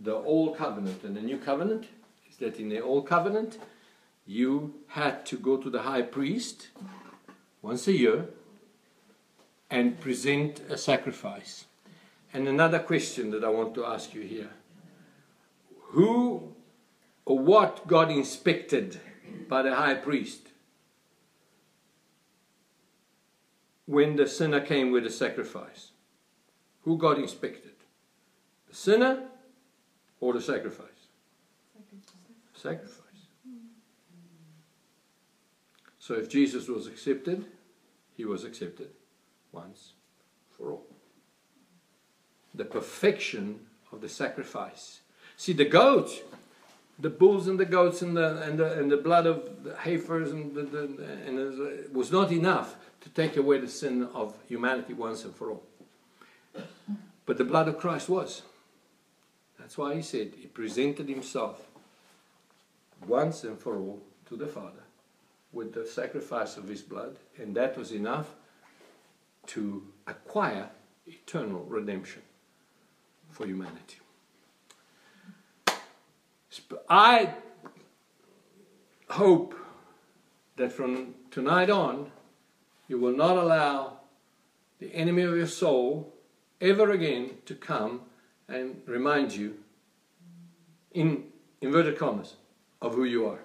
the 0.00 0.14
old 0.14 0.56
covenant 0.56 1.04
and 1.04 1.16
the 1.16 1.20
new 1.20 1.38
covenant 1.38 1.86
is 2.28 2.36
that 2.38 2.58
in 2.58 2.68
the 2.68 2.80
old 2.80 3.06
covenant 3.06 3.58
you 4.26 4.74
had 4.88 5.26
to 5.26 5.36
go 5.36 5.56
to 5.56 5.70
the 5.70 5.82
high 5.82 6.02
priest 6.02 6.68
once 7.62 7.86
a 7.88 7.92
year 7.92 8.26
and 9.70 10.00
present 10.00 10.60
a 10.68 10.76
sacrifice. 10.76 11.66
And 12.32 12.46
another 12.46 12.78
question 12.78 13.30
that 13.32 13.44
I 13.44 13.48
want 13.48 13.74
to 13.74 13.84
ask 13.84 14.14
you 14.14 14.22
here 14.22 14.50
who 15.90 16.54
or 17.24 17.38
what 17.38 17.86
got 17.86 18.10
inspected 18.10 19.00
by 19.48 19.62
the 19.62 19.74
high 19.74 19.94
priest 19.94 20.48
when 23.86 24.16
the 24.16 24.26
sinner 24.28 24.60
came 24.60 24.92
with 24.92 25.04
a 25.04 25.10
sacrifice? 25.10 25.90
Who 26.84 26.96
got 26.96 27.18
inspected? 27.18 27.72
The 28.68 28.74
sinner 28.74 29.24
or 30.20 30.32
the 30.32 30.40
sacrifice? 30.40 30.86
Sacrifice. 32.54 32.99
So 36.00 36.14
if 36.14 36.28
Jesus 36.30 36.66
was 36.66 36.86
accepted, 36.86 37.44
he 38.16 38.24
was 38.24 38.42
accepted 38.42 38.88
once 39.52 39.92
for 40.56 40.72
all. 40.72 40.86
The 42.54 42.64
perfection 42.64 43.60
of 43.92 44.00
the 44.00 44.08
sacrifice. 44.08 45.00
See, 45.36 45.52
the 45.52 45.66
goat, 45.66 46.10
the 46.98 47.10
bulls 47.10 47.46
and 47.48 47.60
the 47.60 47.66
goats 47.66 48.00
and 48.00 48.16
the, 48.16 48.42
and 48.42 48.58
the, 48.58 48.78
and 48.78 48.90
the 48.90 48.96
blood 48.96 49.26
of 49.26 49.62
the 49.62 49.76
heifers 49.76 50.32
and, 50.32 50.54
the, 50.54 50.62
the, 50.62 50.82
and 51.26 51.38
the, 51.38 51.86
was 51.92 52.10
not 52.10 52.32
enough 52.32 52.76
to 53.02 53.10
take 53.10 53.36
away 53.36 53.58
the 53.58 53.68
sin 53.68 54.08
of 54.14 54.34
humanity 54.48 54.94
once 54.94 55.24
and 55.24 55.34
for 55.34 55.50
all. 55.50 55.62
But 57.26 57.36
the 57.36 57.44
blood 57.44 57.68
of 57.68 57.78
Christ 57.78 58.08
was. 58.08 58.42
That's 59.58 59.76
why 59.76 59.94
he 59.94 60.02
said 60.02 60.32
he 60.40 60.46
presented 60.46 61.08
himself 61.08 61.60
once 63.06 63.44
and 63.44 63.58
for 63.58 63.76
all 63.76 64.00
to 64.28 64.36
the 64.36 64.46
Father 64.46 64.82
with 65.52 65.74
the 65.74 65.86
sacrifice 65.86 66.56
of 66.56 66.68
his 66.68 66.82
blood, 66.82 67.16
and 67.38 67.54
that 67.56 67.76
was 67.76 67.92
enough 67.92 68.34
to 69.46 69.82
acquire 70.06 70.70
eternal 71.06 71.64
redemption 71.64 72.22
for 73.30 73.46
humanity. 73.46 73.98
I 76.88 77.34
hope 79.08 79.54
that 80.56 80.72
from 80.72 81.14
tonight 81.30 81.70
on 81.70 82.10
you 82.88 82.98
will 82.98 83.16
not 83.16 83.36
allow 83.36 83.98
the 84.78 84.94
enemy 84.94 85.22
of 85.22 85.36
your 85.36 85.46
soul 85.46 86.12
ever 86.60 86.90
again 86.90 87.30
to 87.46 87.54
come 87.54 88.02
and 88.48 88.82
remind 88.86 89.32
you, 89.34 89.56
in 90.92 91.24
inverted 91.60 91.96
commas, 91.96 92.34
of 92.82 92.94
who 92.94 93.04
you 93.04 93.26
are. 93.26 93.40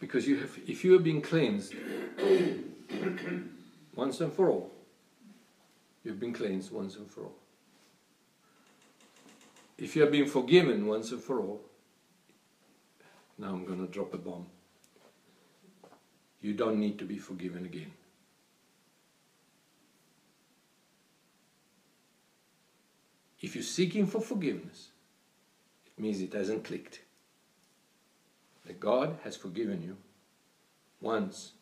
Because 0.00 0.28
you 0.28 0.36
have, 0.38 0.56
if 0.66 0.84
you 0.84 0.92
have 0.92 1.02
been 1.02 1.20
cleansed 1.20 1.74
once 3.94 4.20
and 4.20 4.32
for 4.32 4.48
all, 4.48 4.70
you've 6.04 6.20
been 6.20 6.32
cleansed 6.32 6.70
once 6.70 6.96
and 6.96 7.10
for 7.10 7.24
all. 7.24 7.36
If 9.76 9.94
you 9.94 10.02
have 10.02 10.12
been 10.12 10.26
forgiven 10.26 10.86
once 10.86 11.12
and 11.12 11.22
for 11.22 11.40
all, 11.40 11.60
now 13.38 13.50
I'm 13.50 13.64
going 13.64 13.84
to 13.84 13.92
drop 13.92 14.14
a 14.14 14.18
bomb. 14.18 14.46
You 16.40 16.54
don't 16.54 16.78
need 16.78 16.98
to 16.98 17.04
be 17.04 17.18
forgiven 17.18 17.64
again. 17.64 17.92
If 23.40 23.54
you're 23.54 23.64
seeking 23.64 24.06
for 24.06 24.20
forgiveness, 24.20 24.88
it 25.86 26.00
means 26.00 26.20
it 26.20 26.32
hasn't 26.32 26.64
clicked. 26.64 27.00
That 28.68 28.80
God 28.80 29.18
has 29.24 29.34
forgiven 29.34 29.82
you 29.82 29.96
once 31.00 31.52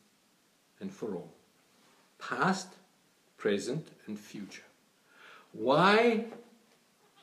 and 0.80 0.92
for 0.92 1.14
all, 1.14 1.32
past, 2.18 2.68
present, 3.38 3.88
and 4.06 4.18
future. 4.18 4.64
Why 5.52 6.24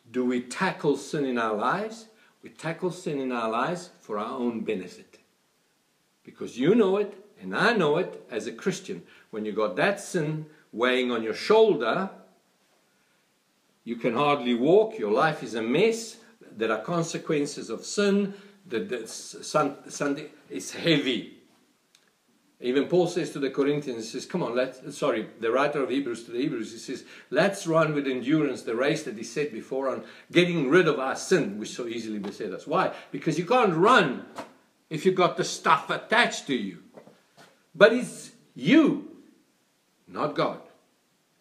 do 0.09 0.23
we 0.23 0.41
tackle 0.41 0.95
sin 0.95 1.25
in 1.25 1.37
our 1.37 1.53
lives? 1.53 2.05
We 2.41 2.49
tackle 2.49 2.91
sin 2.91 3.19
in 3.19 3.33
our 3.33 3.49
lives 3.49 3.89
for 3.99 4.17
our 4.17 4.31
own 4.31 4.61
benefit. 4.61 5.19
Because 6.23 6.57
you 6.57 6.75
know 6.75 6.95
it, 6.95 7.13
and 7.41 7.53
I 7.53 7.73
know 7.73 7.97
it 7.97 8.25
as 8.31 8.47
a 8.47 8.53
Christian. 8.53 9.03
When 9.31 9.43
you 9.43 9.51
got 9.51 9.75
that 9.75 9.99
sin 9.99 10.45
weighing 10.71 11.11
on 11.11 11.23
your 11.23 11.33
shoulder, 11.33 12.09
you 13.83 13.97
can 13.97 14.13
hardly 14.13 14.53
walk, 14.53 14.97
your 14.97 15.11
life 15.11 15.43
is 15.43 15.55
a 15.55 15.61
mess, 15.61 16.17
there 16.55 16.71
are 16.71 16.81
consequences 16.81 17.69
of 17.69 17.83
sin, 17.83 18.33
the, 18.65 18.79
the 18.79 19.07
sun, 19.07 19.77
is 20.49 20.71
heavy. 20.71 21.37
Even 22.59 22.85
Paul 22.87 23.07
says 23.07 23.31
to 23.31 23.39
the 23.39 23.49
Corinthians, 23.49 24.05
he 24.05 24.11
says, 24.11 24.25
Come 24.25 24.41
on, 24.41 24.55
let's, 24.55 24.97
sorry, 24.97 25.27
the 25.41 25.51
writer 25.51 25.83
of 25.83 25.89
Hebrews 25.89 26.23
to 26.25 26.31
the 26.31 26.39
Hebrews, 26.39 26.71
he 26.71 26.77
says, 26.77 27.03
Let's 27.29 27.67
run 27.67 27.93
with 27.93 28.07
endurance 28.07 28.61
the 28.61 28.75
race 28.75 29.03
that 29.03 29.17
he 29.17 29.23
said 29.23 29.51
before 29.51 29.89
on 29.89 30.05
getting 30.31 30.69
rid 30.69 30.87
of 30.87 30.97
our 30.97 31.17
sin, 31.17 31.59
which 31.59 31.71
so 31.71 31.87
easily 31.87 32.19
beset 32.19 32.53
us. 32.53 32.65
Why? 32.65 32.93
Because 33.11 33.37
you 33.37 33.45
can't 33.45 33.73
run 33.73 34.25
if 34.89 35.05
you've 35.05 35.15
got 35.15 35.35
the 35.35 35.43
stuff 35.43 35.89
attached 35.89 36.47
to 36.47 36.55
you. 36.55 36.79
But 37.75 37.91
it's 37.91 38.31
you, 38.55 39.11
not 40.07 40.35
God. 40.35 40.61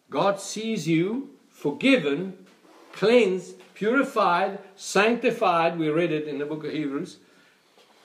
God 0.09 0.41
sees 0.41 0.87
you 0.87 1.29
forgiven, 1.49 2.45
cleansed, 2.91 3.55
purified, 3.73 4.59
sanctified. 4.75 5.77
We 5.77 5.89
read 5.89 6.11
it 6.11 6.27
in 6.27 6.37
the 6.37 6.45
book 6.45 6.63
of 6.63 6.71
Hebrews. 6.71 7.17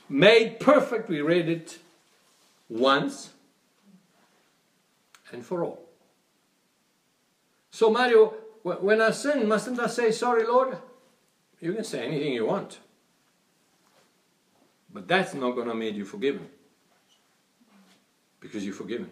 Made 0.08 0.60
perfect. 0.60 1.08
We 1.08 1.20
read 1.20 1.48
it 1.48 1.78
once 2.68 3.30
and 5.32 5.44
for 5.44 5.64
all. 5.64 5.88
So, 7.70 7.90
Mario, 7.90 8.34
when 8.62 9.00
I 9.00 9.10
sin, 9.10 9.46
mustn't 9.46 9.78
I 9.78 9.86
say, 9.86 10.10
Sorry, 10.10 10.46
Lord? 10.46 10.78
You 11.60 11.72
can 11.72 11.84
say 11.84 12.06
anything 12.06 12.32
you 12.32 12.46
want. 12.46 12.78
But 14.92 15.06
that's 15.06 15.34
not 15.34 15.52
going 15.52 15.68
to 15.68 15.74
make 15.74 15.94
you 15.94 16.04
forgiven. 16.04 16.48
Because 18.40 18.64
you're 18.64 18.74
forgiven. 18.74 19.10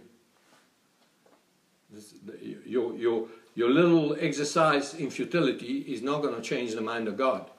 This, 1.91 2.15
your, 2.65 2.95
your, 2.97 3.29
your 3.57 3.71
little 3.71 4.15
exercise 4.21 4.93
in 4.95 5.11
futility 5.11 5.79
is 5.89 6.03
not 6.03 6.21
going 6.21 6.35
to 6.35 6.43
change 6.43 6.75
the 6.75 6.83
mind 6.83 7.09
of 7.09 7.17
God. 7.17 7.51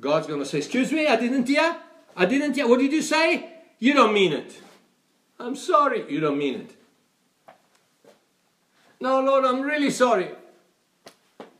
God's 0.00 0.26
going 0.26 0.40
to 0.40 0.46
say, 0.46 0.58
Excuse 0.58 0.90
me, 0.90 1.06
I 1.06 1.16
didn't 1.16 1.46
hear. 1.46 1.76
I 2.16 2.24
didn't 2.24 2.54
hear. 2.54 2.66
What 2.66 2.80
did 2.80 2.90
you 2.90 3.02
say? 3.02 3.52
You 3.78 3.92
don't 3.92 4.14
mean 4.14 4.32
it. 4.32 4.60
I'm 5.38 5.54
sorry. 5.54 6.10
You 6.10 6.20
don't 6.20 6.38
mean 6.38 6.62
it. 6.62 6.76
No, 8.98 9.20
Lord, 9.20 9.44
I'm 9.44 9.60
really 9.60 9.90
sorry. 9.90 10.30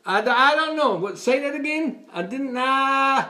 I, 0.06 0.20
I 0.22 0.54
don't 0.56 0.74
know. 0.74 0.94
What, 0.94 1.18
say 1.18 1.38
that 1.40 1.54
again? 1.54 2.06
I 2.12 2.22
didn't. 2.22 2.54
Nah. 2.54 3.26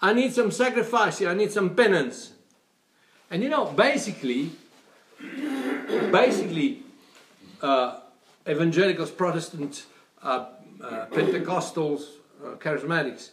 I 0.00 0.12
need 0.12 0.32
some 0.32 0.52
sacrifice 0.52 1.18
here. 1.18 1.28
I 1.28 1.34
need 1.34 1.50
some 1.50 1.74
penance. 1.74 2.32
And 3.32 3.42
you 3.42 3.48
know, 3.48 3.66
basically, 3.66 4.52
basically, 6.12 6.82
uh, 7.60 7.98
evangelicals, 8.48 9.10
Protestants, 9.10 9.86
uh, 10.22 10.46
uh, 10.82 11.06
Pentecostals, 11.06 12.02
uh, 12.44 12.56
charismatics, 12.56 13.30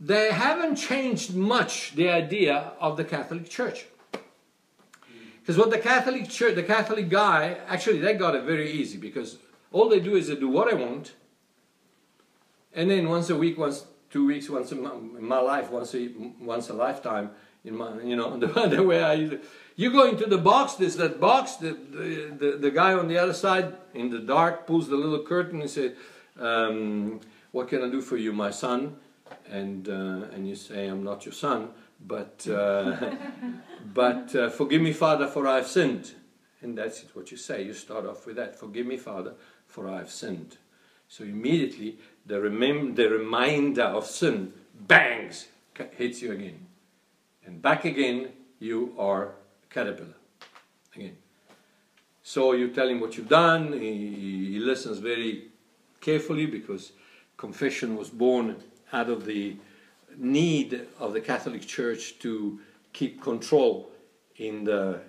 they 0.00 0.32
haven't 0.32 0.76
changed 0.76 1.34
much 1.34 1.94
the 1.94 2.10
idea 2.10 2.72
of 2.80 2.96
the 2.96 3.04
Catholic 3.04 3.48
Church. 3.48 3.86
Because 5.40 5.58
what 5.58 5.70
the 5.70 5.78
Catholic 5.78 6.28
Church, 6.28 6.54
the 6.54 6.62
Catholic 6.62 7.08
guy, 7.08 7.58
actually 7.68 7.98
they 7.98 8.14
got 8.14 8.34
it 8.34 8.44
very 8.44 8.70
easy 8.70 8.98
because 8.98 9.38
all 9.72 9.88
they 9.88 10.00
do 10.00 10.16
is 10.16 10.28
they 10.28 10.36
do 10.36 10.48
what 10.48 10.72
I 10.72 10.76
want, 10.76 11.12
and 12.72 12.90
then 12.90 13.08
once 13.08 13.30
a 13.30 13.36
week, 13.36 13.58
once 13.58 13.84
two 14.10 14.26
weeks, 14.26 14.48
once 14.48 14.72
in 14.72 14.82
my, 14.82 14.92
in 14.92 15.24
my 15.24 15.40
life, 15.40 15.70
once 15.70 15.94
a 15.94 16.08
once 16.40 16.70
a 16.70 16.72
lifetime, 16.72 17.30
in 17.64 17.76
my 17.76 18.00
you 18.00 18.16
know 18.16 18.38
the, 18.38 18.46
the 18.68 18.82
way 18.82 19.02
I 19.02 19.14
use 19.14 19.32
it. 19.32 19.44
You 19.76 19.90
go 19.90 20.08
into 20.08 20.26
the 20.26 20.38
box, 20.38 20.74
there's 20.74 20.96
that 20.96 21.20
box, 21.20 21.56
the, 21.56 21.72
the, 21.72 22.36
the, 22.38 22.56
the, 22.58 22.70
guy 22.70 22.92
on 22.92 23.08
the 23.08 23.18
other 23.18 23.32
side 23.32 23.74
in 23.92 24.08
the 24.08 24.20
dark 24.20 24.68
pulls 24.68 24.88
the 24.88 24.96
little 24.96 25.24
curtain 25.24 25.60
and 25.60 25.70
says, 25.70 25.92
um, 26.38 27.20
What 27.50 27.68
can 27.68 27.82
I 27.82 27.90
do 27.90 28.00
for 28.00 28.16
you, 28.16 28.32
my 28.32 28.50
son? 28.50 28.96
And, 29.50 29.88
uh, 29.88 30.28
and 30.32 30.48
you 30.48 30.54
say, 30.54 30.86
I'm 30.86 31.02
not 31.02 31.24
your 31.24 31.32
son, 31.32 31.70
but, 32.06 32.46
uh, 32.48 33.14
but 33.94 34.34
uh, 34.36 34.50
forgive 34.50 34.80
me, 34.80 34.92
Father, 34.92 35.26
for 35.26 35.48
I 35.48 35.56
have 35.56 35.66
sinned. 35.66 36.12
And 36.62 36.78
that's 36.78 37.02
it, 37.02 37.10
what 37.14 37.30
you 37.32 37.36
say. 37.36 37.62
You 37.62 37.74
start 37.74 38.06
off 38.06 38.26
with 38.26 38.36
that 38.36 38.56
Forgive 38.56 38.86
me, 38.86 38.96
Father, 38.96 39.34
for 39.66 39.88
I 39.88 39.98
have 39.98 40.10
sinned. 40.10 40.56
So 41.08 41.24
immediately 41.24 41.98
the, 42.24 42.36
remem- 42.36 42.94
the 42.94 43.08
reminder 43.08 43.82
of 43.82 44.06
sin 44.06 44.52
bangs, 44.80 45.48
hits 45.96 46.22
you 46.22 46.32
again. 46.32 46.66
And 47.44 47.60
back 47.60 47.84
again, 47.84 48.28
you 48.58 48.94
are 48.98 49.32
caterpillar. 49.74 50.14
Again. 50.94 51.16
So 52.22 52.52
you 52.52 52.68
tell 52.68 52.88
him 52.88 53.00
what 53.00 53.16
you've 53.16 53.28
done, 53.28 53.72
he, 53.72 54.52
he 54.52 54.58
listens 54.60 54.98
very 54.98 55.48
carefully 56.00 56.46
because 56.46 56.92
confession 57.36 57.96
was 57.96 58.08
born 58.08 58.56
out 58.92 59.10
of 59.10 59.24
the 59.26 59.56
need 60.16 60.86
of 61.00 61.12
the 61.12 61.20
Catholic 61.20 61.66
Church 61.66 62.18
to 62.20 62.60
keep 62.92 63.20
control 63.20 63.90
in 64.36 64.64
the 64.64 65.00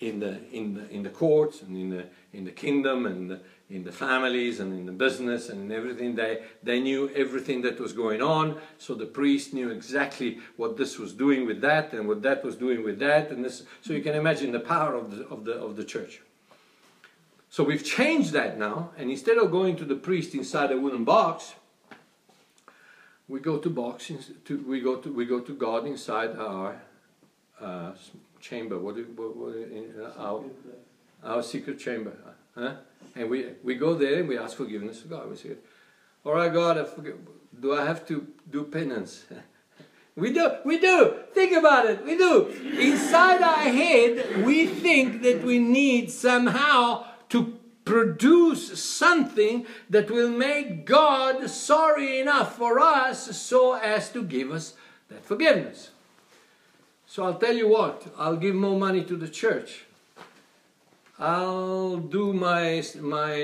in 0.00 0.20
the 0.20 0.40
in 0.52 0.74
the 0.74 0.88
in 0.90 1.02
the 1.02 1.10
courts 1.10 1.62
and 1.62 1.76
in 1.76 1.90
the 1.90 2.04
in 2.32 2.44
the 2.44 2.50
kingdom 2.50 3.04
and 3.04 3.40
in 3.70 3.84
the 3.84 3.92
families 3.92 4.60
and 4.60 4.72
in 4.72 4.86
the 4.86 4.92
business 4.92 5.48
and 5.50 5.70
in 5.70 5.76
everything. 5.76 6.14
They 6.14 6.42
they 6.62 6.80
knew 6.80 7.10
everything 7.14 7.62
that 7.62 7.78
was 7.78 7.92
going 7.92 8.22
on. 8.22 8.60
So 8.78 8.94
the 8.94 9.06
priest 9.06 9.52
knew 9.52 9.70
exactly 9.70 10.38
what 10.56 10.76
this 10.76 10.98
was 10.98 11.12
doing 11.12 11.46
with 11.46 11.60
that 11.60 11.92
and 11.92 12.08
what 12.08 12.22
that 12.22 12.44
was 12.44 12.56
doing 12.56 12.82
with 12.82 12.98
that. 13.00 13.30
And 13.30 13.44
this 13.44 13.64
so 13.82 13.92
you 13.92 14.02
can 14.02 14.14
imagine 14.14 14.52
the 14.52 14.60
power 14.60 14.94
of 14.94 15.16
the 15.16 15.26
of 15.28 15.44
the 15.44 15.54
of 15.54 15.76
the 15.76 15.84
church. 15.84 16.20
So 17.50 17.64
we've 17.64 17.84
changed 17.84 18.32
that 18.32 18.58
now. 18.58 18.90
And 18.98 19.10
instead 19.10 19.38
of 19.38 19.50
going 19.50 19.76
to 19.76 19.84
the 19.84 19.96
priest 19.96 20.34
inside 20.34 20.70
a 20.70 20.78
wooden 20.78 21.04
box 21.04 21.54
we 23.28 23.40
go 23.40 23.58
to 23.58 23.70
box 23.70 24.10
to, 24.46 24.58
we 24.66 24.80
go 24.80 24.96
to 24.96 25.12
we 25.12 25.26
go 25.26 25.40
to 25.40 25.54
God 25.54 25.86
inside 25.86 26.36
our 26.36 26.80
uh, 27.60 27.92
chamber. 28.40 28.78
What, 28.78 28.96
what, 29.10 29.36
what 29.36 29.54
in, 29.54 29.92
uh, 30.00 30.12
our, 30.18 30.44
our 31.22 31.42
secret 31.42 31.78
chamber, 31.78 32.12
huh? 32.54 32.74
And 33.14 33.30
we 33.30 33.46
we 33.62 33.74
go 33.74 33.94
there 33.94 34.20
and 34.20 34.28
we 34.28 34.38
ask 34.38 34.56
forgiveness 34.56 35.02
of 35.02 35.10
God. 35.10 35.28
We 35.30 35.36
say, 35.36 35.56
"All 36.24 36.34
right, 36.34 36.52
God, 36.52 36.78
I 36.78 36.84
forgive. 36.84 37.18
do 37.60 37.74
I 37.74 37.84
have 37.84 38.06
to 38.08 38.26
do 38.50 38.64
penance?" 38.64 39.24
We 40.18 40.32
do, 40.32 40.50
we 40.64 40.80
do. 40.80 41.14
Think 41.32 41.52
about 41.52 41.86
it. 41.86 42.04
We 42.04 42.16
do. 42.16 42.48
Inside 42.76 43.40
our 43.40 43.70
head, 43.70 44.44
we 44.44 44.66
think 44.66 45.22
that 45.22 45.44
we 45.44 45.60
need 45.60 46.10
somehow 46.10 47.04
to 47.28 47.56
produce 47.84 48.82
something 48.82 49.64
that 49.88 50.10
will 50.10 50.28
make 50.30 50.84
God 50.84 51.48
sorry 51.48 52.18
enough 52.18 52.56
for 52.56 52.80
us 52.80 53.38
so 53.38 53.74
as 53.74 54.10
to 54.10 54.24
give 54.24 54.50
us 54.50 54.74
that 55.08 55.24
forgiveness. 55.24 55.90
So 57.06 57.22
I'll 57.24 57.38
tell 57.38 57.54
you 57.54 57.68
what, 57.68 58.06
I'll 58.18 58.36
give 58.36 58.56
more 58.56 58.78
money 58.78 59.04
to 59.04 59.16
the 59.16 59.28
church. 59.28 59.84
I'll 61.18 61.96
do 61.96 62.32
my 62.32 62.82
my. 63.00 63.34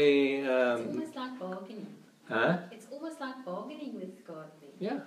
Um, 0.42 0.80
it's 0.80 0.86
almost 0.86 1.16
like 1.16 1.38
bargaining. 1.38 1.86
Huh? 2.28 2.58
It's 2.70 2.86
almost 2.90 3.20
like 3.20 3.44
bargaining 3.44 3.94
with 3.96 4.26
God. 4.26 4.46
Then. 4.60 4.70
Yeah, 4.78 5.00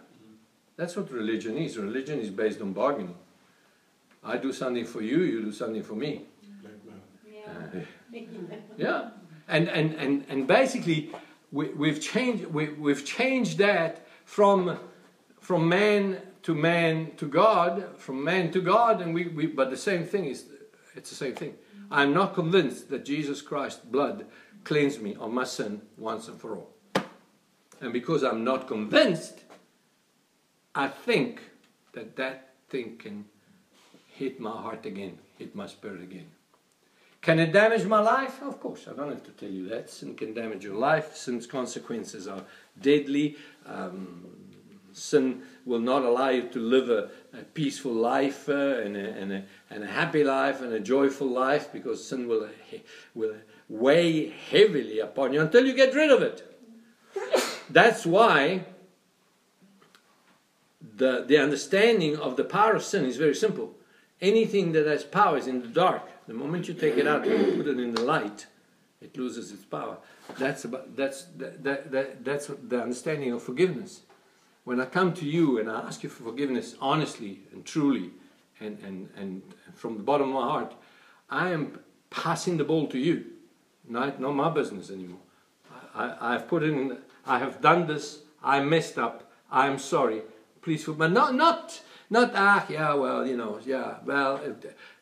that's 0.75 0.95
what 0.95 1.11
religion 1.11 1.57
is. 1.57 1.77
Religion 1.77 2.19
is 2.19 2.29
based 2.29 2.61
on 2.61 2.73
bargaining. 2.73 3.15
I 4.23 4.37
do 4.37 4.51
something 4.51 4.85
for 4.85 5.01
you, 5.01 5.19
you 5.19 5.41
do 5.41 5.53
something 5.53 5.83
for 5.83 5.95
me. 5.95 6.25
Yeah. 7.31 7.79
Uh, 7.79 7.79
yeah 8.77 9.09
and 9.47 9.69
and 9.69 9.93
and, 9.95 10.25
and 10.29 10.47
basically 10.47 11.09
we, 11.51 11.69
we've 11.69 12.01
changed 12.01 12.45
we, 12.47 12.69
we've 12.69 13.05
changed 13.05 13.57
that 13.59 14.05
from 14.25 14.79
from 15.39 15.69
man 15.69 16.21
to 16.43 16.53
man 16.53 17.11
to 17.17 17.27
God, 17.27 17.97
from 17.97 18.23
man 18.23 18.51
to 18.51 18.61
God, 18.61 19.01
and 19.01 19.13
we, 19.13 19.27
we 19.27 19.47
but 19.47 19.69
the 19.69 19.77
same 19.77 20.05
thing 20.05 20.25
is 20.25 20.45
it's 20.95 21.09
the 21.09 21.15
same 21.15 21.35
thing. 21.35 21.55
I'm 21.89 22.13
not 22.13 22.33
convinced 22.33 22.89
that 22.89 23.05
Jesus 23.05 23.41
Christ's 23.41 23.85
blood 23.85 24.25
cleansed 24.63 25.01
me 25.01 25.15
of 25.15 25.31
my 25.31 25.45
sin 25.45 25.81
once 25.97 26.27
and 26.27 26.39
for 26.39 26.55
all. 26.55 26.69
And 27.79 27.93
because 27.93 28.23
I'm 28.23 28.43
not 28.43 28.67
convinced, 28.67 29.43
I 30.75 30.87
think 30.87 31.41
that 31.93 32.15
that 32.17 32.53
thing 32.69 32.97
can 32.97 33.25
hit 34.07 34.39
my 34.39 34.51
heart 34.51 34.85
again, 34.85 35.17
hit 35.37 35.55
my 35.55 35.67
spirit 35.67 36.01
again. 36.01 36.27
Can 37.21 37.39
it 37.39 37.51
damage 37.51 37.85
my 37.85 37.99
life? 37.99 38.41
Of 38.41 38.59
course, 38.59 38.87
I 38.87 38.93
don't 38.93 39.09
have 39.09 39.23
to 39.23 39.31
tell 39.31 39.49
you 39.49 39.67
that. 39.69 39.89
Sin 39.89 40.15
can 40.15 40.33
damage 40.33 40.63
your 40.63 40.75
life. 40.75 41.15
Sin's 41.15 41.47
consequences 41.47 42.27
are 42.27 42.43
deadly. 42.79 43.37
Um, 43.65 44.25
sin 44.97 45.43
will 45.65 45.79
not 45.79 46.03
allow 46.03 46.29
you 46.29 46.43
to 46.49 46.59
live 46.59 46.89
a, 46.89 47.09
a 47.37 47.43
peaceful 47.53 47.93
life 47.93 48.49
uh, 48.49 48.53
and, 48.53 48.97
a, 48.97 49.09
and, 49.11 49.31
a, 49.31 49.43
and, 49.69 49.83
a, 49.83 49.87
happy 49.87 50.23
life 50.23 50.61
and 50.61 50.73
a 50.73 50.79
joyful 50.79 51.27
life 51.27 51.71
because 51.71 52.05
sin 52.05 52.27
will, 52.27 52.47
will 53.13 53.35
weigh 53.69 54.29
heavily 54.29 54.99
upon 54.99 55.33
you 55.33 55.41
until 55.41 55.65
you 55.65 55.73
get 55.73 55.93
rid 55.93 56.11
of 56.11 56.21
it. 56.21 56.43
That's 57.69 58.05
why 58.05 58.65
the, 60.95 61.25
the 61.27 61.37
understanding 61.37 62.17
of 62.17 62.37
the 62.37 62.43
power 62.43 62.73
of 62.73 62.83
sin 62.83 63.05
is 63.05 63.17
very 63.17 63.35
simple. 63.35 63.75
Anything 64.19 64.71
that 64.71 64.87
has 64.87 65.03
power 65.03 65.37
is 65.37 65.47
in 65.47 65.61
the 65.61 65.67
dark. 65.67 66.03
The 66.27 66.33
moment 66.33 66.67
you 66.67 66.73
take 66.73 66.97
it 66.97 67.07
out 67.07 67.25
and 67.27 67.57
put 67.57 67.67
it 67.67 67.79
in 67.79 67.93
the 67.93 68.01
light, 68.01 68.47
it 69.01 69.15
loses 69.15 69.51
its 69.51 69.63
power. 69.63 69.97
That's 70.37 70.65
about 70.65 70.95
that's 70.95 71.25
that, 71.37 71.63
that, 71.63 71.91
that, 71.91 72.25
that's 72.25 72.47
the 72.47 72.81
understanding 72.81 73.31
of 73.31 73.43
forgiveness. 73.43 74.01
When 74.67 74.81
I 74.81 74.85
come 74.85 75.13
to 75.13 75.25
you 75.25 75.59
and 75.59 75.71
I 75.71 75.79
ask 75.79 76.03
you 76.03 76.09
for 76.09 76.23
forgiveness 76.23 76.75
honestly 76.81 77.39
and 77.53 77.63
truly 77.63 78.11
and, 78.59 78.77
and, 78.83 79.09
and 79.15 79.41
from 79.73 79.95
the 79.95 80.03
bottom 80.03 80.27
of 80.27 80.33
my 80.33 80.41
heart, 80.41 80.75
I 81.29 81.51
am 81.51 81.79
passing 82.09 82.57
the 82.57 82.65
ball 82.65 82.85
to 82.87 82.97
you. 82.97 83.27
Not, 83.87 84.19
not 84.19 84.33
my 84.33 84.49
business 84.49 84.91
anymore. 84.91 85.21
I, 85.95 86.33
have 86.33 86.49
put 86.49 86.63
in, 86.63 86.97
I 87.25 87.39
have 87.39 87.61
done 87.61 87.87
this, 87.87 88.19
I 88.43 88.59
messed 88.59 88.97
up, 88.97 89.31
I'm 89.49 89.79
sorry. 89.79 90.23
Please, 90.61 90.83
forgive 90.83 90.99
me. 90.99 91.07
not, 91.11 91.33
not, 91.33 91.81
not, 92.09 92.33
ah, 92.35 92.65
yeah, 92.67 92.93
well, 92.93 93.25
you 93.25 93.37
know, 93.37 93.61
yeah, 93.65 93.99
well, 94.03 94.41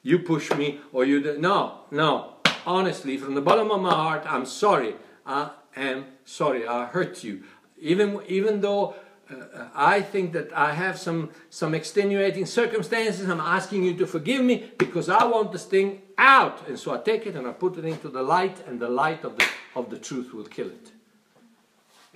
you 0.03 0.19
push 0.19 0.53
me 0.53 0.79
or 0.93 1.05
you 1.05 1.39
no 1.39 1.79
no 1.89 2.35
honestly 2.67 3.17
from 3.17 3.33
the 3.33 3.41
bottom 3.41 3.71
of 3.71 3.81
my 3.81 3.89
heart 3.89 4.23
i'm 4.27 4.45
sorry 4.45 4.93
i 5.25 5.49
am 5.75 6.05
sorry 6.23 6.67
i 6.67 6.85
hurt 6.85 7.23
you 7.23 7.43
even 7.79 8.21
even 8.27 8.61
though 8.61 8.95
uh, 9.31 9.67
i 9.73 10.01
think 10.01 10.33
that 10.33 10.51
i 10.53 10.73
have 10.73 10.97
some 10.97 11.29
some 11.49 11.73
extenuating 11.73 12.45
circumstances. 12.45 13.27
I'm 13.29 13.39
asking 13.39 13.83
you 13.83 13.93
to 13.95 14.07
forgive 14.07 14.43
me 14.43 14.71
because 14.77 15.09
i 15.09 15.23
want 15.25 15.51
this 15.51 15.65
thing 15.65 16.01
out. 16.17 16.67
And 16.67 16.79
so 16.79 16.93
i 16.93 16.97
take 16.97 17.25
it 17.25 17.35
and 17.35 17.47
i 17.47 17.51
put 17.51 17.77
it 17.77 17.85
into 17.85 18.09
the 18.09 18.23
light 18.23 18.65
and 18.67 18.79
the 18.79 18.89
light 18.89 19.23
of 19.23 19.37
the 19.37 19.45
of 19.75 19.89
the 19.89 19.97
truth 19.97 20.33
will 20.33 20.45
kill 20.45 20.67
it. 20.67 20.91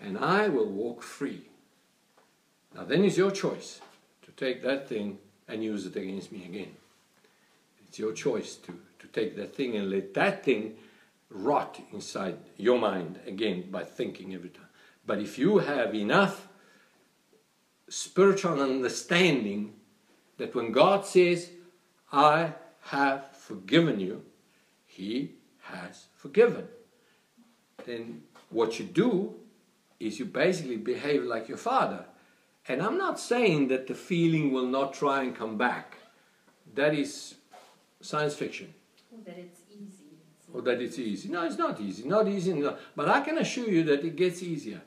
And 0.02 0.18
i 0.18 0.48
will 0.48 0.70
walk 0.70 1.02
free. 1.02 1.42
Now 2.76 2.84
then 2.84 3.04
is 3.04 3.18
your 3.18 3.32
choice 3.32 3.82
to 4.24 4.32
take 4.32 4.62
that 4.64 4.88
thing 4.88 5.18
and 5.48 5.64
use 5.64 5.86
it 5.86 5.96
against 5.96 6.32
me 6.32 6.46
again. 6.46 6.76
It's 7.88 7.98
your 7.98 8.14
choice 8.14 8.56
to, 8.58 8.80
to 9.00 9.08
take 9.08 9.36
that 9.38 9.56
thing 9.56 9.76
and 9.76 9.90
let 9.90 10.14
that 10.14 10.46
thing 10.46 10.76
rot 11.32 11.80
inside 11.92 12.38
your 12.58 12.80
mind 12.80 13.20
again 13.26 13.70
by 13.72 13.84
thinking 13.84 14.34
every 14.34 14.50
time. 14.50 14.68
But 15.06 15.20
if 15.20 15.40
you 15.40 15.58
have 15.58 15.96
enough 15.96 16.48
spiritual 17.90 18.62
understanding 18.62 19.74
that 20.38 20.56
when 20.56 20.72
God 20.72 21.06
says, 21.06 21.50
I 22.12 22.54
have 22.82 23.36
forgiven 23.36 24.00
you, 24.00 24.24
He 24.86 25.36
has 25.62 26.06
forgiven, 26.16 26.68
then 27.86 28.24
what 28.50 28.80
you 28.80 28.86
do 28.86 29.36
is 30.00 30.20
you 30.20 30.26
basically 30.26 30.78
behave 30.78 31.24
like 31.24 31.48
your 31.48 31.58
father. 31.58 32.06
And 32.68 32.82
I'm 32.82 32.98
not 32.98 33.20
saying 33.20 33.68
that 33.70 33.88
the 33.88 33.96
feeling 33.96 34.52
will 34.52 34.68
not 34.68 34.94
try 34.94 35.24
and 35.24 35.36
come 35.36 35.58
back. 35.58 35.98
That 36.76 36.94
is 36.94 37.36
science 38.02 38.36
fiction. 38.36 38.74
Or 39.12 39.20
that 39.26 39.38
it's 39.38 39.62
easy. 39.70 40.04
Or 40.54 40.62
that 40.62 40.82
it's 40.82 41.00
easy. 41.00 41.30
No, 41.30 41.46
it's 41.46 41.58
not 41.58 41.82
easy. 41.82 42.08
Not 42.08 42.28
easy. 42.28 42.54
No. 42.54 42.78
But 42.96 43.10
I 43.10 43.22
can 43.22 43.38
assure 43.40 43.68
you 43.68 43.84
that 43.86 44.06
it 44.06 44.16
gets 44.16 44.44
easier. 44.44 44.82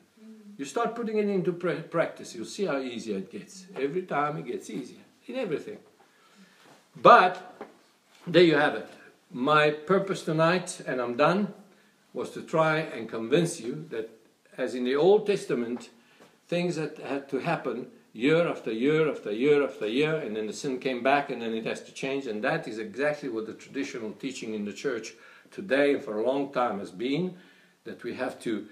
You 0.62 0.66
start 0.66 0.94
putting 0.94 1.18
it 1.18 1.28
into 1.28 1.52
practice, 1.52 2.36
you'll 2.36 2.44
see 2.44 2.66
how 2.66 2.78
easier 2.78 3.18
it 3.18 3.32
gets. 3.32 3.66
Every 3.74 4.02
time 4.02 4.36
it 4.36 4.46
gets 4.46 4.70
easier 4.70 5.00
in 5.26 5.34
everything. 5.34 5.78
But 6.94 7.60
there 8.28 8.44
you 8.44 8.54
have 8.54 8.76
it. 8.76 8.88
My 9.32 9.70
purpose 9.70 10.22
tonight, 10.22 10.80
and 10.86 11.00
I'm 11.00 11.16
done, 11.16 11.52
was 12.14 12.30
to 12.34 12.42
try 12.42 12.78
and 12.78 13.08
convince 13.08 13.60
you 13.60 13.86
that, 13.90 14.08
as 14.56 14.76
in 14.76 14.84
the 14.84 14.94
Old 14.94 15.26
Testament, 15.26 15.88
things 16.46 16.76
that 16.76 16.96
had 16.98 17.28
to 17.30 17.40
happen 17.40 17.88
year 18.12 18.46
after 18.46 18.70
year 18.70 19.10
after 19.10 19.32
year 19.32 19.64
after 19.64 19.88
year, 19.88 20.14
and 20.14 20.36
then 20.36 20.46
the 20.46 20.52
sin 20.52 20.78
came 20.78 21.02
back, 21.02 21.28
and 21.30 21.42
then 21.42 21.54
it 21.54 21.66
has 21.66 21.82
to 21.82 21.92
change. 21.92 22.28
And 22.28 22.44
that 22.44 22.68
is 22.68 22.78
exactly 22.78 23.28
what 23.28 23.46
the 23.46 23.54
traditional 23.54 24.12
teaching 24.12 24.54
in 24.54 24.64
the 24.64 24.72
church 24.72 25.14
today 25.50 25.94
and 25.94 26.04
for 26.04 26.20
a 26.20 26.24
long 26.24 26.52
time 26.52 26.78
has 26.78 26.92
been 26.92 27.34
that 27.82 28.04
we 28.04 28.14
have 28.14 28.38
to. 28.42 28.68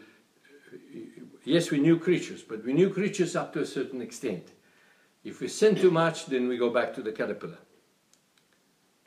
Yes, 1.44 1.70
we're 1.70 1.80
new 1.80 1.98
creatures, 1.98 2.42
but 2.42 2.64
we're 2.64 2.74
new 2.74 2.90
creatures 2.90 3.34
up 3.34 3.52
to 3.54 3.60
a 3.60 3.66
certain 3.66 4.02
extent. 4.02 4.48
If 5.24 5.40
we 5.40 5.48
sin 5.48 5.74
too 5.74 5.90
much, 5.90 6.26
then 6.26 6.48
we 6.48 6.56
go 6.56 6.70
back 6.70 6.94
to 6.94 7.02
the 7.02 7.12
caterpillar. 7.12 7.58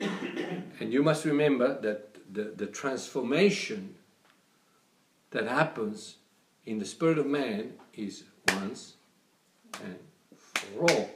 and 0.00 0.92
you 0.92 1.02
must 1.02 1.24
remember 1.24 1.80
that 1.80 2.16
the, 2.32 2.52
the 2.56 2.66
transformation 2.66 3.94
that 5.30 5.46
happens 5.46 6.16
in 6.66 6.78
the 6.78 6.84
spirit 6.84 7.18
of 7.18 7.26
man 7.26 7.74
is 7.94 8.24
once 8.48 8.94
and 9.82 9.96
for 10.36 10.82
all. 10.82 11.10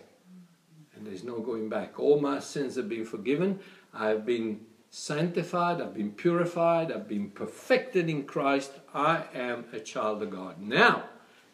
And 0.94 1.06
there's 1.06 1.24
no 1.24 1.40
going 1.40 1.68
back. 1.68 1.98
All 1.98 2.20
my 2.20 2.40
sins 2.40 2.76
have 2.76 2.88
been 2.88 3.04
forgiven. 3.04 3.60
I've 3.94 4.26
been 4.26 4.60
sanctified. 4.90 5.80
I've 5.80 5.94
been 5.94 6.12
purified. 6.12 6.92
I've 6.92 7.08
been 7.08 7.30
perfected 7.30 8.08
in 8.08 8.24
Christ. 8.24 8.72
I 8.94 9.24
am 9.34 9.66
a 9.72 9.80
child 9.80 10.22
of 10.22 10.30
God. 10.30 10.60
Now, 10.60 11.04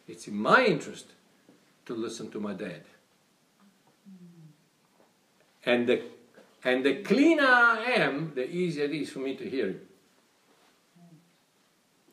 it's 0.07 0.27
in 0.27 0.35
my 0.35 0.65
interest 0.65 1.07
to 1.85 1.93
listen 1.93 2.31
to 2.31 2.39
my 2.39 2.53
dad. 2.53 2.83
And 5.65 5.87
the, 5.87 6.03
and 6.63 6.85
the 6.85 7.01
cleaner 7.01 7.43
I 7.43 7.93
am, 7.97 8.33
the 8.35 8.49
easier 8.49 8.85
it 8.85 8.91
is 8.91 9.09
for 9.09 9.19
me 9.19 9.35
to 9.35 9.49
hear 9.49 9.67
him. 9.67 9.81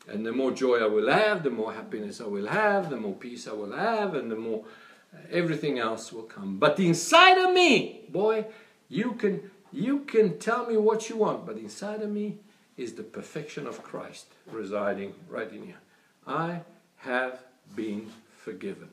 And 0.07 0.25
the 0.25 0.33
more 0.33 0.51
joy 0.51 0.79
I 0.79 0.87
will 0.87 1.09
have, 1.09 1.43
the 1.43 1.49
more 1.49 1.71
happiness 1.73 2.19
I 2.19 2.25
will 2.25 2.47
have, 2.47 2.89
the 2.89 2.97
more 2.97 3.13
peace 3.13 3.47
I 3.47 3.53
will 3.53 3.71
have, 3.71 4.15
and 4.15 4.29
the 4.29 4.35
more 4.35 4.65
uh, 5.13 5.17
everything 5.31 5.79
else 5.79 6.11
will 6.11 6.23
come. 6.23 6.57
But 6.59 6.77
inside 6.79 7.37
of 7.37 7.53
me, 7.53 8.01
boy, 8.09 8.45
you 8.89 9.13
can 9.13 9.49
you 9.73 9.99
can 10.01 10.37
tell 10.37 10.67
me 10.67 10.77
what 10.77 11.09
you 11.09 11.17
want, 11.17 11.45
but 11.45 11.57
inside 11.57 12.01
of 12.01 12.11
me 12.11 12.37
is 12.77 12.93
the 12.93 13.03
perfection 13.03 13.67
of 13.67 13.83
Christ 13.83 14.27
residing 14.51 15.13
right 15.29 15.51
in 15.51 15.63
here. 15.63 15.81
I 16.27 16.61
have 16.97 17.39
been 17.75 18.09
forgiven 18.37 18.89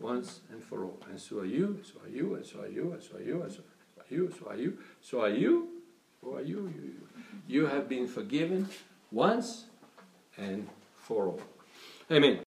once 0.00 0.40
and 0.50 0.62
for 0.62 0.84
all. 0.84 0.98
And 1.10 1.20
so 1.20 1.40
are 1.40 1.44
you, 1.44 1.80
so 1.84 2.00
are 2.04 2.08
you, 2.08 2.34
and 2.34 2.44
so 2.44 2.60
are 2.60 2.68
you, 2.68 2.92
and 2.92 3.02
so 3.02 3.16
are 3.16 3.22
you, 3.22 3.42
and 3.42 3.52
so 3.52 3.60
are 3.98 4.14
you, 4.14 4.32
so 4.38 4.50
are 4.50 4.56
you, 4.56 4.78
so 5.00 5.20
are 5.20 5.28
you, 5.28 5.68
so 6.20 6.34
are 6.34 6.42
you, 6.42 6.66
you, 6.66 6.82
you. 6.82 7.08
You 7.46 7.66
have 7.66 7.88
been 7.88 8.06
forgiven 8.06 8.68
once 9.10 9.64
and 10.36 10.68
for 10.94 11.26
all. 11.26 11.40
Amen. 12.10 12.40